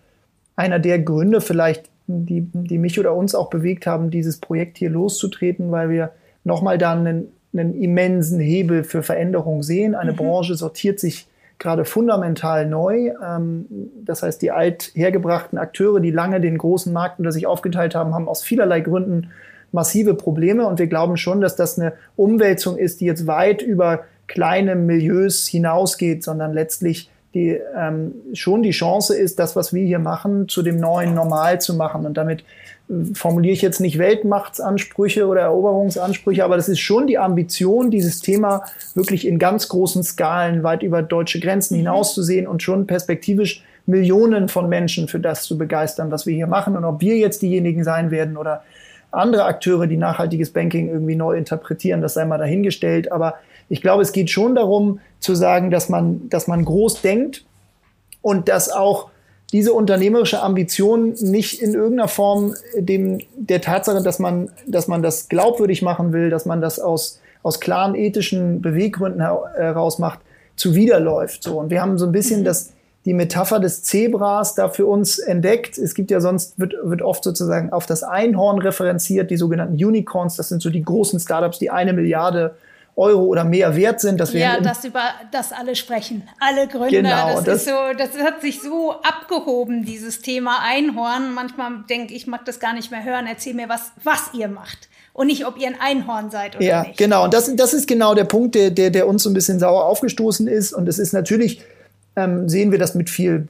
einer 0.56 0.80
der 0.80 1.00
Gründe, 1.00 1.42
vielleicht, 1.42 1.90
die, 2.08 2.48
die 2.54 2.78
mich 2.78 2.98
oder 2.98 3.14
uns 3.14 3.36
auch 3.36 3.50
bewegt 3.50 3.86
haben, 3.86 4.10
dieses 4.10 4.38
Projekt 4.38 4.78
hier 4.78 4.90
loszutreten, 4.90 5.70
weil 5.72 5.90
wir 5.90 6.12
nochmal 6.46 6.78
da 6.78 6.94
einen, 6.94 7.28
einen 7.52 7.76
immensen 7.76 8.40
Hebel 8.40 8.86
für 8.86 9.04
Veränderung 9.04 9.62
sehen. 9.62 9.94
Eine 9.94 10.14
mhm. 10.14 10.18
Branche 10.18 10.56
sortiert 10.56 11.02
sich 11.02 11.28
gerade 11.60 11.86
fundamental 11.86 12.68
neu. 12.68 13.12
Ähm, 13.24 13.66
das 14.04 14.24
heißt, 14.24 14.42
die 14.42 14.52
althergebrachten 14.52 15.58
Akteure, 15.58 16.00
die 16.00 16.12
lange 16.12 16.40
den 16.42 16.58
großen 16.58 16.94
Markt 16.94 17.20
unter 17.20 17.32
sich 17.32 17.48
aufgeteilt 17.48 17.96
haben, 17.96 18.14
haben 18.14 18.28
aus 18.28 18.44
vielerlei 18.44 18.82
Gründen 18.82 19.32
massive 19.72 20.14
Probleme. 20.14 20.68
Und 20.68 20.80
wir 20.80 20.88
glauben 20.88 21.18
schon, 21.18 21.42
dass 21.42 21.56
das 21.56 21.80
eine 21.80 21.94
Umwälzung 22.16 22.78
ist, 22.78 23.02
die 23.02 23.06
jetzt 23.06 23.28
weit 23.28 23.62
über 23.62 24.04
kleine 24.28 24.76
Milieus 24.76 25.48
hinausgeht, 25.48 26.24
sondern 26.24 26.54
letztlich 26.54 27.10
die 27.34 27.60
ähm, 27.78 28.14
schon 28.34 28.64
die 28.64 28.72
Chance 28.72 29.16
ist, 29.16 29.38
das, 29.38 29.56
was 29.56 29.74
wir 29.74 29.86
hier 29.86 30.00
machen, 30.00 30.48
zu 30.48 30.64
dem 30.64 30.80
neuen 30.80 31.14
Normal 31.14 31.62
zu 31.62 31.76
machen. 31.76 32.06
Und 32.06 32.16
damit 32.16 32.44
formuliere 33.14 33.54
ich 33.54 33.62
jetzt 33.62 33.82
nicht 33.82 33.98
Weltmachtsansprüche 33.98 35.28
oder 35.28 35.42
Eroberungsansprüche, 35.42 36.44
aber 36.44 36.56
das 36.56 36.70
ist 36.70 36.80
schon 36.80 37.08
die 37.08 37.18
Ambition, 37.18 37.92
dieses 37.92 38.22
Thema 38.22 38.64
wirklich 38.96 39.28
in 39.28 39.40
ganz 39.40 39.68
großen 39.68 40.04
Skalen 40.04 40.64
weit 40.64 40.84
über 40.84 41.02
deutsche 41.02 41.40
Grenzen 41.40 41.76
mhm. 41.76 41.80
hinauszusehen 41.80 42.48
und 42.48 42.64
schon 42.64 42.88
perspektivisch 42.88 43.64
Millionen 43.86 44.50
von 44.50 44.70
Menschen 44.70 45.08
für 45.08 45.20
das 45.20 45.44
zu 45.44 45.58
begeistern, 45.58 46.12
was 46.12 46.26
wir 46.26 46.34
hier 46.34 46.48
machen. 46.48 46.76
Und 46.76 46.86
ob 46.86 47.02
wir 47.02 47.18
jetzt 47.18 47.42
diejenigen 47.42 47.84
sein 47.84 48.12
werden 48.12 48.38
oder 48.38 48.64
andere 49.12 49.46
Akteure, 49.46 49.88
die 49.88 49.98
nachhaltiges 49.98 50.52
Banking 50.52 50.90
irgendwie 50.90 51.16
neu 51.16 51.38
interpretieren, 51.38 52.02
das 52.02 52.14
sei 52.14 52.26
mal 52.26 52.38
dahingestellt. 52.38 53.12
Aber 53.12 53.36
ich 53.70 53.82
glaube, 53.82 54.02
es 54.02 54.12
geht 54.12 54.30
schon 54.30 54.56
darum 54.56 55.00
zu 55.20 55.36
sagen, 55.36 55.72
dass 55.72 55.90
man, 55.90 56.30
dass 56.30 56.48
man 56.48 56.66
groß 56.66 57.02
denkt 57.02 57.46
und 58.22 58.50
dass 58.50 58.70
auch 58.70 59.10
diese 59.54 59.74
unternehmerische 59.74 60.42
Ambition 60.42 61.14
nicht 61.22 61.62
in 61.62 61.74
irgendeiner 61.74 62.10
Form 62.10 62.54
dem, 62.78 63.20
der 63.36 63.62
Tatsache, 63.62 64.04
dass 64.04 64.20
man, 64.20 64.50
dass 64.66 64.88
man 64.88 65.02
das 65.02 65.30
glaubwürdig 65.30 65.82
machen 65.82 66.12
will, 66.12 66.30
dass 66.30 66.46
man 66.46 66.60
das 66.60 66.80
aus, 66.80 67.22
aus 67.44 67.60
klaren 67.60 67.96
ethischen 67.96 68.62
Beweggründen 68.62 69.22
heraus 69.22 70.00
macht, 70.00 70.20
zuwiderläuft. 70.58 71.44
So. 71.44 71.60
Und 71.60 71.70
wir 71.70 71.82
haben 71.82 71.98
so 71.98 72.06
ein 72.06 72.12
bisschen 72.12 72.42
mhm. 72.42 72.46
das, 72.46 72.74
die 73.06 73.14
Metapher 73.14 73.60
des 73.62 73.84
Zebras 73.84 74.54
da 74.56 74.68
für 74.68 74.86
uns 74.86 75.18
entdeckt. 75.18 75.78
Es 75.78 75.96
gibt 75.96 76.12
ja 76.12 76.20
sonst, 76.20 76.60
wird, 76.60 76.76
wird 76.84 77.02
oft 77.02 77.24
sozusagen 77.24 77.72
auf 77.72 77.86
das 77.86 78.04
Einhorn 78.04 78.60
referenziert, 78.60 79.32
die 79.32 79.38
sogenannten 79.38 79.76
Unicorns. 79.76 80.36
Das 80.36 80.50
sind 80.50 80.62
so 80.62 80.70
die 80.70 80.84
großen 80.84 81.22
Startups, 81.22 81.58
die 81.58 81.70
eine 81.70 81.94
Milliarde 81.94 82.56
Euro 82.98 83.24
oder 83.26 83.44
mehr 83.44 83.76
wert 83.76 84.02
sind. 84.02 84.20
Dass 84.20 84.34
wir 84.34 84.42
ja, 84.42 84.60
dass 84.60 84.84
über 84.84 85.04
das 85.32 85.54
alle 85.54 85.76
sprechen, 85.76 86.28
alle 86.40 86.68
Gründer. 86.68 86.90
Genau, 86.90 87.36
das, 87.36 87.44
das, 87.44 87.56
ist 87.58 87.66
so, 87.66 87.76
das 87.98 88.18
hat 88.24 88.42
sich 88.42 88.62
so 88.62 88.92
abgehoben, 89.04 89.86
dieses 89.86 90.22
Thema 90.22 90.60
Einhorn. 90.64 91.34
Manchmal 91.34 91.84
denke 91.90 92.14
ich, 92.14 92.28
mag 92.28 92.44
das 92.46 92.60
gar 92.60 92.74
nicht 92.74 92.92
mehr 92.92 93.04
hören. 93.04 93.28
Erzähl 93.28 93.54
mir, 93.54 93.70
was, 93.70 93.92
was 94.04 94.32
ihr 94.34 94.48
macht. 94.48 94.90
Und 95.14 95.28
nicht, 95.28 95.46
ob 95.46 95.58
ihr 95.58 95.68
ein 95.68 95.80
Einhorn 95.80 96.30
seid 96.30 96.56
oder 96.56 96.66
ja, 96.66 96.82
nicht. 96.82 97.00
Ja, 97.00 97.06
genau. 97.06 97.24
Und 97.24 97.34
das, 97.34 97.56
das 97.56 97.74
ist 97.74 97.88
genau 97.88 98.14
der 98.14 98.26
Punkt, 98.26 98.56
der, 98.56 98.72
der, 98.72 98.90
der 98.90 99.08
uns 99.08 99.24
so 99.24 99.30
ein 99.30 99.34
bisschen 99.34 99.60
sauer 99.60 99.86
aufgestoßen 99.86 100.48
ist. 100.48 100.74
Und 100.74 100.88
es 100.88 101.00
ist 101.00 101.14
natürlich 101.14 101.62
ähm, 102.18 102.50
sehen 102.50 102.72
wir 102.72 102.80
das 102.80 102.96
mit 102.96 103.12
viel 103.12 103.48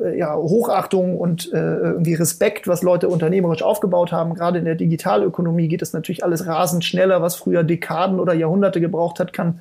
äh, 0.00 0.16
ja, 0.16 0.36
Hochachtung 0.36 1.18
und 1.18 1.52
äh, 1.52 1.56
irgendwie 1.56 2.14
Respekt, 2.14 2.68
was 2.68 2.82
Leute 2.82 3.08
unternehmerisch 3.08 3.62
aufgebaut 3.62 4.12
haben. 4.12 4.34
Gerade 4.34 4.60
in 4.60 4.64
der 4.64 4.76
Digitalökonomie 4.76 5.66
geht 5.66 5.82
es 5.82 5.92
natürlich 5.92 6.22
alles 6.22 6.46
rasend 6.46 6.84
schneller, 6.84 7.20
was 7.20 7.34
früher 7.34 7.64
Dekaden 7.64 8.20
oder 8.20 8.32
Jahrhunderte 8.32 8.80
gebraucht 8.80 9.18
hat, 9.18 9.32
kann 9.32 9.58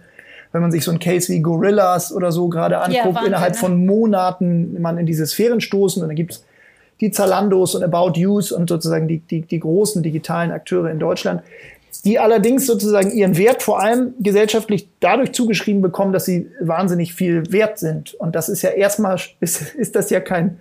wenn 0.51 0.61
man 0.61 0.71
sich 0.71 0.85
so 0.85 0.91
ein 0.91 0.99
Case 0.99 1.33
wie 1.33 1.41
Gorillas 1.41 2.13
oder 2.13 2.31
so 2.31 2.47
gerade 2.47 2.77
anguckt, 2.77 2.95
ja, 2.95 3.05
Wahnsinn, 3.05 3.25
innerhalb 3.25 3.53
ne? 3.53 3.59
von 3.59 3.85
Monaten 3.85 4.81
man 4.81 4.97
in 4.97 5.05
diese 5.05 5.25
Sphären 5.27 5.59
stoßen 5.59 6.01
und 6.01 6.07
dann 6.07 6.15
gibt 6.15 6.31
es 6.31 6.45
die 7.01 7.11
Zalandos 7.11 7.75
und 7.75 7.83
About 7.83 8.17
Yous 8.17 8.53
und 8.53 8.69
sozusagen 8.69 9.09
die, 9.09 9.19
die, 9.19 9.41
die 9.41 9.59
großen 9.59 10.01
digitalen 10.01 10.51
Akteure 10.51 10.89
in 10.91 10.99
Deutschland 10.99 11.41
die 12.05 12.19
allerdings 12.19 12.67
sozusagen 12.67 13.11
ihren 13.11 13.35
Wert 13.37 13.63
vor 13.63 13.81
allem 13.81 14.13
gesellschaftlich 14.19 14.87
dadurch 14.99 15.31
zugeschrieben 15.33 15.81
bekommen, 15.81 16.13
dass 16.13 16.25
sie 16.25 16.49
wahnsinnig 16.61 17.13
viel 17.15 17.51
wert 17.51 17.79
sind. 17.79 18.13
Und 18.13 18.35
das 18.35 18.47
ist 18.47 18.61
ja 18.61 18.69
erstmal, 18.69 19.19
ist, 19.39 19.73
ist 19.73 19.95
das 19.95 20.09
ja 20.11 20.19
kein, 20.19 20.59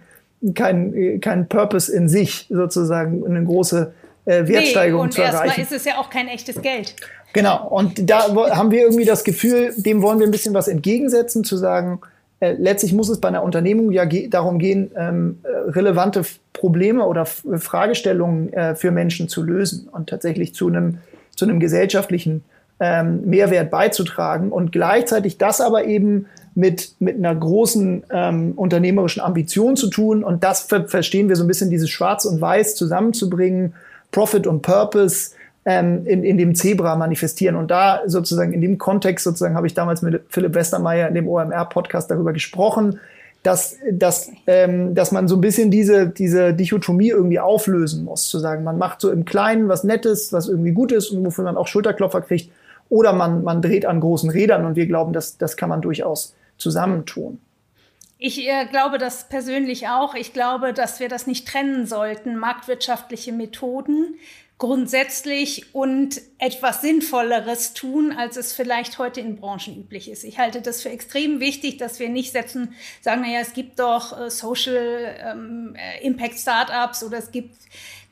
kein, 0.54 1.20
kein 1.20 1.48
Purpose 1.48 1.94
in 1.94 2.08
sich, 2.08 2.46
sozusagen 2.48 3.24
eine 3.26 3.44
große 3.44 3.92
äh, 4.24 4.48
Wertsteigerung 4.48 5.06
nee, 5.06 5.12
zu 5.12 5.22
erreichen. 5.22 5.42
Und 5.42 5.46
erstmal 5.58 5.64
ist 5.64 5.72
es 5.72 5.84
ja 5.84 5.98
auch 5.98 6.08
kein 6.08 6.28
echtes 6.28 6.60
Geld. 6.60 6.96
Genau. 7.34 7.68
Und 7.68 8.08
da 8.08 8.34
haben 8.56 8.70
wir 8.70 8.80
irgendwie 8.80 9.04
das 9.04 9.24
Gefühl, 9.24 9.74
dem 9.76 10.02
wollen 10.02 10.20
wir 10.20 10.26
ein 10.26 10.30
bisschen 10.30 10.54
was 10.54 10.68
entgegensetzen, 10.68 11.44
zu 11.44 11.56
sagen, 11.56 12.00
äh, 12.40 12.52
letztlich 12.52 12.92
muss 12.92 13.08
es 13.08 13.20
bei 13.20 13.28
einer 13.28 13.42
Unternehmung 13.42 13.90
ja 13.92 14.04
ge 14.04 14.28
darum 14.28 14.58
gehen, 14.58 14.90
ähm, 14.96 15.40
äh, 15.42 15.70
relevante 15.70 16.22
Probleme 16.52 17.04
oder 17.04 17.22
F 17.22 17.44
Fragestellungen 17.58 18.52
äh, 18.52 18.74
für 18.76 18.92
Menschen 18.92 19.28
zu 19.28 19.42
lösen 19.42 19.88
und 19.90 20.08
tatsächlich 20.08 20.54
zu 20.54 20.68
einem 20.68 20.98
zu 21.36 21.44
einem 21.44 21.60
gesellschaftlichen 21.60 22.44
ähm, 22.80 23.22
Mehrwert 23.24 23.70
beizutragen 23.70 24.50
und 24.50 24.72
gleichzeitig 24.72 25.38
das 25.38 25.60
aber 25.60 25.84
eben 25.84 26.26
mit, 26.54 26.94
mit 27.00 27.16
einer 27.16 27.34
großen 27.34 28.04
ähm, 28.10 28.52
unternehmerischen 28.56 29.22
Ambition 29.22 29.76
zu 29.76 29.88
tun. 29.88 30.22
Und 30.22 30.44
das 30.44 30.62
ver 30.62 30.88
verstehen 30.88 31.28
wir 31.28 31.36
so 31.36 31.44
ein 31.44 31.48
bisschen, 31.48 31.70
dieses 31.70 31.90
Schwarz 31.90 32.24
und 32.24 32.40
Weiß 32.40 32.76
zusammenzubringen, 32.76 33.74
Profit 34.12 34.46
und 34.46 34.62
Purpose 34.62 35.30
ähm, 35.64 36.06
in, 36.06 36.22
in 36.22 36.38
dem 36.38 36.54
Zebra 36.54 36.96
manifestieren. 36.96 37.56
Und 37.56 37.70
da 37.70 38.02
sozusagen 38.06 38.52
in 38.52 38.60
dem 38.60 38.78
Kontext 38.78 39.24
sozusagen 39.24 39.56
habe 39.56 39.66
ich 39.66 39.74
damals 39.74 40.02
mit 40.02 40.22
Philipp 40.28 40.54
Westermeier 40.54 41.08
in 41.08 41.14
dem 41.14 41.28
OMR-Podcast 41.28 42.10
darüber 42.10 42.32
gesprochen, 42.32 43.00
dass, 43.44 43.76
dass, 43.92 44.32
ähm, 44.46 44.94
dass 44.94 45.12
man 45.12 45.28
so 45.28 45.36
ein 45.36 45.42
bisschen 45.42 45.70
diese, 45.70 46.08
diese 46.08 46.54
Dichotomie 46.54 47.10
irgendwie 47.10 47.38
auflösen 47.38 48.02
muss. 48.02 48.28
Zu 48.28 48.38
sagen, 48.38 48.64
man 48.64 48.78
macht 48.78 49.02
so 49.02 49.10
im 49.10 49.26
Kleinen 49.26 49.68
was 49.68 49.84
Nettes, 49.84 50.32
was 50.32 50.48
irgendwie 50.48 50.72
gut 50.72 50.90
ist 50.90 51.10
und 51.10 51.24
wofür 51.24 51.44
man 51.44 51.58
auch 51.58 51.68
Schulterklopfer 51.68 52.22
kriegt. 52.22 52.50
Oder 52.88 53.12
man, 53.12 53.44
man 53.44 53.60
dreht 53.60 53.84
an 53.84 54.00
großen 54.00 54.30
Rädern 54.30 54.64
und 54.64 54.76
wir 54.76 54.86
glauben, 54.86 55.12
dass, 55.12 55.36
das 55.36 55.58
kann 55.58 55.68
man 55.68 55.82
durchaus 55.82 56.34
zusammentun. 56.56 57.38
Ich 58.18 58.48
äh, 58.48 58.64
glaube 58.70 58.96
das 58.96 59.28
persönlich 59.28 59.88
auch. 59.88 60.14
Ich 60.14 60.32
glaube, 60.32 60.72
dass 60.72 60.98
wir 60.98 61.10
das 61.10 61.26
nicht 61.26 61.46
trennen 61.46 61.84
sollten. 61.84 62.36
Marktwirtschaftliche 62.38 63.32
Methoden 63.32 64.14
grundsätzlich 64.64 65.74
und 65.74 66.22
etwas 66.38 66.80
Sinnvolleres 66.80 67.74
tun, 67.74 68.12
als 68.12 68.38
es 68.38 68.54
vielleicht 68.54 68.96
heute 68.96 69.20
in 69.20 69.36
Branchen 69.36 69.76
üblich 69.76 70.10
ist. 70.10 70.24
Ich 70.24 70.38
halte 70.38 70.62
das 70.62 70.80
für 70.80 70.88
extrem 70.88 71.38
wichtig, 71.38 71.76
dass 71.76 71.98
wir 71.98 72.08
nicht 72.08 72.32
setzen, 72.32 72.74
sagen, 73.02 73.20
naja, 73.20 73.40
es 73.40 73.52
gibt 73.52 73.78
doch 73.78 74.18
äh, 74.18 74.30
Social 74.30 75.16
ähm, 75.22 75.76
äh, 75.76 76.02
Impact 76.02 76.38
Startups 76.38 77.04
oder 77.04 77.18
es 77.18 77.30
gibt 77.30 77.54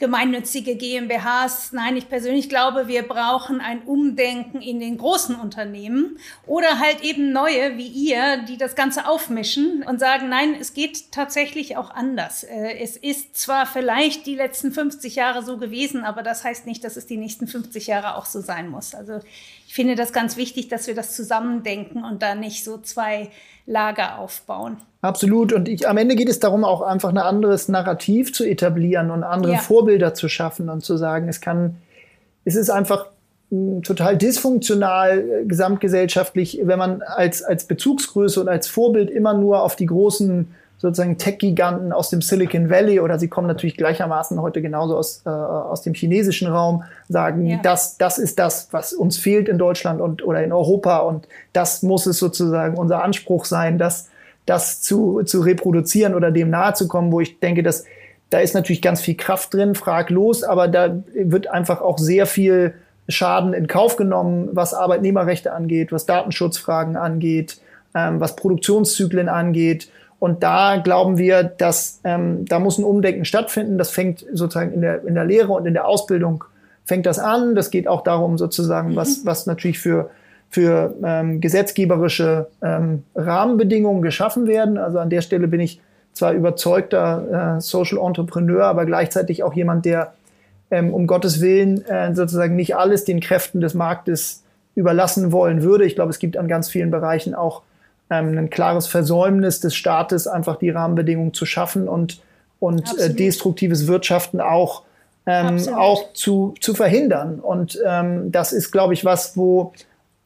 gemeinnützige 0.03 0.75
GmbHs. 0.75 1.71
Nein, 1.71 1.97
ich 1.97 2.09
persönlich 2.09 2.49
glaube, 2.49 2.89
wir 2.89 3.07
brauchen 3.07 3.61
ein 3.61 3.83
Umdenken 3.83 4.61
in 4.61 4.81
den 4.81 4.99
großen 4.99 5.37
Unternehmen 5.37 6.19
oder 6.45 6.81
halt 6.81 7.03
eben 7.03 7.31
neue 7.31 7.79
wie 7.79 7.87
ihr, 7.87 8.39
die 8.49 8.57
das 8.57 8.75
Ganze 8.75 9.07
aufmischen 9.07 9.85
und 9.85 10.01
sagen, 10.01 10.29
nein, 10.29 10.57
es 10.61 10.75
geht 10.75 11.13
tatsächlich 11.13 11.77
auch 11.77 11.93
anders. 11.93 12.43
Äh, 12.43 12.81
es 12.81 12.97
ist 12.97 13.37
zwar 13.37 13.65
vielleicht 13.65 14.27
die 14.27 14.35
letzten 14.35 14.73
50 14.73 15.15
Jahre 15.15 15.45
so 15.45 15.57
gewesen, 15.57 16.03
aber 16.03 16.25
das 16.25 16.43
heißt 16.43 16.67
nicht, 16.67 16.83
dass 16.83 16.97
es 16.97 17.07
die 17.07 17.17
nächsten 17.17 17.47
50 17.47 17.87
Jahre 17.87 18.17
auch 18.17 18.27
so 18.27 18.41
sein 18.41 18.71
muss. 18.71 18.97
Also 18.97 19.21
ich 19.69 19.75
finde 19.75 19.95
das 19.95 20.13
ganz 20.13 20.37
wichtig, 20.37 20.67
dass 20.67 20.89
wir 20.89 20.97
das 20.97 21.15
zusammendenken 21.15 22.05
und 22.05 22.23
da 22.23 22.35
nicht 22.35 22.65
so 22.65 22.79
zwei 22.79 23.31
Lager 23.67 24.19
aufbauen. 24.19 24.79
Absolut. 25.03 25.53
Und 25.53 25.69
ich, 25.69 25.89
am 25.89 25.97
Ende 25.97 26.15
geht 26.15 26.29
es 26.29 26.41
darum, 26.41 26.65
auch 26.65 26.83
einfach 26.83 27.09
ein 27.09 27.19
anderes 27.19 27.69
Narrativ 27.69 28.33
zu 28.33 28.45
etablieren 28.45 29.11
und 29.11 29.25
andere 29.25 29.55
ja. 29.55 29.59
Vorbilder 29.59 30.15
zu 30.15 30.29
schaffen 30.29 30.69
und 30.69 30.85
zu 30.85 30.97
sagen, 30.97 31.29
es 31.29 31.41
kann, 31.41 31.77
es 32.45 32.55
ist 32.55 32.71
einfach 32.71 33.07
hm, 33.51 33.83
total 33.83 34.17
dysfunktional 34.17 35.19
äh, 35.19 35.45
gesamtgesellschaftlich, 35.45 36.61
wenn 36.65 36.79
man 36.79 37.03
als, 37.03 37.43
als 37.43 37.67
Bezugsgröße 37.67 38.41
und 38.41 38.49
als 38.49 38.69
Vorbild 38.69 39.11
immer 39.11 39.35
nur 39.35 39.63
auf 39.63 39.77
die 39.77 39.87
großen 39.87 40.55
sozusagen 40.83 41.17
Tech-Giganten 41.17 41.93
aus 41.93 42.11
dem 42.11 42.21
Silicon 42.23 42.69
Valley 42.69 42.99
oder 42.99 43.17
sie 43.21 43.29
kommen 43.29 43.47
natürlich 43.47 43.77
gleichermaßen 43.77 44.43
heute 44.43 44.61
genauso 44.61 44.97
aus, 44.97 45.23
äh, 45.25 45.29
aus 45.29 45.83
dem 45.83 45.95
chinesischen 45.95 46.49
Raum, 46.49 46.83
sagen, 47.09 47.47
ja. 47.47 47.61
das, 47.63 47.99
das 47.99 48.19
ist 48.19 48.41
das, 48.41 48.67
was 48.73 48.93
uns 48.93 49.17
fehlt 49.17 49.49
in 49.49 49.59
Deutschland 49.59 50.01
und, 50.01 50.25
oder 50.25 50.43
in 50.43 50.53
Europa 50.53 50.99
und 50.99 51.29
das 51.53 51.85
muss 51.85 52.07
es 52.07 52.19
sozusagen 52.19 52.77
unser 52.77 53.05
Anspruch 53.05 53.45
sein, 53.45 53.79
das, 53.79 54.09
das 54.45 54.83
zu, 54.83 55.23
zu 55.23 55.43
reproduzieren 55.43 56.17
oder 56.17 56.33
dem 56.33 56.51
nahe 56.51 56.75
zu 56.75 56.89
kommen, 56.89 57.13
wo 57.13 57.21
ich 57.21 57.39
denke, 57.39 57.63
dass 57.63 57.85
da 58.31 58.41
ist 58.41 58.55
natürlich 58.55 58.83
ganz 58.83 59.01
viel 59.01 59.17
Kraft 59.17 59.55
drin, 59.55 59.77
fraglos, 59.77 60.43
aber 60.43 60.67
da 60.67 61.01
wird 61.15 61.47
einfach 61.47 61.81
auch 61.81 61.99
sehr 61.99 62.27
viel 62.27 62.75
Schaden 63.09 63.53
in 63.53 63.69
Kauf 63.69 63.95
genommen, 63.95 64.49
was 64.53 64.75
Arbeitnehmerrechte 64.75 65.53
angeht, 65.53 65.93
was 65.93 66.07
Datenschutzfragen 66.07 66.97
angeht, 66.97 67.61
ähm, 67.95 68.19
was 68.19 68.35
Produktionszyklen 68.35 69.29
angeht. 69.29 69.92
Und 70.23 70.45
da 70.45 70.77
glauben 70.77 71.19
wir, 71.19 71.43
dass 71.43 71.99
ähm, 72.05 72.45
da 72.45 72.61
muss 72.61 72.79
ein 72.79 72.85
Umdenken 72.85 73.25
stattfinden. 73.25 73.77
Das 73.77 73.91
fängt 73.91 74.25
sozusagen 74.33 74.73
in 74.73 74.81
der, 74.81 75.05
in 75.05 75.17
der 75.17 75.25
Lehre 75.25 75.51
und 75.53 75.67
in 75.67 75.75
der 75.75 75.89
Ausbildung 75.89 76.45
fängt 76.85 77.07
das 77.07 77.19
an. 77.19 77.57
Das 77.57 77.73
geht 77.73 77.89
auch 77.89 78.03
darum, 78.03 78.39
sozusagen, 78.39 78.91
mhm. 78.91 78.97
was, 78.97 79.27
was 79.27 79.47
natürlich 79.47 79.81
für, 79.81 80.11
für 80.49 80.95
ähm, 81.03 81.41
gesetzgeberische 81.41 82.47
ähm, 82.63 83.03
Rahmenbedingungen 83.17 84.01
geschaffen 84.01 84.47
werden. 84.47 84.79
Also 84.79 85.01
an 85.01 85.11
der 85.11 85.23
Stelle 85.23 85.49
bin 85.49 85.59
ich 85.59 85.81
zwar 86.13 86.35
überzeugter 86.35 87.57
äh, 87.57 87.61
Social 87.61 87.99
Entrepreneur, 87.99 88.67
aber 88.67 88.87
gleichzeitig 88.87 89.43
auch 89.43 89.55
jemand, 89.55 89.85
der 89.87 90.13
ähm, 90.71 90.95
um 90.95 91.09
Gottes 91.09 91.41
Willen 91.41 91.85
äh, 91.87 92.15
sozusagen 92.15 92.55
nicht 92.55 92.77
alles 92.77 93.05
den 93.05 93.19
Kräften 93.19 93.61
des 93.61 93.75
Marktes 93.75 94.45
überlassen 94.77 95.33
wollen 95.33 95.65
würde. 95.65 95.85
Ich 95.85 95.97
glaube, 95.97 96.11
es 96.11 96.21
gibt 96.21 96.37
an 96.37 96.47
ganz 96.47 96.69
vielen 96.69 96.93
Bereichen 96.93 97.35
auch 97.35 97.63
ähm, 98.13 98.37
ein 98.37 98.51
klares 98.51 98.87
Versäumnis 98.87 99.61
des 99.61 99.75
Staates, 99.75 100.27
einfach 100.27 100.57
die 100.57 100.71
Rahmenbedingungen 100.71 101.33
zu 101.33 101.47
schaffen 101.47 101.89
und, 101.89 102.21
und 102.61 102.99
äh, 102.99 103.13
destruktives 103.13 103.87
Wirtschaften 103.87 104.41
auch, 104.41 104.83
ähm, 105.25 105.59
auch 105.75 106.13
zu, 106.13 106.55
zu 106.61 106.75
verhindern. 106.75 107.41
Und 107.41 107.81
ähm, 107.87 108.31
das 108.31 108.53
ist, 108.53 108.71
glaube 108.71 108.93
ich, 108.93 109.05
was, 109.05 109.37
wo 109.37 109.73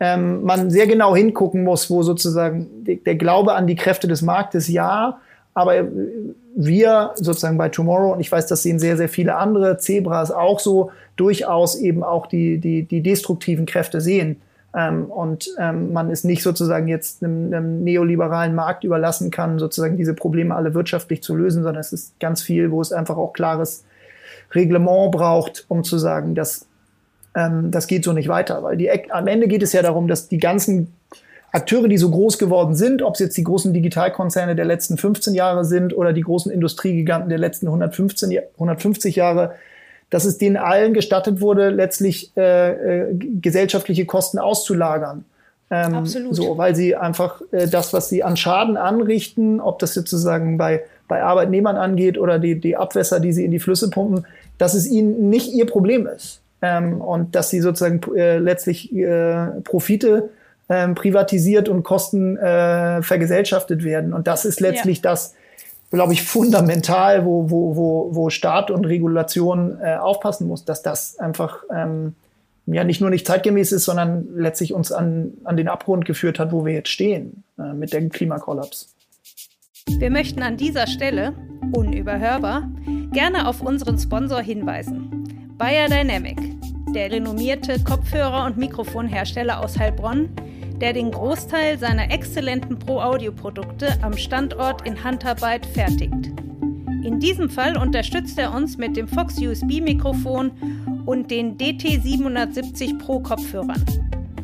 ähm, 0.01 0.43
man 0.43 0.71
sehr 0.71 0.87
genau 0.87 1.15
hingucken 1.15 1.63
muss, 1.63 1.89
wo 1.89 2.03
sozusagen 2.03 2.67
der 2.85 3.15
Glaube 3.15 3.55
an 3.55 3.67
die 3.67 3.77
Kräfte 3.77 4.09
des 4.09 4.21
Marktes 4.21 4.69
ja, 4.69 5.21
aber 5.55 5.87
wir 6.55 7.13
sozusagen 7.15 7.57
bei 7.57 7.71
Tomorrow, 7.71 8.13
und 8.13 8.21
ich 8.21 8.31
weiß, 8.31 8.47
das 8.47 8.63
sehen 8.63 8.79
sehr, 8.79 8.97
sehr 8.99 9.09
viele 9.09 9.37
andere 9.37 9.79
Zebras 9.79 10.31
auch 10.31 10.61
so, 10.61 10.91
durchaus 11.17 11.77
eben 11.77 12.03
auch 12.03 12.27
die, 12.27 12.59
die, 12.59 12.83
die 12.83 13.03
destruktiven 13.03 13.65
Kräfte 13.65 14.03
sehen. 14.03 14.41
Ähm, 14.75 15.07
und 15.07 15.49
ähm, 15.59 15.93
man 15.93 16.11
es 16.11 16.25
nicht 16.25 16.43
sozusagen 16.43 16.89
jetzt 16.89 17.23
einem, 17.23 17.53
einem, 17.53 17.85
neoliberalen 17.85 18.55
Markt 18.55 18.85
überlassen 18.85 19.31
kann, 19.31 19.59
sozusagen 19.59 19.97
diese 19.97 20.15
Probleme 20.15 20.55
alle 20.55 20.75
wirtschaftlich 20.75 21.23
zu 21.23 21.35
lösen, 21.35 21.63
sondern 21.63 21.81
es 21.81 21.93
ist 21.93 22.19
ganz 22.21 22.43
viel, 22.43 22.71
wo 22.71 22.81
es 22.81 22.93
einfach 22.93 23.17
auch 23.17 23.33
klares 23.33 23.85
Reglement 24.55 25.13
braucht, 25.13 25.65
um 25.69 25.83
zu 25.83 25.99
sagen, 25.99 26.35
dass 26.35 26.67
ähm, 27.35 27.71
das 27.71 27.87
geht 27.87 28.05
so 28.05 28.13
nicht 28.13 28.29
weiter. 28.29 28.63
Weil 28.63 28.77
die, 28.77 28.91
am 29.11 29.27
Ende 29.27 29.49
geht 29.49 29.63
es 29.63 29.73
ja 29.73 29.83
darum, 29.83 30.09
dass 30.09 30.29
die 30.29 30.39
ganzen 30.39 30.93
Akteure, 31.53 31.89
die 31.89 31.97
so 31.97 32.11
groß 32.11 32.39
geworden 32.39 32.75
sind, 32.75 33.03
ob 33.03 33.15
es 33.15 33.21
jetzt 33.21 33.37
die 33.37 33.45
großen 33.45 33.73
Digitalkonzerne 33.73 34.57
der 34.57 34.65
letzten 34.65 34.99
15 34.99 35.35
Jahre 35.35 35.65
sind 35.65 35.97
oder 35.97 36.13
die 36.13 36.23
großen 36.23 36.53
Industriegiganten 36.53 37.29
der 37.29 37.39
letzten 37.39 37.67
115, 37.67 38.39
150 38.55 39.17
Jahre, 39.17 39.55
dass 40.11 40.25
es 40.25 40.39
denen 40.39 40.57
allen 40.57 40.95
gestattet 40.95 41.41
wurde, 41.41 41.71
letztlich 41.71 42.33
äh, 42.37 43.11
äh, 43.11 43.15
gesellschaftliche 43.15 44.07
Kosten 44.07 44.39
auszulagern. 44.39 45.25
Ähm, 45.71 45.95
Absolut. 45.95 46.35
So, 46.35 46.59
weil 46.59 46.77
sie 46.77 46.95
einfach 46.95 47.41
äh, 47.51 47.67
das, 47.67 47.93
was 47.93 48.09
sie 48.09 48.23
an 48.23 48.37
Schaden 48.37 48.77
anrichten, 48.77 49.61
ob 49.61 49.81
das 49.81 49.95
sozusagen 49.95 50.59
bei, 50.59 50.85
bei 51.09 51.23
Arbeitnehmern 51.23 51.77
angeht 51.77 52.19
oder 52.19 52.39
die, 52.39 52.61
die 52.61 52.77
Abwässer, 52.77 53.19
die 53.19 53.33
sie 53.33 53.45
in 53.45 53.51
die 53.51 53.59
Flüsse 53.59 53.91
pumpen, 53.91 54.27
dass 54.59 54.75
es 54.75 54.87
ihnen 54.87 55.29
nicht 55.29 55.53
ihr 55.53 55.67
Problem 55.67 56.07
ist. 56.07 56.41
Ähm, 56.63 57.01
und 57.01 57.35
dass 57.35 57.51
sie 57.51 57.61
sozusagen 57.61 58.01
äh, 58.17 58.39
letztlich 58.39 58.95
äh, 58.95 59.49
Profite 59.65 60.31
ähm, 60.69 60.95
privatisiert 60.95 61.69
und 61.69 61.83
Kosten 61.83 62.37
äh, 62.37 63.03
vergesellschaftet 63.03 63.85
werden. 63.85 64.13
Und 64.13 64.27
das 64.27 64.45
ist 64.45 64.61
letztlich 64.61 64.99
ja. 64.99 65.11
das, 65.11 65.35
glaube 65.91 66.13
ich, 66.13 66.23
fundamental, 66.23 67.25
wo, 67.25 67.51
wo, 67.51 67.77
wo, 67.77 68.09
wo 68.13 68.31
Staat 68.31 68.71
und 68.71 68.85
Regulation 68.85 69.79
äh, 69.81 69.97
aufpassen 69.97 70.47
muss, 70.49 70.65
dass 70.65 70.83
das 70.83 71.19
einfach 71.19 71.63
ähm, 71.73 72.15
ja 72.67 72.85
nicht 72.85 73.01
nur 73.01 73.11
nicht 73.11 73.27
zeitgemäß 73.27 73.73
ist, 73.73 73.85
sondern 73.85 74.27
letztlich 74.35 74.75
uns 74.75 74.93
an, 74.93 75.33
an 75.45 75.57
den 75.57 75.69
Abgrund 75.69 76.05
geführt 76.05 76.39
hat, 76.39 76.53
wo 76.53 76.65
wir 76.65 76.73
jetzt 76.73 76.89
stehen 76.89 77.45
äh, 77.59 77.73
mit 77.73 77.93
dem 77.93 78.11
Klimakollaps. 78.11 78.95
Wir 79.99 80.11
möchten 80.11 80.43
an 80.43 80.57
dieser 80.57 80.89
Stelle, 80.89 81.33
unüberhörbar, 81.73 82.69
gerne 83.13 83.47
auf 83.47 83.63
unseren 83.63 83.99
Sponsor 83.99 84.41
hinweisen. 84.41 85.55
Bayer 85.57 85.89
Dynamic, 85.89 86.39
der 86.93 87.13
renommierte 87.13 87.79
Kopfhörer- 87.79 88.47
und 88.47 88.57
Mikrofonhersteller 88.59 89.61
aus 89.61 89.79
Heilbronn, 89.79 90.29
der 90.81 90.93
den 90.93 91.11
Großteil 91.11 91.79
seiner 91.79 92.11
exzellenten 92.11 92.79
Pro-Audio-Produkte 92.79 93.97
am 94.03 94.17
Standort 94.17 94.87
in 94.87 95.03
Handarbeit 95.03 95.65
fertigt. 95.67 96.33
In 97.05 97.21
diesem 97.21 97.49
Fall 97.49 97.77
unterstützt 97.77 98.39
er 98.39 98.53
uns 98.53 98.77
mit 98.77 98.97
dem 98.97 99.07
Fox 99.09 99.39
USB-Mikrofon 99.39 100.51
und 101.07 101.31
den 101.31 101.57
DT770 101.57 102.99
Pro 102.99 103.21
Kopfhörern. 103.21 103.85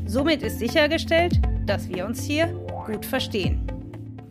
Somit 0.07 0.43
ist 0.43 0.59
sichergestellt, 0.59 1.41
dass 1.67 1.89
wir 1.89 2.07
uns 2.07 2.23
hier 2.23 2.47
gut 2.87 3.05
verstehen 3.05 3.72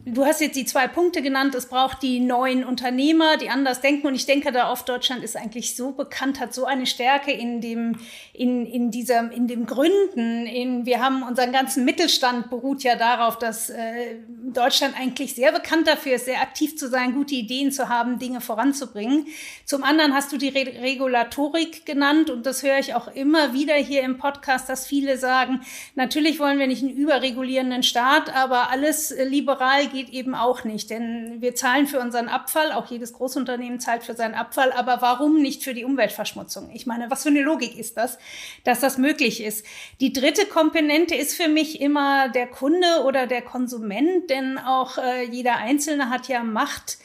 du 0.05 0.25
hast 0.25 0.41
jetzt 0.41 0.55
die 0.55 0.65
zwei 0.65 0.87
Punkte 0.87 1.21
genannt. 1.21 1.55
Es 1.55 1.67
braucht 1.67 2.01
die 2.01 2.19
neuen 2.19 2.63
Unternehmer, 2.63 3.37
die 3.37 3.49
anders 3.49 3.81
denken. 3.81 4.07
Und 4.07 4.15
ich 4.15 4.25
denke 4.25 4.51
da 4.51 4.71
oft, 4.71 4.87
Deutschland 4.89 5.23
ist 5.23 5.37
eigentlich 5.37 5.75
so 5.75 5.91
bekannt, 5.91 6.39
hat 6.39 6.53
so 6.53 6.65
eine 6.65 6.85
Stärke 6.85 7.31
in 7.31 7.61
dem, 7.61 7.97
in, 8.33 8.65
in 8.65 8.91
dieser, 8.91 9.31
in 9.31 9.47
dem 9.47 9.65
Gründen. 9.65 10.45
In, 10.45 10.85
wir 10.85 11.03
haben 11.03 11.23
unseren 11.23 11.51
ganzen 11.51 11.85
Mittelstand 11.85 12.49
beruht 12.49 12.83
ja 12.83 12.95
darauf, 12.95 13.37
dass 13.37 13.69
äh, 13.69 14.15
Deutschland 14.53 14.95
eigentlich 14.99 15.35
sehr 15.35 15.51
bekannt 15.51 15.87
dafür 15.87 16.13
ist, 16.13 16.25
sehr 16.25 16.41
aktiv 16.41 16.77
zu 16.77 16.89
sein, 16.89 17.13
gute 17.13 17.35
Ideen 17.35 17.71
zu 17.71 17.89
haben, 17.89 18.19
Dinge 18.19 18.41
voranzubringen. 18.41 19.27
Zum 19.65 19.83
anderen 19.83 20.13
hast 20.13 20.31
du 20.31 20.37
die 20.37 20.49
Re 20.49 20.61
Regulatorik 20.81 21.85
genannt 21.85 22.29
und 22.29 22.45
das 22.45 22.63
höre 22.63 22.79
ich 22.79 22.93
auch 22.95 23.07
immer 23.13 23.53
wieder 23.53 23.75
hier 23.75 24.03
im 24.03 24.17
Podcast, 24.17 24.69
dass 24.69 24.87
viele 24.87 25.17
sagen, 25.17 25.61
natürlich 25.95 26.39
wollen 26.39 26.59
wir 26.59 26.67
nicht 26.67 26.83
einen 26.83 26.95
überregulierenden 26.95 27.83
Staat, 27.83 28.33
aber 28.35 28.69
alles 28.69 29.11
äh, 29.11 29.25
liberal 29.25 29.90
geht 29.91 30.09
eben 30.09 30.35
auch 30.35 30.63
nicht, 30.63 30.89
denn 30.89 31.41
wir 31.41 31.55
zahlen 31.55 31.87
für 31.87 31.99
unseren 31.99 32.27
Abfall, 32.27 32.71
auch 32.71 32.87
jedes 32.87 33.13
Großunternehmen 33.13 33.79
zahlt 33.79 34.03
für 34.03 34.13
seinen 34.13 34.33
Abfall, 34.33 34.71
aber 34.71 35.01
warum 35.01 35.41
nicht 35.41 35.63
für 35.63 35.73
die 35.73 35.85
Umweltverschmutzung? 35.85 36.69
Ich 36.73 36.85
meine, 36.85 37.11
was 37.11 37.23
für 37.23 37.29
eine 37.29 37.41
Logik 37.41 37.77
ist 37.77 37.97
das, 37.97 38.17
dass 38.63 38.79
das 38.79 38.97
möglich 38.97 39.43
ist? 39.43 39.65
Die 39.99 40.13
dritte 40.13 40.45
Komponente 40.45 41.15
ist 41.15 41.35
für 41.35 41.47
mich 41.47 41.81
immer 41.81 42.29
der 42.29 42.47
Kunde 42.47 43.03
oder 43.05 43.27
der 43.27 43.41
Konsument, 43.41 44.29
denn 44.29 44.57
auch 44.57 44.97
äh, 44.97 45.23
jeder 45.25 45.57
Einzelne 45.57 46.09
hat 46.09 46.27
ja 46.27 46.43
Macht, 46.43 46.97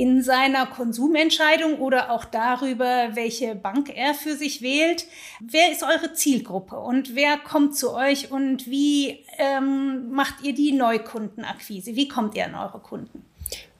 in 0.00 0.22
seiner 0.22 0.64
Konsumentscheidung 0.64 1.78
oder 1.78 2.10
auch 2.10 2.24
darüber, 2.24 3.08
welche 3.12 3.54
Bank 3.54 3.94
er 3.94 4.14
für 4.14 4.34
sich 4.34 4.62
wählt. 4.62 5.04
Wer 5.40 5.70
ist 5.72 5.82
eure 5.82 6.14
Zielgruppe 6.14 6.76
und 6.76 7.14
wer 7.14 7.36
kommt 7.36 7.76
zu 7.76 7.92
euch 7.92 8.32
und 8.32 8.66
wie 8.66 9.18
ähm, 9.38 10.10
macht 10.10 10.42
ihr 10.42 10.54
die 10.54 10.72
Neukundenakquise? 10.72 11.96
Wie 11.96 12.08
kommt 12.08 12.34
ihr 12.34 12.46
an 12.46 12.54
eure 12.54 12.78
Kunden? 12.78 13.26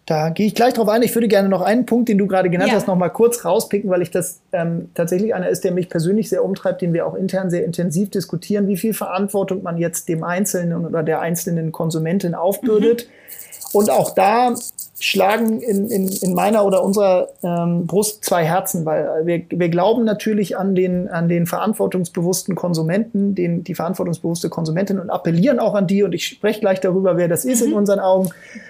Da 0.04 0.28
gehe 0.28 0.46
ich 0.46 0.54
gleich 0.54 0.74
drauf 0.74 0.88
ein. 0.88 1.02
Ich 1.02 1.14
würde 1.14 1.28
gerne 1.28 1.48
noch 1.48 1.62
einen 1.62 1.86
Punkt, 1.86 2.10
den 2.10 2.18
du 2.18 2.26
gerade 2.26 2.50
genannt 2.50 2.70
ja. 2.70 2.76
hast, 2.76 2.86
noch 2.86 2.96
mal 2.96 3.08
kurz 3.08 3.46
rauspicken, 3.46 3.88
weil 3.88 4.02
ich 4.02 4.10
das 4.10 4.42
ähm, 4.52 4.90
tatsächlich 4.94 5.34
einer 5.34 5.48
ist, 5.48 5.64
der 5.64 5.72
mich 5.72 5.88
persönlich 5.88 6.28
sehr 6.28 6.44
umtreibt, 6.44 6.82
den 6.82 6.92
wir 6.92 7.06
auch 7.06 7.14
intern 7.14 7.48
sehr 7.48 7.64
intensiv 7.64 8.10
diskutieren, 8.10 8.68
wie 8.68 8.76
viel 8.76 8.92
Verantwortung 8.92 9.62
man 9.62 9.78
jetzt 9.78 10.08
dem 10.10 10.22
Einzelnen 10.22 10.84
oder 10.84 11.02
der 11.02 11.20
einzelnen 11.20 11.72
Konsumentin 11.72 12.34
aufbürdet. 12.34 13.06
Mhm. 13.06 13.39
Und 13.72 13.90
auch 13.90 14.14
da 14.14 14.54
schlagen 15.02 15.60
in, 15.62 15.90
in, 15.90 16.08
in 16.08 16.34
meiner 16.34 16.64
oder 16.64 16.84
unserer 16.84 17.28
ähm, 17.42 17.86
Brust 17.86 18.22
zwei 18.22 18.44
Herzen, 18.44 18.84
weil 18.84 19.24
wir, 19.24 19.42
wir 19.48 19.68
glauben 19.70 20.04
natürlich 20.04 20.58
an 20.58 20.74
den, 20.74 21.08
an 21.08 21.28
den 21.28 21.46
verantwortungsbewussten 21.46 22.54
Konsumenten, 22.54 23.34
den, 23.34 23.64
die 23.64 23.74
verantwortungsbewusste 23.74 24.50
Konsumentin 24.50 24.98
und 24.98 25.08
appellieren 25.08 25.58
auch 25.58 25.74
an 25.74 25.86
die, 25.86 26.02
und 26.02 26.12
ich 26.12 26.26
spreche 26.26 26.60
gleich 26.60 26.80
darüber, 26.80 27.16
wer 27.16 27.28
das 27.28 27.46
ist 27.46 27.62
mhm. 27.62 27.68
in 27.68 27.74
unseren 27.74 27.98
Augen. 27.98 28.28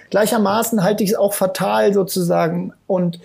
Gleichermaßen 0.09 0.83
halte 0.83 1.03
ich 1.03 1.11
es 1.11 1.15
auch 1.17 1.33
fatal 1.33 1.93
sozusagen 1.93 2.73
und 2.87 3.19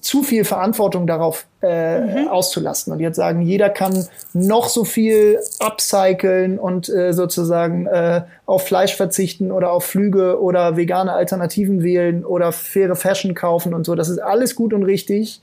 zu 0.00 0.22
viel 0.22 0.44
Verantwortung 0.44 1.06
darauf 1.06 1.46
äh, 1.62 2.00
mhm. 2.00 2.28
auszulassen 2.28 2.92
und 2.92 3.00
jetzt 3.00 3.16
sagen, 3.16 3.40
jeder 3.40 3.70
kann 3.70 4.06
noch 4.34 4.68
so 4.68 4.84
viel 4.84 5.40
upcyclen 5.58 6.58
und 6.58 6.90
äh, 6.90 7.14
sozusagen 7.14 7.86
äh, 7.86 8.22
auf 8.44 8.66
Fleisch 8.66 8.94
verzichten 8.94 9.50
oder 9.50 9.72
auf 9.72 9.84
Flüge 9.84 10.40
oder 10.40 10.76
vegane 10.76 11.12
Alternativen 11.12 11.82
wählen 11.82 12.26
oder 12.26 12.52
faire 12.52 12.94
Fashion 12.94 13.34
kaufen 13.34 13.72
und 13.72 13.86
so. 13.86 13.94
Das 13.94 14.10
ist 14.10 14.18
alles 14.18 14.54
gut 14.54 14.74
und 14.74 14.82
richtig. 14.82 15.40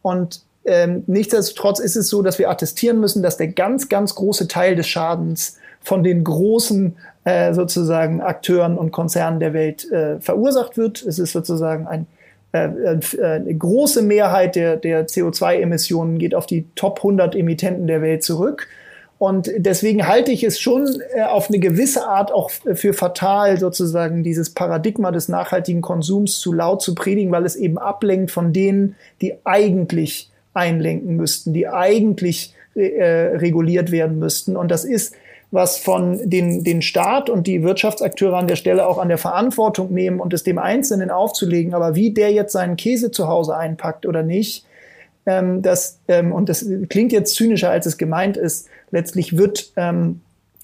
Und 0.00 0.42
ähm, 0.64 1.02
nichtsdestotrotz 1.08 1.80
ist 1.80 1.96
es 1.96 2.08
so, 2.08 2.22
dass 2.22 2.38
wir 2.38 2.50
attestieren 2.50 3.00
müssen, 3.00 3.22
dass 3.22 3.36
der 3.36 3.48
ganz, 3.48 3.88
ganz 3.88 4.14
große 4.14 4.46
Teil 4.46 4.76
des 4.76 4.86
Schadens 4.86 5.58
von 5.80 6.04
den 6.04 6.22
großen 6.22 6.96
äh, 7.24 7.52
sozusagen 7.52 8.20
Akteuren 8.20 8.78
und 8.78 8.92
Konzernen 8.92 9.40
der 9.40 9.52
Welt 9.52 9.90
äh, 9.90 10.20
verursacht 10.20 10.76
wird. 10.76 11.02
Es 11.02 11.18
ist 11.18 11.32
sozusagen 11.32 11.88
ein 11.88 12.06
eine 12.56 13.54
große 13.54 14.02
Mehrheit 14.02 14.56
der, 14.56 14.76
der 14.76 15.06
CO2-Emissionen 15.06 16.18
geht 16.18 16.34
auf 16.34 16.46
die 16.46 16.66
Top 16.74 16.98
100 16.98 17.34
Emittenten 17.34 17.86
der 17.86 18.02
Welt 18.02 18.22
zurück. 18.22 18.68
Und 19.18 19.50
deswegen 19.56 20.06
halte 20.06 20.30
ich 20.30 20.44
es 20.44 20.60
schon 20.60 21.00
äh, 21.14 21.22
auf 21.22 21.48
eine 21.48 21.58
gewisse 21.58 22.06
Art 22.06 22.32
auch 22.32 22.50
für 22.50 22.92
fatal, 22.92 23.58
sozusagen 23.58 24.22
dieses 24.22 24.50
Paradigma 24.50 25.10
des 25.10 25.28
nachhaltigen 25.28 25.80
Konsums 25.80 26.38
zu 26.38 26.52
laut 26.52 26.82
zu 26.82 26.94
predigen, 26.94 27.32
weil 27.32 27.46
es 27.46 27.56
eben 27.56 27.78
ablenkt 27.78 28.30
von 28.30 28.52
denen, 28.52 28.94
die 29.22 29.34
eigentlich 29.44 30.30
einlenken 30.52 31.16
müssten, 31.16 31.54
die 31.54 31.66
eigentlich 31.66 32.54
äh, 32.74 33.36
reguliert 33.36 33.90
werden 33.90 34.18
müssten. 34.18 34.54
Und 34.56 34.70
das 34.70 34.84
ist 34.84 35.14
was 35.50 35.78
von 35.78 36.28
den, 36.28 36.64
den 36.64 36.82
Staat 36.82 37.30
und 37.30 37.46
die 37.46 37.62
Wirtschaftsakteure 37.62 38.36
an 38.36 38.48
der 38.48 38.56
Stelle 38.56 38.86
auch 38.86 38.98
an 38.98 39.08
der 39.08 39.18
Verantwortung 39.18 39.92
nehmen 39.92 40.20
und 40.20 40.34
es 40.34 40.42
dem 40.42 40.58
Einzelnen 40.58 41.10
aufzulegen. 41.10 41.74
Aber 41.74 41.94
wie 41.94 42.12
der 42.12 42.32
jetzt 42.32 42.52
seinen 42.52 42.76
Käse 42.76 43.10
zu 43.10 43.28
Hause 43.28 43.56
einpackt 43.56 44.06
oder 44.06 44.22
nicht, 44.22 44.66
ähm, 45.24 45.62
das, 45.62 45.98
ähm, 46.08 46.32
und 46.32 46.48
das 46.48 46.66
klingt 46.88 47.12
jetzt 47.12 47.34
zynischer, 47.34 47.70
als 47.70 47.86
es 47.86 47.96
gemeint 47.96 48.36
ist, 48.36 48.68
letztlich 48.90 49.36
wird 49.36 49.72
ähm, 49.76 50.20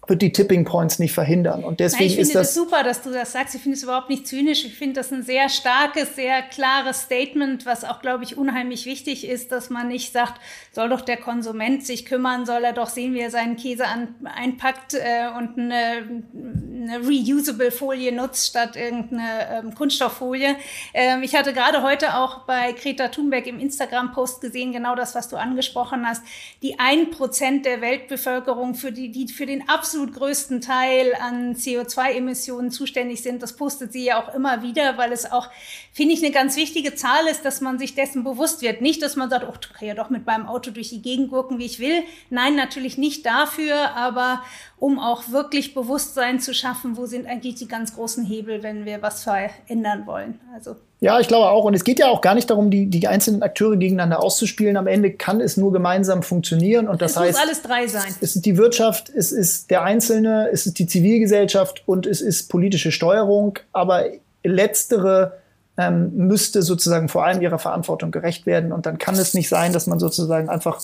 wird 0.09 0.21
die 0.21 0.33
Tipping 0.33 0.65
Points 0.65 0.99
nicht 0.99 1.13
verhindern. 1.13 1.63
Und 1.63 1.79
deswegen 1.79 2.01
Nein, 2.01 2.07
ich 2.09 2.15
finde 2.15 2.29
ist 2.29 2.35
das, 2.35 2.49
das 2.49 2.55
super, 2.55 2.83
dass 2.83 3.03
du 3.03 3.13
das 3.13 3.31
sagst. 3.31 3.55
Ich 3.55 3.63
finde 3.63 3.77
es 3.77 3.85
überhaupt 3.85 4.11
nicht 4.11 4.27
zynisch. 4.27 4.65
Ich 4.65 4.75
finde 4.75 4.95
das 4.95 5.13
ein 5.13 5.23
sehr 5.23 5.49
starkes, 5.49 6.17
sehr 6.17 6.43
klares 6.43 7.03
Statement, 7.03 7.67
was 7.67 7.85
auch, 7.85 8.03
glaube 8.03 8.25
ich, 8.25 8.37
unheimlich 8.37 8.85
wichtig 8.85 9.29
ist, 9.29 9.53
dass 9.53 9.71
man 9.71 9.87
nicht 9.87 10.13
sagt, 10.13 10.41
soll 10.73 10.89
doch 10.89 11.03
der 11.03 11.19
Konsument 11.19 11.87
sich 11.87 12.05
kümmern, 12.05 12.47
soll 12.47 12.65
er 12.65 12.73
doch 12.73 12.89
sehen, 12.89 13.15
wie 13.15 13.21
er 13.21 13.31
seinen 13.31 13.57
Käse 13.57 13.87
an, 13.87 14.17
einpackt 14.25 14.95
äh, 14.95 15.29
und 15.39 15.57
eine, 15.57 16.23
eine 16.35 16.99
reusable 17.07 17.71
Folie 17.71 18.11
nutzt 18.11 18.49
statt 18.49 18.75
irgendeine 18.75 19.63
ähm, 19.63 19.75
Kunststofffolie. 19.75 20.57
Ähm, 20.95 21.23
ich 21.23 21.37
hatte 21.37 21.53
gerade 21.53 21.83
heute 21.83 22.17
auch 22.17 22.41
bei 22.41 22.73
Greta 22.73 23.07
Thunberg 23.07 23.47
im 23.47 23.61
Instagram-Post 23.61 24.41
gesehen, 24.41 24.73
genau 24.73 24.97
das, 24.97 25.15
was 25.15 25.29
du 25.29 25.37
angesprochen 25.37 26.05
hast. 26.09 26.25
Die 26.63 26.81
ein 26.81 27.11
Prozent 27.13 27.67
der 27.67 27.81
Weltbevölkerung, 27.81 28.75
für 28.75 28.91
die, 28.91 29.13
die 29.13 29.29
für 29.29 29.47
den 29.47 29.69
absoluten 29.69 29.92
absolut 29.93 30.15
größten 30.15 30.63
Teil 30.63 31.15
an 31.21 31.55
CO2-Emissionen 31.55 32.71
zuständig 32.71 33.23
sind. 33.23 33.43
Das 33.43 33.57
postet 33.57 33.93
sie 33.93 34.07
ja 34.07 34.23
auch 34.23 34.35
immer 34.35 34.63
wieder, 34.63 34.97
weil 34.97 35.13
es 35.13 35.31
auch, 35.31 35.51
finde 35.93 36.15
ich, 36.15 36.25
eine 36.25 36.33
ganz 36.33 36.57
wichtige 36.57 36.95
Zahl 36.95 37.27
ist, 37.27 37.45
dass 37.45 37.61
man 37.61 37.79
sich 37.79 37.95
dessen 37.95 38.25
bewusst 38.25 38.63
wird. 38.63 38.81
Nicht, 38.81 39.03
dass 39.03 39.17
man 39.17 39.29
sagt, 39.29 39.45
oh, 39.47 39.53
ich 39.61 39.71
kann 39.75 39.89
ja 39.89 39.93
doch 39.93 40.09
mit 40.09 40.25
meinem 40.25 40.47
Auto 40.47 40.71
durch 40.71 40.89
die 40.89 41.03
Gegend 41.03 41.29
gurken, 41.29 41.59
wie 41.59 41.67
ich 41.67 41.79
will. 41.79 42.05
Nein, 42.31 42.57
natürlich 42.57 42.97
nicht 42.97 43.27
dafür, 43.27 43.95
aber 43.95 44.43
um 44.83 44.99
auch 44.99 45.31
wirklich 45.31 45.75
Bewusstsein 45.75 46.41
zu 46.41 46.53
schaffen, 46.53 46.97
wo 46.97 47.07
sind 47.07 47.29
eigentlich 47.29 47.55
die 47.55 47.69
ganz 47.69 47.95
großen 47.95 48.25
Hebel, 48.25 48.65
wenn 48.65 48.85
wir 48.85 49.01
was 49.01 49.23
verändern 49.23 50.09
wollen. 50.09 50.41
Also 50.53 50.75
ja, 50.99 51.21
ich 51.21 51.29
glaube 51.29 51.51
auch. 51.51 51.65
Und 51.65 51.75
es 51.75 51.85
geht 51.85 52.01
ja 52.01 52.09
auch 52.09 52.21
gar 52.21 52.35
nicht 52.35 52.51
darum, 52.51 52.69
die, 52.69 52.87
die 52.87 53.07
einzelnen 53.07 53.45
Akteure 53.45 53.77
gegeneinander 53.77 54.21
auszuspielen. 54.21 54.77
Am 54.77 54.89
Ende 54.89 55.13
kann 55.13 55.41
es 55.41 55.57
nur 55.57 55.73
gemeinsam 55.73 56.25
funktionieren. 56.25 56.89
Und 56.89 57.01
das 57.01 57.13
es 57.13 57.17
heißt, 57.17 57.39
muss 57.39 57.41
alles 57.41 57.63
drei 57.63 57.87
sein. 57.87 58.13
Es 58.21 58.35
ist 58.35 58.45
die 58.45 58.57
Wirtschaft, 58.57 59.09
es 59.09 59.31
ist 59.31 59.71
der 59.71 59.85
Einzelne, 59.85 60.49
es 60.53 60.67
ist 60.67 60.81
die 60.81 60.89
Zivilgesellschaft 60.89 61.85
und 61.87 62.05
es 62.05 62.21
ist 62.21 62.49
politische 62.49 62.91
Steuerung. 62.91 63.61
Aber 63.73 64.07
letztere 64.43 65.39
ähm, 65.77 66.11
müsste 66.17 66.61
sozusagen 66.63 67.09
vor 67.09 67.25
allem 67.25 67.41
ihrer 67.41 67.61
Verantwortung 67.61 68.11
gerecht 68.11 68.47
werden. 68.47 68.73
Und 68.73 68.85
dann 68.87 68.99
kann 68.99 69.15
es 69.15 69.33
nicht 69.33 69.49
sein, 69.49 69.73
dass 69.73 69.87
man 69.87 70.01
sozusagen 70.01 70.49
einfach 70.49 70.81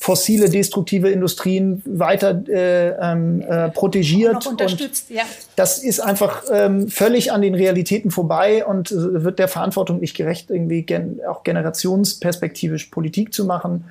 fossile, 0.00 0.48
destruktive 0.48 1.10
Industrien 1.10 1.82
weiter 1.84 2.40
äh, 2.48 2.90
ähm, 3.00 3.42
äh, 3.42 3.68
protegiert. 3.70 4.46
Und 4.46 4.60
ja. 5.08 5.24
Das 5.56 5.78
ist 5.78 5.98
einfach 5.98 6.44
ähm, 6.50 6.88
völlig 6.88 7.32
an 7.32 7.42
den 7.42 7.56
Realitäten 7.56 8.12
vorbei 8.12 8.64
und 8.64 8.92
äh, 8.92 9.24
wird 9.24 9.40
der 9.40 9.48
Verantwortung 9.48 9.98
nicht 9.98 10.16
gerecht, 10.16 10.50
irgendwie 10.50 10.82
gen 10.82 11.20
auch 11.28 11.42
generationsperspektivisch 11.42 12.86
Politik 12.86 13.34
zu 13.34 13.44
machen. 13.44 13.86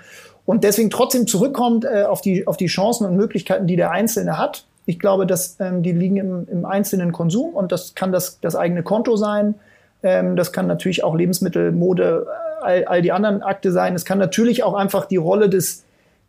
Und 0.45 0.63
deswegen 0.63 0.89
trotzdem 0.89 1.27
zurückkommt 1.27 1.83
äh, 1.83 2.03
auf, 2.03 2.21
die, 2.21 2.47
auf 2.47 2.55
die 2.55 2.67
Chancen 2.67 3.05
und 3.05 3.17
Möglichkeiten, 3.17 3.67
die 3.67 3.75
der 3.75 3.91
Einzelne 3.91 4.37
hat. 4.37 4.65
Ich 4.85 4.99
glaube, 4.99 5.27
dass 5.27 5.57
ähm, 5.59 5.83
die 5.83 5.91
liegen 5.91 6.15
im, 6.15 6.47
im 6.49 6.65
einzelnen 6.65 7.11
Konsum 7.11 7.53
und 7.53 7.73
das 7.73 7.95
kann 7.95 8.13
das, 8.13 8.39
das 8.39 8.55
eigene 8.55 8.81
Konto 8.81 9.17
sein. 9.17 9.55
Ähm, 10.03 10.37
das 10.37 10.53
kann 10.53 10.67
natürlich 10.67 11.03
auch 11.03 11.15
Lebensmittel, 11.15 11.73
Mode, 11.73 12.27
all, 12.61 12.85
all 12.85 13.01
die 13.01 13.11
anderen 13.11 13.41
Akte 13.41 13.73
sein. 13.73 13.93
Es 13.93 14.05
kann 14.05 14.19
natürlich 14.19 14.63
auch 14.63 14.73
einfach 14.73 15.05
die 15.05 15.17
Rolle 15.17 15.49
des 15.49 15.83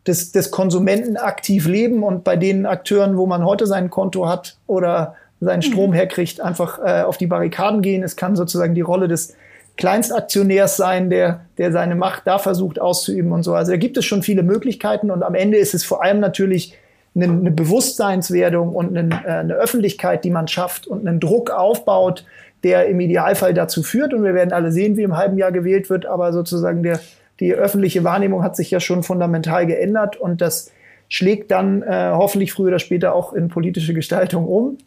des, 0.08 0.32
des 0.32 0.50
Konsumenten 0.50 1.16
aktiv 1.16 1.66
leben 1.66 2.02
und 2.02 2.24
bei 2.24 2.36
den 2.36 2.66
Akteuren, 2.66 3.16
wo 3.16 3.26
man 3.26 3.44
heute 3.44 3.66
sein 3.66 3.90
Konto 3.90 4.28
hat 4.28 4.56
oder 4.66 5.14
seinen 5.40 5.62
Strom 5.62 5.90
mhm. 5.90 5.94
herkriegt, 5.94 6.40
einfach 6.40 6.80
äh, 6.84 7.02
auf 7.02 7.18
die 7.18 7.26
Barrikaden 7.26 7.82
gehen. 7.82 8.02
Es 8.02 8.16
kann 8.16 8.34
sozusagen 8.34 8.74
die 8.74 8.80
Rolle 8.80 9.06
des 9.06 9.36
Kleinstaktionärs 9.76 10.76
sein, 10.76 11.10
der, 11.10 11.42
der 11.58 11.70
seine 11.70 11.94
Macht 11.94 12.26
da 12.26 12.38
versucht 12.38 12.80
auszuüben 12.80 13.30
und 13.30 13.44
so. 13.44 13.54
Also 13.54 13.70
da 13.70 13.76
gibt 13.76 13.96
es 13.96 14.04
schon 14.04 14.24
viele 14.24 14.42
Möglichkeiten 14.42 15.10
und 15.12 15.22
am 15.22 15.36
Ende 15.36 15.58
ist 15.58 15.74
es 15.74 15.84
vor 15.84 16.02
allem 16.02 16.18
natürlich 16.18 16.76
eine, 17.14 17.26
eine 17.26 17.50
Bewusstseinswerdung 17.52 18.74
und 18.74 18.96
eine, 18.96 19.14
äh, 19.24 19.28
eine 19.28 19.54
Öffentlichkeit, 19.54 20.24
die 20.24 20.30
man 20.30 20.48
schafft 20.48 20.86
und 20.86 21.06
einen 21.06 21.20
Druck 21.20 21.50
aufbaut, 21.50 22.24
der 22.64 22.86
im 22.88 22.98
Idealfall 22.98 23.54
dazu 23.54 23.84
führt. 23.84 24.12
Und 24.12 24.24
wir 24.24 24.34
werden 24.34 24.52
alle 24.52 24.72
sehen, 24.72 24.96
wie 24.96 25.04
im 25.04 25.16
halben 25.16 25.38
Jahr 25.38 25.52
gewählt 25.52 25.90
wird, 25.90 26.06
aber 26.06 26.32
sozusagen 26.32 26.82
der, 26.82 26.98
die 27.40 27.54
öffentliche 27.54 28.04
Wahrnehmung 28.04 28.42
hat 28.42 28.56
sich 28.56 28.70
ja 28.70 28.80
schon 28.80 29.02
fundamental 29.02 29.66
geändert 29.66 30.16
und 30.16 30.40
das 30.40 30.70
schlägt 31.08 31.50
dann 31.50 31.82
äh, 31.82 32.10
hoffentlich 32.12 32.52
früher 32.52 32.68
oder 32.68 32.78
später 32.78 33.14
auch 33.14 33.32
in 33.32 33.48
politische 33.48 33.94
Gestaltung 33.94 34.46
um. 34.46 34.78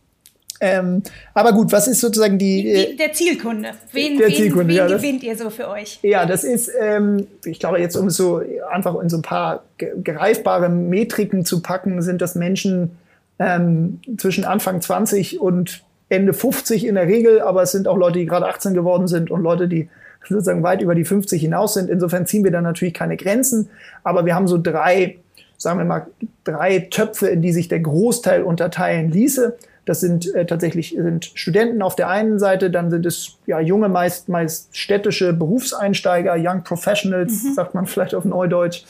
Ähm, 0.64 1.02
aber 1.34 1.54
gut, 1.54 1.72
was 1.72 1.88
ist 1.88 2.02
sozusagen 2.02 2.38
die. 2.38 2.70
Äh, 2.70 2.95
der 2.95 3.14
Zielkunde. 3.14 3.72
Wen, 3.91 4.20
der 4.20 4.28
wen, 4.28 4.36
Zielkunde, 4.36 4.68
wen 4.68 4.76
ja, 4.76 4.88
gewinnt 4.88 5.24
ihr 5.24 5.36
so 5.36 5.49
für 5.49 5.68
euch? 5.68 5.97
Ja, 6.04 6.28
das 6.28 6.43
ist, 6.43 6.72
ähm, 6.80 7.26
ich 7.45 7.60
glaube, 7.60 7.80
jetzt 7.80 7.95
um 7.95 8.08
es 8.08 8.16
so 8.16 8.41
einfach 8.72 8.99
in 9.02 9.10
so 9.10 9.18
ein 9.18 9.24
paar 9.24 9.64
greifbare 10.04 10.70
Metriken 10.70 11.45
zu 11.45 11.64
packen, 11.64 12.04
sind 12.04 12.22
das 12.22 12.36
Menschen 12.36 12.91
ähm, 13.39 14.02
zwischen 14.18 14.45
Anfang 14.45 14.82
20 14.82 15.41
und 15.41 15.84
Ende 16.10 16.34
50 16.34 16.86
in 16.86 16.93
der 16.93 17.08
Regel, 17.08 17.41
aber 17.41 17.64
es 17.64 17.72
sind 17.72 17.88
auch 17.88 17.97
Leute, 17.97 18.20
die 18.20 18.28
gerade 18.28 18.45
18 18.45 18.76
geworden 18.76 19.08
sind 19.08 19.32
und 19.32 19.41
Leute, 19.41 19.68
die 19.68 19.89
sozusagen 20.28 20.63
weit 20.63 20.82
über 20.82 20.95
die 20.95 21.05
50 21.05 21.41
hinaus 21.41 21.74
sind. 21.74 21.89
Insofern 21.89 22.26
ziehen 22.26 22.43
wir 22.43 22.51
da 22.51 22.61
natürlich 22.61 22.93
keine 22.93 23.17
Grenzen, 23.17 23.69
aber 24.03 24.26
wir 24.26 24.36
haben 24.36 24.47
so 24.47 24.59
drei, 24.61 25.17
sagen 25.57 25.80
wir 25.80 25.86
mal, 25.86 26.07
drei 26.43 26.80
Töpfe, 26.80 27.28
in 27.28 27.41
die 27.41 27.53
sich 27.53 27.67
der 27.67 27.80
Großteil 27.80 28.43
unterteilen 28.43 29.09
ließe. 29.09 29.57
Das 29.86 29.99
sind 29.99 30.34
äh, 30.36 30.45
tatsächlich 30.45 30.95
sind 30.95 31.26
Studenten 31.34 31.82
auf 31.82 31.95
der 31.95 32.07
einen 32.07 32.38
Seite, 32.38 32.69
dann 32.69 32.91
sind 32.91 33.05
es 33.05 33.38
ja 33.47 33.59
junge, 33.59 33.89
meist, 33.89 34.30
meist 34.30 34.78
städtische 34.78 35.34
Berufseinsteiger, 35.34 36.36
Young 36.38 36.63
Professionals, 36.63 37.43
mhm. 37.43 37.53
sagt 37.55 37.74
man 37.74 37.88
vielleicht 37.88 38.13
auf 38.13 38.24
Neudeutsch. 38.24 38.84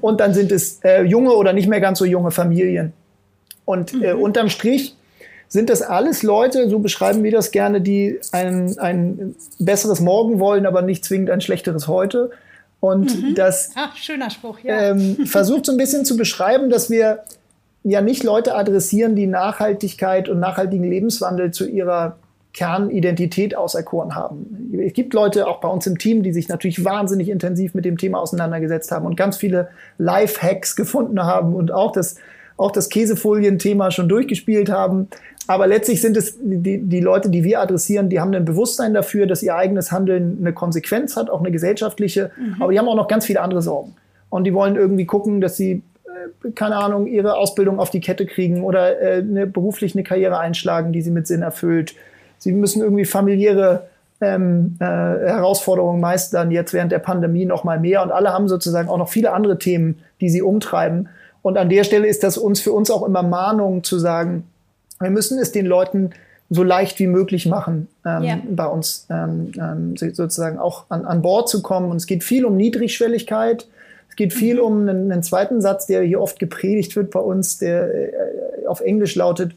Und 0.00 0.20
dann 0.20 0.34
sind 0.34 0.52
es 0.52 0.80
äh, 0.84 1.02
junge 1.02 1.32
oder 1.32 1.54
nicht 1.54 1.66
mehr 1.66 1.80
ganz 1.80 1.98
so 1.98 2.04
junge 2.04 2.30
Familien. 2.30 2.92
Und 3.64 3.94
äh, 4.02 4.12
mhm. 4.12 4.20
unterm 4.20 4.48
Strich 4.50 4.96
sind 5.54 5.70
das 5.70 5.82
alles 5.82 6.24
Leute, 6.24 6.68
so 6.68 6.80
beschreiben 6.80 7.22
wir 7.22 7.30
das 7.30 7.52
gerne, 7.52 7.80
die 7.80 8.18
ein, 8.32 8.76
ein 8.80 9.36
besseres 9.60 10.00
Morgen 10.00 10.40
wollen, 10.40 10.66
aber 10.66 10.82
nicht 10.82 11.04
zwingend 11.04 11.30
ein 11.30 11.40
schlechteres 11.40 11.86
heute. 11.86 12.32
Und 12.80 13.22
mhm. 13.22 13.34
das 13.36 13.70
Ach, 13.76 13.96
schöner 13.96 14.30
Spruch, 14.30 14.58
ja. 14.64 14.90
ähm, 14.90 15.26
versucht 15.26 15.66
so 15.66 15.70
ein 15.70 15.78
bisschen 15.78 16.04
zu 16.04 16.16
beschreiben, 16.16 16.70
dass 16.70 16.90
wir 16.90 17.20
ja 17.84 18.00
nicht 18.00 18.24
Leute 18.24 18.56
adressieren, 18.56 19.14
die 19.14 19.28
Nachhaltigkeit 19.28 20.28
und 20.28 20.40
nachhaltigen 20.40 20.90
Lebenswandel 20.90 21.52
zu 21.52 21.68
ihrer 21.68 22.16
Kernidentität 22.52 23.56
auserkoren 23.56 24.16
haben. 24.16 24.76
Es 24.84 24.92
gibt 24.92 25.14
Leute 25.14 25.46
auch 25.46 25.60
bei 25.60 25.68
uns 25.68 25.86
im 25.86 25.98
Team, 25.98 26.24
die 26.24 26.32
sich 26.32 26.48
natürlich 26.48 26.84
wahnsinnig 26.84 27.28
intensiv 27.28 27.74
mit 27.74 27.84
dem 27.84 27.96
Thema 27.96 28.18
auseinandergesetzt 28.18 28.90
haben 28.90 29.06
und 29.06 29.16
ganz 29.16 29.36
viele 29.36 29.68
Life-Hacks 29.98 30.74
gefunden 30.74 31.22
haben 31.22 31.54
und 31.54 31.70
auch 31.70 31.92
das, 31.92 32.16
auch 32.56 32.72
das 32.72 32.88
Käsefolien-Thema 32.88 33.92
schon 33.92 34.08
durchgespielt 34.08 34.68
haben. 34.68 35.08
Aber 35.46 35.66
letztlich 35.66 36.00
sind 36.00 36.16
es 36.16 36.38
die, 36.40 36.78
die 36.78 37.00
Leute, 37.00 37.28
die 37.28 37.44
wir 37.44 37.60
adressieren, 37.60 38.08
die 38.08 38.20
haben 38.20 38.34
ein 38.34 38.44
Bewusstsein 38.44 38.94
dafür, 38.94 39.26
dass 39.26 39.42
ihr 39.42 39.54
eigenes 39.54 39.92
Handeln 39.92 40.38
eine 40.40 40.52
Konsequenz 40.52 41.16
hat, 41.16 41.28
auch 41.28 41.40
eine 41.40 41.50
gesellschaftliche. 41.50 42.30
Mhm. 42.36 42.62
Aber 42.62 42.72
die 42.72 42.78
haben 42.78 42.88
auch 42.88 42.96
noch 42.96 43.08
ganz 43.08 43.26
viele 43.26 43.40
andere 43.42 43.60
Sorgen. 43.60 43.94
Und 44.30 44.44
die 44.44 44.54
wollen 44.54 44.76
irgendwie 44.76 45.04
gucken, 45.04 45.40
dass 45.40 45.56
sie, 45.56 45.82
äh, 46.06 46.50
keine 46.52 46.76
Ahnung, 46.76 47.06
ihre 47.06 47.36
Ausbildung 47.36 47.78
auf 47.78 47.90
die 47.90 48.00
Kette 48.00 48.26
kriegen 48.26 48.64
oder 48.64 49.00
äh, 49.00 49.18
eine, 49.18 49.46
beruflich 49.46 49.94
eine 49.94 50.02
Karriere 50.02 50.38
einschlagen, 50.38 50.92
die 50.92 51.02
sie 51.02 51.10
mit 51.10 51.26
Sinn 51.26 51.42
erfüllt. 51.42 51.94
Sie 52.38 52.52
müssen 52.52 52.82
irgendwie 52.82 53.04
familiäre 53.04 53.88
ähm, 54.20 54.76
äh, 54.80 54.84
Herausforderungen 54.84 56.00
meistern, 56.00 56.50
jetzt 56.50 56.72
während 56.72 56.90
der 56.90 57.00
Pandemie 57.00 57.44
noch 57.44 57.64
mal 57.64 57.78
mehr. 57.78 58.02
Und 58.02 58.12
alle 58.12 58.32
haben 58.32 58.48
sozusagen 58.48 58.88
auch 58.88 58.98
noch 58.98 59.08
viele 59.08 59.32
andere 59.32 59.58
Themen, 59.58 60.00
die 60.20 60.30
sie 60.30 60.40
umtreiben. 60.40 61.08
Und 61.42 61.58
an 61.58 61.68
der 61.68 61.84
Stelle 61.84 62.06
ist 62.06 62.22
das 62.22 62.38
uns 62.38 62.60
für 62.60 62.72
uns 62.72 62.90
auch 62.90 63.04
immer 63.04 63.22
Mahnung 63.22 63.84
zu 63.84 63.98
sagen, 63.98 64.44
wir 65.00 65.10
müssen 65.10 65.38
es 65.38 65.52
den 65.52 65.66
Leuten 65.66 66.10
so 66.50 66.62
leicht 66.62 66.98
wie 66.98 67.06
möglich 67.06 67.46
machen, 67.46 67.88
ähm, 68.04 68.22
yeah. 68.22 68.38
bei 68.48 68.66
uns 68.66 69.06
ähm, 69.10 69.52
ähm, 69.58 69.96
sozusagen 69.96 70.58
auch 70.58 70.84
an, 70.88 71.04
an 71.04 71.22
Bord 71.22 71.48
zu 71.48 71.62
kommen. 71.62 71.90
Und 71.90 71.96
es 71.96 72.06
geht 72.06 72.22
viel 72.22 72.44
um 72.44 72.56
Niedrigschwelligkeit. 72.56 73.66
Es 74.08 74.16
geht 74.16 74.32
viel 74.32 74.56
mhm. 74.56 74.60
um 74.60 74.80
einen, 74.82 75.10
einen, 75.10 75.22
zweiten 75.22 75.60
Satz, 75.60 75.86
der 75.86 76.02
hier 76.02 76.20
oft 76.20 76.38
gepredigt 76.38 76.96
wird 76.96 77.10
bei 77.10 77.20
uns, 77.20 77.58
der 77.58 77.92
äh, 77.94 78.66
auf 78.66 78.80
Englisch 78.80 79.14
lautet, 79.14 79.52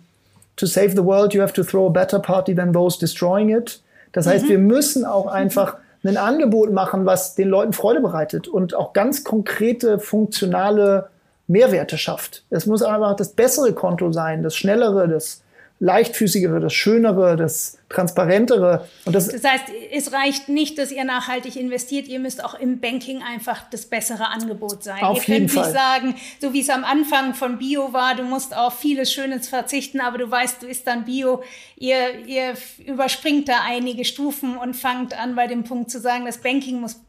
to 0.55 0.65
save 0.65 0.91
the 0.91 1.03
world, 1.03 1.33
you 1.33 1.41
have 1.41 1.53
to 1.53 1.63
throw 1.63 1.87
a 1.87 1.89
better 1.89 2.19
party 2.19 2.55
than 2.55 2.73
those 2.73 2.97
destroying 2.97 3.49
it. 3.49 3.81
Das 4.13 4.25
heißt, 4.25 4.45
mhm. 4.45 4.49
wir 4.49 4.59
müssen 4.59 5.05
auch 5.05 5.27
einfach 5.31 5.77
ein 6.03 6.17
Angebot 6.17 6.71
machen, 6.71 7.05
was 7.05 7.35
den 7.35 7.49
Leuten 7.49 7.73
Freude 7.73 7.99
bereitet 7.99 8.47
und 8.47 8.73
auch 8.73 8.93
ganz 8.93 9.25
konkrete, 9.25 9.99
funktionale 9.99 11.09
Mehrwerte 11.47 11.97
schafft. 11.97 12.43
Es 12.49 12.65
muss 12.65 12.83
einfach 12.83 13.15
das 13.15 13.33
bessere 13.33 13.73
Konto 13.73 14.11
sein, 14.11 14.43
das 14.43 14.55
schnellere, 14.55 15.07
das 15.07 15.41
leichtfüßigere, 15.79 16.59
das 16.59 16.73
schönere, 16.73 17.35
das 17.35 17.77
transparentere. 17.89 18.87
Und 19.05 19.13
das, 19.13 19.27
das 19.27 19.43
heißt, 19.43 19.65
es 19.93 20.11
reicht 20.11 20.49
nicht, 20.49 20.77
dass 20.79 20.91
ihr 20.91 21.03
nachhaltig 21.03 21.55
investiert, 21.55 22.07
ihr 22.07 22.19
müsst 22.19 22.43
auch 22.43 22.55
im 22.55 22.79
Banking 22.79 23.21
einfach 23.21 23.69
das 23.69 23.85
bessere 23.85 24.27
Angebot 24.29 24.83
sein. 24.83 25.03
Auf 25.03 25.27
ihr 25.27 25.35
jeden 25.35 25.47
könnt 25.47 25.65
nicht 25.67 25.73
sagen, 25.73 26.15
so 26.41 26.51
wie 26.53 26.61
es 26.61 26.69
am 26.69 26.83
Anfang 26.83 27.35
von 27.35 27.59
Bio 27.59 27.93
war, 27.93 28.15
du 28.15 28.23
musst 28.23 28.57
auf 28.57 28.79
vieles 28.79 29.13
Schönes 29.13 29.47
verzichten, 29.47 30.01
aber 30.01 30.17
du 30.17 30.29
weißt, 30.29 30.63
du 30.63 30.67
isst 30.67 30.87
dann 30.87 31.05
Bio. 31.05 31.43
Ihr, 31.77 32.25
ihr 32.25 32.53
überspringt 32.85 33.47
da 33.47 33.59
einige 33.63 34.03
Stufen 34.03 34.57
und 34.57 34.75
fangt 34.75 35.17
an 35.17 35.35
bei 35.35 35.45
dem 35.45 35.63
Punkt 35.63 35.91
zu 35.91 35.99
sagen, 35.99 36.25
das 36.25 36.39
Banking 36.39 36.81
muss 36.81 36.99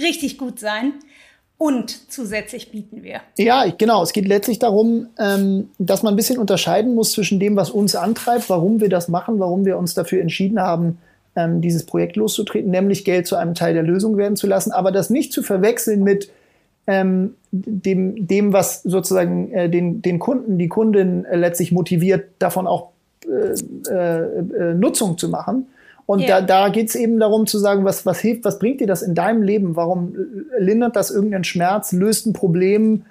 richtig 0.00 0.36
gut 0.36 0.60
sein 0.60 0.94
und 1.58 2.12
zusätzlich 2.12 2.70
bieten 2.70 3.02
wir. 3.02 3.20
Ja, 3.36 3.66
genau. 3.76 4.02
Es 4.04 4.12
geht 4.12 4.28
letztlich 4.28 4.60
darum, 4.60 5.08
ähm, 5.18 5.70
dass 5.78 6.04
man 6.04 6.14
ein 6.14 6.16
bisschen 6.16 6.38
unterscheiden 6.38 6.94
muss 6.94 7.12
zwischen 7.12 7.40
dem, 7.40 7.56
was 7.56 7.70
uns 7.70 7.96
antreibt, 7.96 8.48
warum 8.48 8.80
wir 8.80 8.88
das 8.88 9.08
machen, 9.08 9.40
warum 9.40 9.64
wir 9.64 9.76
uns 9.76 9.92
dafür 9.92 10.22
entschieden 10.22 10.60
haben, 10.60 10.98
ähm, 11.34 11.60
dieses 11.60 11.84
Projekt 11.84 12.14
loszutreten, 12.14 12.70
nämlich 12.70 13.04
Geld 13.04 13.26
zu 13.26 13.34
einem 13.34 13.54
Teil 13.54 13.74
der 13.74 13.82
Lösung 13.82 14.16
werden 14.16 14.36
zu 14.36 14.46
lassen, 14.46 14.70
aber 14.70 14.92
das 14.92 15.10
nicht 15.10 15.32
zu 15.32 15.42
verwechseln 15.42 16.04
mit 16.04 16.30
ähm, 16.86 17.34
dem, 17.50 18.28
dem, 18.28 18.52
was 18.52 18.84
sozusagen 18.84 19.50
äh, 19.50 19.68
den, 19.68 20.00
den 20.00 20.20
Kunden, 20.20 20.58
die 20.58 20.68
Kundin 20.68 21.24
äh, 21.24 21.36
letztlich 21.36 21.72
motiviert, 21.72 22.30
davon 22.38 22.68
auch 22.68 22.90
äh, 23.26 24.74
Nutzung 24.74 25.18
zu 25.18 25.28
machen 25.28 25.66
und 26.08 26.20
yeah. 26.20 26.40
da, 26.40 26.64
da 26.64 26.68
geht 26.70 26.88
es 26.88 26.94
eben 26.94 27.20
darum 27.20 27.46
zu 27.46 27.58
sagen, 27.58 27.84
was, 27.84 28.06
was 28.06 28.18
hilft, 28.20 28.46
was 28.46 28.58
bringt 28.58 28.80
dir 28.80 28.86
das 28.86 29.02
in 29.02 29.14
deinem 29.14 29.42
Leben? 29.42 29.76
Warum 29.76 30.16
lindert 30.58 30.96
das 30.96 31.10
irgendeinen 31.10 31.44
Schmerz, 31.44 31.92
löst 31.92 32.24
ein 32.24 32.32
Problem, 32.32 33.04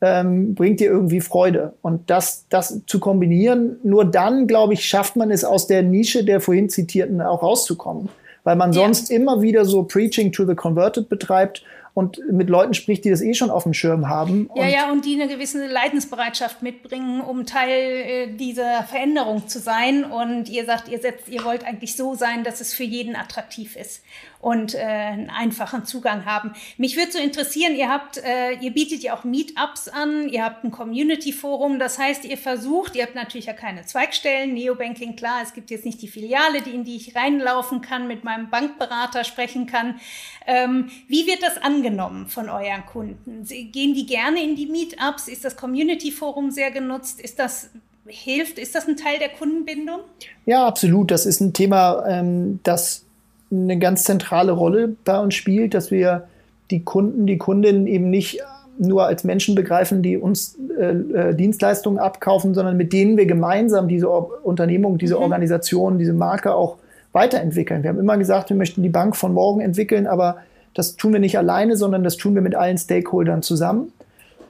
ähm, 0.00 0.54
bringt 0.54 0.78
dir 0.78 0.88
irgendwie 0.88 1.20
Freude? 1.20 1.72
Und 1.82 2.08
das, 2.10 2.46
das 2.50 2.82
zu 2.86 3.00
kombinieren, 3.00 3.78
nur 3.82 4.04
dann, 4.04 4.46
glaube 4.46 4.74
ich, 4.74 4.84
schafft 4.84 5.16
man 5.16 5.32
es 5.32 5.42
aus 5.44 5.66
der 5.66 5.82
Nische 5.82 6.24
der 6.24 6.40
vorhin 6.40 6.68
zitierten 6.68 7.20
auch 7.20 7.42
rauszukommen. 7.42 8.08
Weil 8.44 8.54
man 8.54 8.72
yeah. 8.72 8.84
sonst 8.84 9.10
immer 9.10 9.42
wieder 9.42 9.64
so 9.64 9.82
Preaching 9.82 10.30
to 10.30 10.46
the 10.46 10.54
Converted 10.54 11.08
betreibt 11.08 11.64
und 11.94 12.18
mit 12.30 12.50
Leuten 12.50 12.74
spricht, 12.74 13.04
die 13.04 13.10
das 13.10 13.22
eh 13.22 13.34
schon 13.34 13.50
auf 13.50 13.62
dem 13.62 13.72
Schirm 13.72 14.08
haben. 14.08 14.50
Ja, 14.56 14.66
ja, 14.66 14.90
und 14.90 15.04
die 15.04 15.14
eine 15.14 15.32
gewisse 15.32 15.64
Leidensbereitschaft 15.64 16.60
mitbringen, 16.60 17.20
um 17.20 17.46
Teil 17.46 17.70
äh, 17.70 18.36
dieser 18.36 18.82
Veränderung 18.82 19.46
zu 19.46 19.60
sein. 19.60 20.04
Und 20.04 20.48
ihr 20.48 20.64
sagt, 20.64 20.88
ihr 20.88 20.98
setzt, 20.98 21.28
ihr 21.28 21.44
wollt 21.44 21.64
eigentlich 21.64 21.96
so 21.96 22.16
sein, 22.16 22.42
dass 22.42 22.60
es 22.60 22.74
für 22.74 22.82
jeden 22.82 23.14
attraktiv 23.14 23.76
ist 23.76 24.02
und 24.44 24.74
äh, 24.74 24.78
einen 24.78 25.30
einfachen 25.30 25.86
Zugang 25.86 26.26
haben. 26.26 26.52
Mich 26.76 26.98
würde 26.98 27.12
so 27.12 27.18
interessieren, 27.18 27.74
ihr 27.76 27.88
habt, 27.88 28.18
äh, 28.18 28.52
ihr 28.60 28.72
bietet 28.72 29.02
ja 29.02 29.16
auch 29.16 29.24
Meetups 29.24 29.88
an, 29.88 30.28
ihr 30.28 30.44
habt 30.44 30.64
ein 30.64 30.70
Community-Forum, 30.70 31.78
das 31.78 31.98
heißt, 31.98 32.26
ihr 32.26 32.36
versucht, 32.36 32.94
ihr 32.94 33.04
habt 33.04 33.14
natürlich 33.14 33.46
ja 33.46 33.54
keine 33.54 33.86
Zweigstellen, 33.86 34.52
Neobanking, 34.52 35.16
klar, 35.16 35.40
es 35.42 35.54
gibt 35.54 35.70
jetzt 35.70 35.86
nicht 35.86 36.02
die 36.02 36.08
Filiale, 36.08 36.60
die, 36.60 36.72
in 36.74 36.84
die 36.84 36.96
ich 36.96 37.16
reinlaufen 37.16 37.80
kann, 37.80 38.06
mit 38.06 38.22
meinem 38.22 38.50
Bankberater 38.50 39.24
sprechen 39.24 39.66
kann. 39.66 39.98
Ähm, 40.46 40.90
wie 41.08 41.26
wird 41.26 41.42
das 41.42 41.56
angenommen 41.84 42.26
von 42.26 42.48
euren 42.48 42.84
Kunden? 42.90 43.44
Gehen 43.44 43.94
die 43.94 44.06
gerne 44.06 44.42
in 44.42 44.56
die 44.56 44.66
Meetups? 44.66 45.28
Ist 45.28 45.44
das 45.44 45.56
Community-Forum 45.56 46.50
sehr 46.50 46.70
genutzt? 46.70 47.20
Ist 47.20 47.38
das 47.38 47.70
hilft? 48.06 48.58
Ist 48.58 48.74
das 48.74 48.86
ein 48.86 48.96
Teil 48.96 49.18
der 49.18 49.30
Kundenbindung? 49.30 50.00
Ja, 50.46 50.66
absolut. 50.66 51.10
Das 51.10 51.26
ist 51.26 51.40
ein 51.40 51.52
Thema, 51.52 52.04
ähm, 52.06 52.60
das 52.62 53.04
eine 53.50 53.78
ganz 53.78 54.04
zentrale 54.04 54.52
Rolle 54.52 54.96
bei 55.04 55.18
uns 55.18 55.34
spielt, 55.34 55.74
dass 55.74 55.90
wir 55.90 56.26
die 56.70 56.82
Kunden, 56.82 57.26
die 57.26 57.38
Kundinnen 57.38 57.86
eben 57.86 58.10
nicht 58.10 58.40
nur 58.78 59.06
als 59.06 59.22
Menschen 59.22 59.54
begreifen, 59.54 60.02
die 60.02 60.16
uns 60.16 60.58
äh, 60.76 60.90
äh 60.90 61.34
Dienstleistungen 61.34 61.98
abkaufen, 61.98 62.54
sondern 62.54 62.76
mit 62.76 62.92
denen 62.92 63.16
wir 63.16 63.26
gemeinsam 63.26 63.86
diese 63.86 64.08
Unternehmung, 64.08 64.98
diese 64.98 65.16
mhm. 65.16 65.22
Organisation, 65.22 65.98
diese 65.98 66.12
Marke 66.12 66.54
auch 66.54 66.78
weiterentwickeln. 67.12 67.84
Wir 67.84 67.90
haben 67.90 68.00
immer 68.00 68.18
gesagt, 68.18 68.48
wir 68.48 68.56
möchten 68.56 68.82
die 68.82 68.88
Bank 68.88 69.14
von 69.14 69.32
morgen 69.32 69.60
entwickeln, 69.60 70.08
aber 70.08 70.38
das 70.74 70.96
tun 70.96 71.12
wir 71.12 71.20
nicht 71.20 71.38
alleine, 71.38 71.76
sondern 71.76 72.04
das 72.04 72.16
tun 72.16 72.34
wir 72.34 72.42
mit 72.42 72.54
allen 72.54 72.78
Stakeholdern 72.78 73.42
zusammen. 73.42 73.92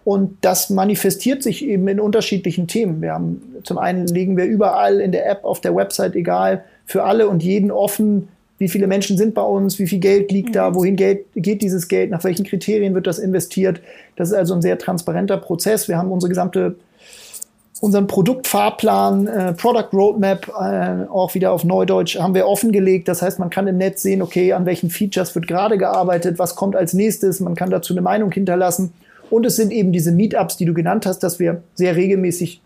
Und 0.05 0.37
das 0.43 0.68
manifestiert 0.68 1.43
sich 1.43 1.64
eben 1.64 1.89
in 1.89 1.99
unterschiedlichen 1.99 2.66
Themen. 2.66 3.01
Wir 3.01 3.14
haben 3.14 3.43
zum 3.62 3.79
einen 3.79 4.07
legen 4.07 4.37
wir 4.37 4.45
überall 4.45 5.01
in 5.01 5.12
der 5.12 5.29
App, 5.31 5.45
auf 5.45 5.61
der 5.61 5.75
Website, 5.75 6.14
egal, 6.14 6.64
für 6.85 7.05
alle 7.05 7.29
und 7.29 7.43
jeden 7.43 7.70
offen, 7.70 8.29
wie 8.59 8.68
viele 8.68 8.87
Menschen 8.87 9.16
sind 9.16 9.35
bei 9.35 9.43
uns, 9.43 9.79
wie 9.79 9.87
viel 9.87 9.99
Geld 9.99 10.31
liegt 10.31 10.51
mhm. 10.51 10.53
da, 10.53 10.75
wohin 10.75 10.97
Geld, 10.97 11.25
geht 11.35 11.62
dieses 11.62 11.89
Geld, 11.89 12.11
nach 12.11 12.22
welchen 12.22 12.45
Kriterien 12.45 12.95
wird 12.95 13.07
das 13.07 13.18
investiert. 13.18 13.81
Das 14.16 14.29
ist 14.29 14.35
also 14.35 14.55
ein 14.55 14.62
sehr 14.62 14.79
transparenter 14.79 15.39
Prozess. 15.39 15.89
Wir 15.89 15.97
haben 15.97 16.12
unsere 16.12 16.29
gesamte 16.29 16.77
unseren 17.85 18.07
Produktfahrplan, 18.07 19.26
äh, 19.26 19.53
Product 19.53 19.91
Roadmap, 19.93 20.49
äh, 20.49 21.07
auch 21.11 21.35
wieder 21.35 21.53
auf 21.53 21.64
Neudeutsch, 21.64 22.18
haben 22.18 22.35
wir 22.35 22.49
offengelegt. 22.49 23.09
Das 23.09 23.20
heißt, 23.20 23.39
man 23.39 23.51
kann 23.51 23.66
im 23.66 23.76
Netz 23.76 24.01
sehen, 24.01 24.22
okay, 24.22 24.55
an 24.55 24.64
welchen 24.64 24.89
Features 24.89 25.35
wird 25.35 25.47
gerade 25.47 25.76
gearbeitet, 25.76 26.39
was 26.39 26.57
kommt 26.57 26.76
als 26.76 26.95
nächstes, 26.95 27.41
man 27.41 27.55
kann 27.55 27.68
dazu 27.68 27.93
eine 27.93 28.01
Meinung 28.01 28.32
hinterlassen. 28.32 28.95
Und 29.28 29.45
es 29.45 29.57
sind 29.57 29.70
eben 29.70 29.93
diese 29.93 30.12
Meetups, 30.12 30.57
die 30.57 30.64
du 30.64 30.72
genannt 30.72 31.05
hast, 31.05 31.18
dass 31.18 31.39
wir 31.39 31.62
sehr 31.74 31.95
regelmäßig 31.95 32.62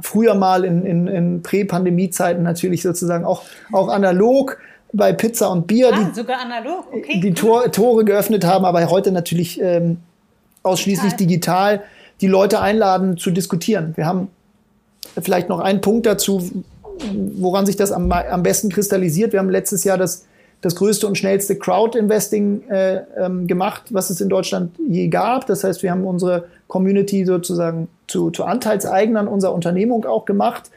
früher 0.00 0.34
mal 0.34 0.64
in, 0.64 0.84
in, 0.84 1.06
in 1.06 1.42
Prä-Pandemie-Zeiten 1.42 2.42
natürlich 2.42 2.82
sozusagen 2.82 3.24
auch, 3.24 3.42
auch 3.70 3.86
analog 3.86 4.58
bei 4.92 5.12
Pizza 5.12 5.52
und 5.52 5.68
Bier 5.68 5.92
ah, 5.92 6.00
die, 6.00 6.14
sogar 6.16 6.40
analog. 6.40 6.88
Okay. 6.92 7.20
die 7.20 7.32
Tor, 7.32 7.70
Tore 7.70 8.04
geöffnet 8.04 8.44
haben, 8.44 8.64
aber 8.64 8.84
heute 8.90 9.12
natürlich 9.12 9.60
ähm, 9.62 9.98
ausschließlich 10.64 11.14
digital. 11.14 11.76
digital 11.76 11.88
die 12.20 12.26
Leute 12.26 12.60
einladen 12.60 13.16
zu 13.16 13.30
diskutieren. 13.30 13.92
Wir 13.96 14.06
haben 14.06 14.28
vielleicht 15.20 15.48
noch 15.48 15.60
einen 15.60 15.80
Punkt 15.80 16.06
dazu, 16.06 16.42
woran 17.36 17.66
sich 17.66 17.76
das 17.76 17.92
am, 17.92 18.10
am 18.10 18.42
besten 18.42 18.70
kristallisiert. 18.70 19.32
Wir 19.32 19.38
haben 19.38 19.50
letztes 19.50 19.84
Jahr 19.84 19.98
das, 19.98 20.24
das 20.60 20.74
größte 20.74 21.06
und 21.06 21.16
schnellste 21.16 21.56
Crowd-Investing 21.56 22.68
äh, 22.68 23.02
ähm, 23.16 23.46
gemacht, 23.46 23.84
was 23.90 24.10
es 24.10 24.20
in 24.20 24.28
Deutschland 24.28 24.72
je 24.88 25.08
gab. 25.08 25.46
Das 25.46 25.64
heißt, 25.64 25.82
wir 25.82 25.90
haben 25.90 26.04
unsere 26.04 26.44
Community 26.66 27.24
sozusagen 27.24 27.88
zu, 28.06 28.30
zu 28.30 28.44
Anteilseignern 28.44 29.28
unserer 29.28 29.54
Unternehmung 29.54 30.04
auch 30.04 30.24
gemacht. 30.24 30.70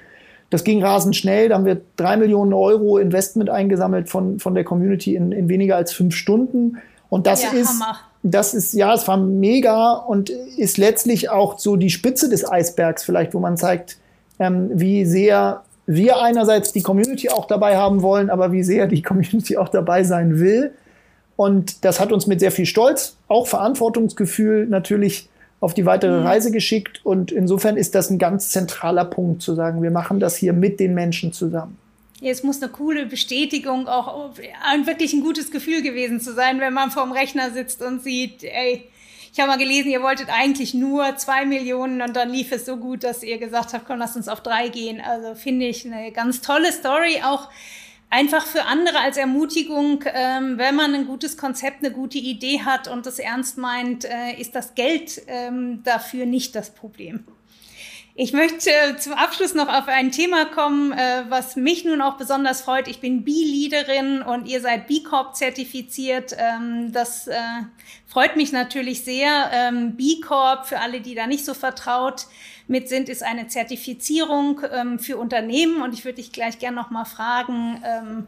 Das 0.49 0.63
ging 0.63 0.83
rasend 0.83 1.15
schnell. 1.15 1.49
Da 1.49 1.55
haben 1.55 1.65
wir 1.65 1.81
drei 1.95 2.17
Millionen 2.17 2.53
Euro 2.53 2.97
Investment 2.97 3.49
eingesammelt 3.49 4.09
von, 4.09 4.39
von 4.39 4.53
der 4.53 4.63
Community 4.63 5.15
in, 5.15 5.31
in 5.31 5.49
weniger 5.49 5.77
als 5.77 5.93
fünf 5.93 6.13
Stunden. 6.13 6.77
Und 7.09 7.25
das 7.25 7.41
ja, 7.41 7.49
ist, 7.51 7.81
Hammer. 7.81 7.97
das 8.21 8.53
ist, 8.53 8.73
ja, 8.73 8.93
es 8.93 9.07
war 9.07 9.17
mega 9.17 9.93
und 9.93 10.29
ist 10.29 10.77
letztlich 10.77 11.29
auch 11.29 11.57
so 11.57 11.77
die 11.77 11.89
Spitze 11.89 12.29
des 12.29 12.49
Eisbergs 12.49 13.03
vielleicht, 13.03 13.33
wo 13.33 13.39
man 13.39 13.57
zeigt, 13.57 13.97
ähm, 14.41 14.71
wie 14.73 15.05
sehr 15.05 15.63
wir 15.85 16.19
einerseits 16.21 16.73
die 16.73 16.81
Community 16.81 17.29
auch 17.29 17.45
dabei 17.45 17.77
haben 17.77 18.01
wollen, 18.01 18.29
aber 18.29 18.51
wie 18.51 18.63
sehr 18.63 18.87
die 18.87 19.01
Community 19.01 19.55
auch 19.55 19.69
dabei 19.69 20.03
sein 20.03 20.39
will. 20.39 20.71
Und 21.35 21.85
das 21.85 21.99
hat 21.99 22.11
uns 22.11 22.27
mit 22.27 22.39
sehr 22.39 22.51
viel 22.51 22.65
Stolz, 22.65 23.17
auch 23.27 23.47
Verantwortungsgefühl 23.47 24.67
natürlich 24.67 25.29
auf 25.59 25.73
die 25.75 25.85
weitere 25.85 26.19
mhm. 26.19 26.25
Reise 26.25 26.51
geschickt. 26.51 27.01
Und 27.03 27.31
insofern 27.31 27.77
ist 27.77 27.93
das 27.93 28.09
ein 28.09 28.17
ganz 28.17 28.49
zentraler 28.49 29.05
Punkt, 29.05 29.43
zu 29.43 29.53
sagen, 29.53 29.83
wir 29.83 29.91
machen 29.91 30.19
das 30.19 30.35
hier 30.35 30.53
mit 30.53 30.79
den 30.79 30.93
Menschen 30.95 31.33
zusammen. 31.33 31.77
Ja, 32.19 32.31
es 32.31 32.43
muss 32.43 32.61
eine 32.61 32.71
coole 32.71 33.05
Bestätigung, 33.05 33.87
auch 33.87 34.31
wirklich 34.85 35.13
ein 35.13 35.21
gutes 35.21 35.51
Gefühl 35.51 35.81
gewesen 35.81 36.19
zu 36.19 36.33
sein, 36.33 36.59
wenn 36.59 36.73
man 36.73 36.91
vorm 36.91 37.11
Rechner 37.11 37.51
sitzt 37.51 37.81
und 37.81 38.03
sieht, 38.03 38.43
ey, 38.43 38.85
ich 39.33 39.39
habe 39.39 39.49
mal 39.49 39.57
gelesen, 39.57 39.89
ihr 39.89 40.01
wolltet 40.01 40.29
eigentlich 40.29 40.73
nur 40.73 41.15
zwei 41.15 41.45
Millionen 41.45 42.01
und 42.01 42.15
dann 42.15 42.29
lief 42.29 42.51
es 42.51 42.65
so 42.65 42.75
gut, 42.75 43.03
dass 43.03 43.23
ihr 43.23 43.37
gesagt 43.37 43.73
habt, 43.73 43.85
komm, 43.85 43.99
lass 43.99 44.15
uns 44.17 44.27
auf 44.27 44.41
drei 44.41 44.67
gehen. 44.67 44.99
Also 44.99 45.35
finde 45.35 45.67
ich 45.67 45.85
eine 45.85 46.11
ganz 46.11 46.41
tolle 46.41 46.71
Story, 46.71 47.21
auch 47.23 47.49
einfach 48.09 48.45
für 48.45 48.65
andere 48.65 48.99
als 48.99 49.15
Ermutigung, 49.15 50.03
ähm, 50.13 50.57
wenn 50.57 50.75
man 50.75 50.93
ein 50.93 51.07
gutes 51.07 51.37
Konzept, 51.37 51.83
eine 51.83 51.93
gute 51.93 52.17
Idee 52.17 52.61
hat 52.65 52.89
und 52.89 53.05
das 53.05 53.19
ernst 53.19 53.57
meint, 53.57 54.03
äh, 54.03 54.33
ist 54.37 54.53
das 54.53 54.75
Geld 54.75 55.21
ähm, 55.27 55.81
dafür 55.83 56.25
nicht 56.25 56.53
das 56.53 56.71
Problem. 56.71 57.25
Ich 58.13 58.33
möchte 58.33 58.69
zum 58.99 59.13
Abschluss 59.13 59.53
noch 59.53 59.69
auf 59.69 59.87
ein 59.87 60.11
Thema 60.11 60.45
kommen, 60.45 60.91
äh, 60.91 61.23
was 61.29 61.55
mich 61.55 61.85
nun 61.85 62.01
auch 62.01 62.17
besonders 62.17 62.61
freut. 62.61 62.89
Ich 62.89 62.99
bin 62.99 63.23
B-Leaderin 63.23 64.21
und 64.21 64.49
ihr 64.49 64.59
seid 64.59 64.87
B 64.87 65.01
Corp 65.01 65.33
zertifiziert. 65.35 66.35
Ähm, 66.37 66.91
das 66.91 67.27
äh, 67.27 67.37
freut 68.05 68.35
mich 68.35 68.51
natürlich 68.51 69.05
sehr. 69.05 69.49
Ähm, 69.53 69.95
B 69.95 70.19
Corp, 70.19 70.65
für 70.65 70.79
alle, 70.79 70.99
die 70.99 71.15
da 71.15 71.25
nicht 71.25 71.45
so 71.45 71.53
vertraut, 71.53 72.27
mit 72.67 72.89
sind, 72.89 73.09
ist 73.09 73.23
eine 73.23 73.47
Zertifizierung 73.47 74.61
ähm, 74.71 74.99
für 74.99 75.17
Unternehmen. 75.17 75.81
Und 75.81 75.93
ich 75.93 76.05
würde 76.05 76.17
dich 76.17 76.31
gleich 76.31 76.59
gerne 76.59 76.75
noch 76.75 76.89
mal 76.89 77.05
fragen, 77.05 77.81
ähm, 77.85 78.27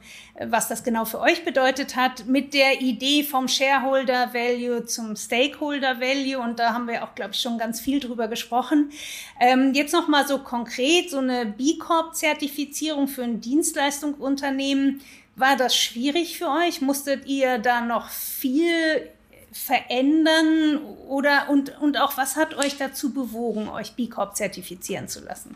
was 0.50 0.68
das 0.68 0.84
genau 0.84 1.06
für 1.06 1.20
euch 1.20 1.46
bedeutet 1.46 1.96
hat, 1.96 2.26
mit 2.28 2.54
der 2.54 2.82
Idee 2.82 3.24
vom 3.24 3.48
Shareholder 3.48 4.34
Value 4.34 4.86
zum 4.86 5.16
Stakeholder 5.16 6.00
Value. 6.00 6.40
Und 6.40 6.60
da 6.60 6.74
haben 6.74 6.88
wir 6.88 7.04
auch, 7.04 7.16
glaube 7.16 7.32
ich, 7.34 7.40
schon 7.40 7.58
ganz 7.58 7.80
viel 7.80 8.00
drüber 8.00 8.28
gesprochen. 8.28 8.92
Ähm, 9.40 9.74
jetzt 9.74 9.94
noch 9.94 10.08
mal 10.08 10.28
so 10.28 10.40
konkret, 10.40 11.10
so 11.10 11.20
eine 11.20 11.46
B 11.46 11.78
Corp-Zertifizierung 11.78 13.08
für 13.08 13.24
ein 13.24 13.42
Dienstleistungsunternehmen. 13.42 15.02
War 15.36 15.56
das 15.56 15.76
schwierig 15.76 16.38
für 16.38 16.48
euch? 16.48 16.82
Musstet 16.82 17.26
ihr 17.26 17.58
da 17.58 17.82
noch 17.82 18.10
viel 18.10 19.10
verändern 19.54 20.80
oder 21.08 21.50
und, 21.50 21.80
und 21.82 22.00
auch 22.00 22.18
was 22.18 22.36
hat 22.36 22.58
euch 22.58 22.78
dazu 22.78 23.14
bewogen, 23.14 23.70
euch 23.70 23.96
B 23.96 24.08
Corp 24.08 24.36
zertifizieren 24.36 25.08
zu 25.08 25.24
lassen? 25.24 25.56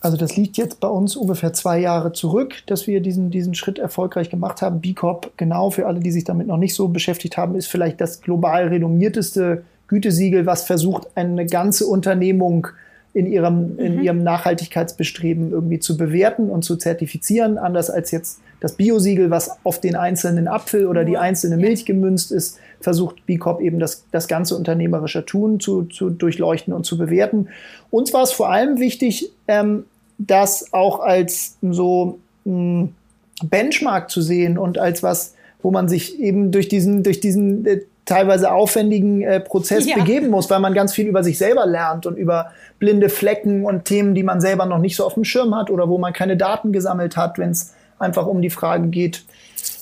Also 0.00 0.16
das 0.16 0.36
liegt 0.36 0.56
jetzt 0.56 0.80
bei 0.80 0.88
uns 0.88 1.14
ungefähr 1.14 1.52
zwei 1.52 1.78
Jahre 1.78 2.12
zurück, 2.12 2.54
dass 2.66 2.88
wir 2.88 3.00
diesen, 3.00 3.30
diesen 3.30 3.54
Schritt 3.54 3.78
erfolgreich 3.78 4.30
gemacht 4.30 4.60
haben. 4.60 4.80
B 4.80 4.94
Corp, 4.94 5.32
genau 5.36 5.70
für 5.70 5.86
alle, 5.86 6.00
die 6.00 6.10
sich 6.10 6.24
damit 6.24 6.48
noch 6.48 6.56
nicht 6.56 6.74
so 6.74 6.88
beschäftigt 6.88 7.36
haben, 7.36 7.54
ist 7.54 7.68
vielleicht 7.68 8.00
das 8.00 8.20
global 8.20 8.66
renommierteste 8.68 9.64
Gütesiegel, 9.86 10.44
was 10.44 10.64
versucht, 10.64 11.06
eine 11.14 11.46
ganze 11.46 11.86
Unternehmung 11.86 12.66
in 13.14 13.26
ihrem, 13.26 13.78
in 13.78 13.96
mhm. 13.96 14.02
ihrem 14.02 14.22
Nachhaltigkeitsbestreben 14.22 15.50
irgendwie 15.50 15.78
zu 15.78 15.96
bewerten 15.96 16.48
und 16.48 16.64
zu 16.64 16.76
zertifizieren, 16.76 17.58
anders 17.58 17.90
als 17.90 18.10
jetzt 18.10 18.40
das 18.60 18.74
Biosiegel, 18.74 19.30
was 19.30 19.50
auf 19.64 19.80
den 19.80 19.96
einzelnen 19.96 20.48
Apfel 20.48 20.86
oder 20.86 21.04
die 21.04 21.18
einzelne 21.18 21.56
Milch 21.56 21.84
gemünzt 21.84 22.30
ist, 22.30 22.58
versucht 22.80 23.26
B 23.26 23.36
Corp 23.36 23.60
eben 23.60 23.78
das, 23.78 24.04
das 24.12 24.28
ganze 24.28 24.56
unternehmerische 24.56 25.26
Tun 25.26 25.60
zu, 25.60 25.84
zu 25.84 26.10
durchleuchten 26.10 26.72
und 26.72 26.84
zu 26.84 26.96
bewerten. 26.96 27.48
Uns 27.90 28.12
war 28.12 28.22
es 28.22 28.32
vor 28.32 28.50
allem 28.50 28.78
wichtig, 28.78 29.30
ähm, 29.48 29.84
das 30.18 30.72
auch 30.72 31.00
als 31.00 31.56
so 31.60 32.18
mh, 32.44 32.88
Benchmark 33.44 34.10
zu 34.10 34.22
sehen 34.22 34.56
und 34.56 34.78
als 34.78 35.02
was, 35.02 35.34
wo 35.60 35.70
man 35.70 35.88
sich 35.88 36.20
eben 36.20 36.52
durch 36.52 36.68
diesen, 36.68 37.02
durch 37.02 37.20
diesen 37.20 37.66
äh, 37.66 37.80
teilweise 38.04 38.50
aufwendigen 38.50 39.22
äh, 39.22 39.40
Prozess 39.40 39.86
ja. 39.86 39.96
begeben 39.96 40.28
muss, 40.28 40.50
weil 40.50 40.60
man 40.60 40.74
ganz 40.74 40.92
viel 40.92 41.06
über 41.06 41.22
sich 41.22 41.38
selber 41.38 41.66
lernt 41.66 42.06
und 42.06 42.16
über 42.16 42.50
blinde 42.78 43.08
Flecken 43.08 43.64
und 43.64 43.84
Themen, 43.84 44.14
die 44.14 44.22
man 44.22 44.40
selber 44.40 44.66
noch 44.66 44.78
nicht 44.78 44.96
so 44.96 45.04
auf 45.04 45.14
dem 45.14 45.24
Schirm 45.24 45.54
hat 45.54 45.70
oder 45.70 45.88
wo 45.88 45.98
man 45.98 46.12
keine 46.12 46.36
Daten 46.36 46.72
gesammelt 46.72 47.16
hat, 47.16 47.38
wenn 47.38 47.50
es 47.50 47.74
einfach 47.98 48.26
um 48.26 48.42
die 48.42 48.50
Frage 48.50 48.88
geht, 48.88 49.24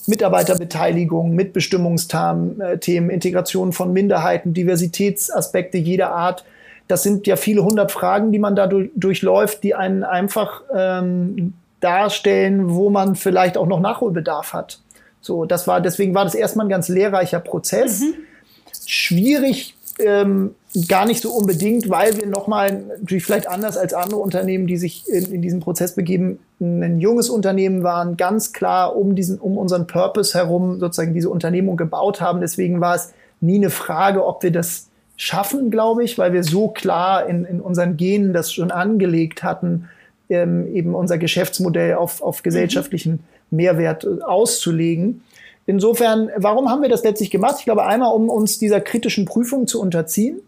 Mitarbeiterbeteiligung, 0.07 1.35
Mitbestimmungsthemen, 1.35 2.61
äh, 2.61 2.97
Integration 2.97 3.73
von 3.73 3.93
Minderheiten, 3.93 4.53
Diversitätsaspekte 4.53 5.79
jeder 5.79 6.11
Art. 6.12 6.45
Das 6.89 7.03
sind 7.03 7.27
ja 7.27 7.37
viele 7.37 7.64
hundert 7.64 7.93
Fragen, 7.93 8.33
die 8.33 8.39
man 8.39 8.57
da 8.57 8.66
durchläuft, 8.66 9.62
die 9.62 9.75
einen 9.75 10.03
einfach 10.03 10.62
ähm, 10.75 11.55
darstellen, 11.81 12.75
wo 12.75 12.91
man 12.91 13.14
vielleicht 13.14 13.57
auch 13.57 13.66
noch 13.66 13.81
Nachholbedarf 13.81 14.53
hat. 14.53 14.81
So, 15.21 15.45
das 15.45 15.66
war, 15.66 15.81
deswegen 15.81 16.14
war 16.14 16.25
das 16.25 16.35
erstmal 16.35 16.66
ein 16.66 16.71
ganz 16.71 16.89
lehrreicher 16.89 17.41
Prozess. 17.41 18.01
Mhm. 18.01 18.14
Schwierig 18.87 19.75
ähm, 19.99 20.55
gar 20.89 21.05
nicht 21.05 21.23
so 21.23 21.33
unbedingt, 21.33 21.91
weil 21.91 22.16
wir 22.16 22.27
nochmal, 22.27 22.85
natürlich 23.01 23.25
vielleicht 23.25 23.49
anders 23.49 23.77
als 23.77 23.93
andere 23.93 24.21
Unternehmen, 24.21 24.66
die 24.66 24.77
sich 24.77 25.09
in, 25.09 25.33
in 25.33 25.43
diesen 25.43 25.61
Prozess 25.61 25.95
begeben, 25.95 26.39
ein 26.61 27.01
junges 27.01 27.29
Unternehmen 27.29 27.83
waren, 27.83 28.16
ganz 28.16 28.53
klar 28.53 28.97
um 28.97 29.14
diesen, 29.14 29.39
um 29.39 29.59
unseren 29.59 29.87
Purpose 29.87 30.37
herum 30.37 30.79
sozusagen 30.79 31.14
diese 31.14 31.31
Unternehmung 31.31 31.77
gebaut 31.77 32.21
haben. 32.21 32.41
Deswegen 32.41 32.81
war 32.81 32.95
es 32.95 33.12
nie 33.41 33.57
eine 33.57 33.71
Frage, 33.71 34.27
ob 34.27 34.43
wir 34.43 34.53
das 34.53 34.89
schaffen, 35.16 35.71
glaube 35.71 36.05
ich, 36.05 36.18
weil 36.18 36.33
wir 36.33 36.45
so 36.45 36.68
klar 36.68 37.27
in, 37.27 37.45
in 37.45 37.61
unseren 37.61 37.97
Genen 37.97 38.33
das 38.33 38.53
schon 38.53 38.71
angelegt 38.71 39.43
hatten, 39.43 39.89
ähm, 40.29 40.73
eben 40.75 40.95
unser 40.95 41.18
Geschäftsmodell 41.18 41.95
auf, 41.95 42.23
auf 42.23 42.43
gesellschaftlichen 42.43 43.21
Mehrwert 43.51 44.05
äh, 44.05 44.23
auszulegen. 44.23 45.23
Insofern, 45.67 46.31
warum 46.37 46.69
haben 46.69 46.83
wir 46.83 46.89
das 46.89 47.05
letztlich 47.05 47.31
gemacht? 47.31 47.57
Ich 47.59 47.65
glaube, 47.65 47.85
einmal, 47.85 48.15
um 48.15 48.29
uns 48.29 48.59
dieser 48.59 48.81
kritischen 48.81 49.25
Prüfung 49.25 49.67
zu 49.67 49.81
unterziehen. 49.81 50.41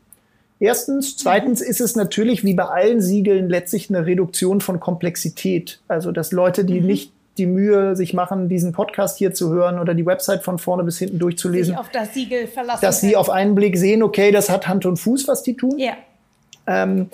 Erstens. 0.59 1.17
Zweitens 1.17 1.61
ist 1.61 1.81
es 1.81 1.97
natürlich 1.97 2.45
wie 2.45 2.55
bei 2.55 2.65
allen 2.65 3.01
Siegeln 3.01 3.49
letztlich 3.49 3.91
eine 3.91 4.07
Reduktion 4.07 4.61
von 4.61 4.81
Komplexität. 4.81 5.81
Also, 5.89 6.13
dass 6.13 6.33
Leute, 6.33 6.65
die 6.65 6.81
mhm. 6.81 6.87
nicht 6.87 7.13
die 7.39 7.47
Mühe 7.47 7.97
sich 7.97 8.15
machen, 8.15 8.49
diesen 8.49 8.73
Podcast 8.73 9.19
hier 9.19 9.33
zu 9.33 9.51
hören 9.51 9.79
oder 9.79 9.95
die 9.95 10.05
Website 10.05 10.43
von 10.43 10.59
vorne 10.59 10.85
bis 10.85 10.99
hinten 10.99 11.19
durchzulesen. 11.19 11.77
Auf 11.77 11.89
das 11.91 12.13
Siegel 12.15 12.47
verlassen. 12.47 12.81
Dass 12.83 13.01
können. 13.01 13.11
sie 13.11 13.17
auf 13.17 13.31
einen 13.31 13.55
Blick 13.55 13.77
sehen, 13.79 14.03
okay, 14.03 14.31
das 14.31 14.51
hat 14.51 14.69
Hand 14.69 14.87
und 14.87 14.99
Fuß, 14.99 15.29
was 15.29 15.43
die 15.43 15.57
tun. 15.57 15.79
Ja. 15.79 15.95
Ähm, 16.67 17.09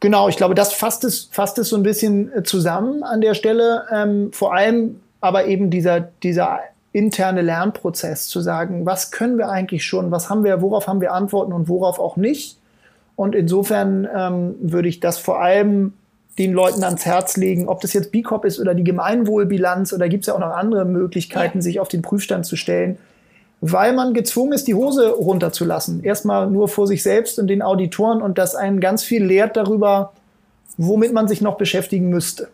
genau, 0.00 0.28
ich 0.28 0.36
glaube, 0.36 0.54
das 0.54 0.72
fasst 0.72 1.02
es, 1.04 1.28
fasst 1.32 1.58
es 1.58 1.70
so 1.70 1.76
ein 1.76 1.82
bisschen 1.82 2.32
äh, 2.32 2.42
zusammen 2.42 3.02
an 3.02 3.20
der 3.20 3.34
Stelle. 3.34 3.84
Ähm, 3.92 4.30
vor 4.32 4.54
allem 4.54 5.00
aber 5.20 5.46
eben 5.46 5.70
dieser, 5.70 6.00
dieser 6.00 6.60
interne 6.92 7.42
Lernprozess 7.42 8.28
zu 8.28 8.40
sagen, 8.40 8.86
was 8.86 9.10
können 9.10 9.38
wir 9.38 9.48
eigentlich 9.48 9.84
schon, 9.84 10.10
was 10.10 10.30
haben 10.30 10.44
wir, 10.44 10.62
worauf 10.62 10.86
haben 10.86 11.00
wir 11.00 11.12
Antworten 11.12 11.52
und 11.52 11.68
worauf 11.68 11.98
auch 11.98 12.16
nicht. 12.16 12.58
Und 13.16 13.34
insofern 13.34 14.08
ähm, 14.16 14.54
würde 14.60 14.88
ich 14.88 15.00
das 15.00 15.18
vor 15.18 15.40
allem 15.40 15.92
den 16.38 16.52
Leuten 16.52 16.84
ans 16.84 17.04
Herz 17.04 17.36
legen, 17.36 17.68
ob 17.68 17.80
das 17.80 17.92
jetzt 17.92 18.12
B-Corp 18.12 18.44
ist 18.44 18.60
oder 18.60 18.74
die 18.74 18.84
Gemeinwohlbilanz 18.84 19.92
oder 19.92 20.08
gibt 20.08 20.22
es 20.22 20.28
ja 20.28 20.34
auch 20.34 20.38
noch 20.38 20.56
andere 20.56 20.84
Möglichkeiten, 20.84 21.58
ja. 21.58 21.62
sich 21.62 21.80
auf 21.80 21.88
den 21.88 22.02
Prüfstand 22.02 22.46
zu 22.46 22.54
stellen, 22.54 22.96
weil 23.60 23.92
man 23.92 24.14
gezwungen 24.14 24.52
ist, 24.52 24.68
die 24.68 24.74
Hose 24.74 25.10
runterzulassen. 25.10 26.04
Erstmal 26.04 26.48
nur 26.48 26.68
vor 26.68 26.86
sich 26.86 27.02
selbst 27.02 27.40
und 27.40 27.48
den 27.48 27.60
Auditoren 27.60 28.22
und 28.22 28.38
das 28.38 28.54
einen 28.54 28.80
ganz 28.80 29.02
viel 29.02 29.24
lehrt 29.24 29.56
darüber, 29.56 30.12
womit 30.76 31.12
man 31.12 31.26
sich 31.26 31.40
noch 31.40 31.56
beschäftigen 31.56 32.08
müsste. 32.08 32.48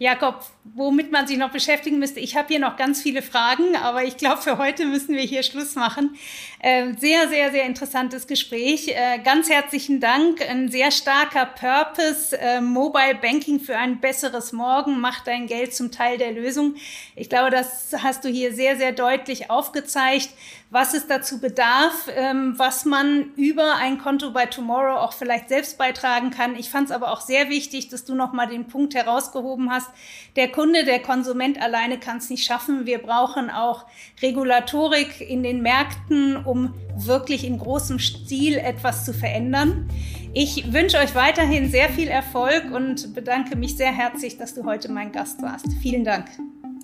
Jakob, 0.00 0.46
womit 0.64 1.12
man 1.12 1.26
sich 1.26 1.36
noch 1.36 1.50
beschäftigen 1.50 1.98
müsste. 1.98 2.20
Ich 2.20 2.34
habe 2.34 2.48
hier 2.48 2.58
noch 2.58 2.78
ganz 2.78 3.02
viele 3.02 3.20
Fragen, 3.20 3.76
aber 3.76 4.02
ich 4.02 4.16
glaube, 4.16 4.40
für 4.40 4.56
heute 4.56 4.86
müssen 4.86 5.14
wir 5.14 5.22
hier 5.22 5.42
Schluss 5.42 5.74
machen. 5.74 6.16
Äh, 6.58 6.94
sehr, 6.98 7.28
sehr, 7.28 7.50
sehr 7.50 7.64
interessantes 7.66 8.26
Gespräch. 8.26 8.88
Äh, 8.88 9.18
ganz 9.18 9.50
herzlichen 9.50 10.00
Dank. 10.00 10.40
Ein 10.40 10.70
sehr 10.70 10.90
starker 10.90 11.44
Purpose. 11.44 12.34
Äh, 12.38 12.62
Mobile 12.62 13.16
Banking 13.20 13.60
für 13.60 13.76
ein 13.76 14.00
besseres 14.00 14.52
Morgen 14.52 15.00
macht 15.00 15.26
dein 15.26 15.46
Geld 15.46 15.74
zum 15.74 15.92
Teil 15.92 16.16
der 16.16 16.32
Lösung. 16.32 16.76
Ich 17.14 17.28
glaube, 17.28 17.50
das 17.50 17.94
hast 18.02 18.24
du 18.24 18.30
hier 18.30 18.54
sehr, 18.54 18.78
sehr 18.78 18.92
deutlich 18.92 19.50
aufgezeigt 19.50 20.30
was 20.70 20.94
es 20.94 21.08
dazu 21.08 21.40
bedarf, 21.40 22.08
ähm, 22.14 22.54
was 22.56 22.84
man 22.84 23.32
über 23.34 23.74
ein 23.76 23.98
Konto 23.98 24.30
bei 24.30 24.46
Tomorrow 24.46 24.98
auch 24.98 25.12
vielleicht 25.12 25.48
selbst 25.48 25.78
beitragen 25.78 26.30
kann. 26.30 26.54
Ich 26.54 26.70
fand 26.70 26.86
es 26.86 26.92
aber 26.92 27.10
auch 27.12 27.20
sehr 27.20 27.48
wichtig, 27.48 27.88
dass 27.88 28.04
du 28.04 28.14
nochmal 28.14 28.46
den 28.46 28.68
Punkt 28.68 28.94
herausgehoben 28.94 29.70
hast. 29.70 29.88
Der 30.36 30.48
Kunde, 30.48 30.84
der 30.84 31.00
Konsument 31.00 31.60
alleine 31.60 31.98
kann 31.98 32.18
es 32.18 32.30
nicht 32.30 32.44
schaffen. 32.44 32.86
Wir 32.86 32.98
brauchen 32.98 33.50
auch 33.50 33.86
Regulatorik 34.22 35.20
in 35.20 35.42
den 35.42 35.60
Märkten, 35.60 36.36
um 36.36 36.74
wirklich 36.96 37.44
in 37.44 37.58
großem 37.58 37.98
Stil 37.98 38.56
etwas 38.56 39.04
zu 39.04 39.12
verändern. 39.12 39.88
Ich 40.32 40.72
wünsche 40.72 40.98
euch 40.98 41.16
weiterhin 41.16 41.68
sehr 41.68 41.88
viel 41.88 42.06
Erfolg 42.06 42.70
und 42.72 43.12
bedanke 43.14 43.56
mich 43.56 43.76
sehr 43.76 43.92
herzlich, 43.92 44.38
dass 44.38 44.54
du 44.54 44.64
heute 44.64 44.92
mein 44.92 45.10
Gast 45.10 45.42
warst. 45.42 45.66
Vielen 45.82 46.04
Dank. 46.04 46.26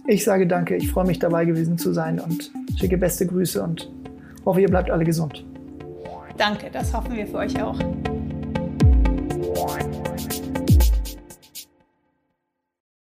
Ich 0.08 0.22
sage 0.24 0.46
danke, 0.46 0.76
ich 0.76 0.90
freue 0.90 1.06
mich 1.06 1.18
dabei 1.18 1.44
gewesen 1.44 1.78
zu 1.78 1.92
sein 1.92 2.20
und 2.20 2.52
schicke 2.78 2.96
beste 2.96 3.26
Grüße 3.26 3.60
und 3.62 3.90
hoffe, 4.44 4.60
ihr 4.60 4.68
bleibt 4.68 4.90
alle 4.90 5.04
gesund. 5.04 5.44
Danke, 6.36 6.70
das 6.72 6.94
hoffen 6.94 7.16
wir 7.16 7.26
für 7.26 7.38
euch 7.38 7.60
auch. 7.60 7.78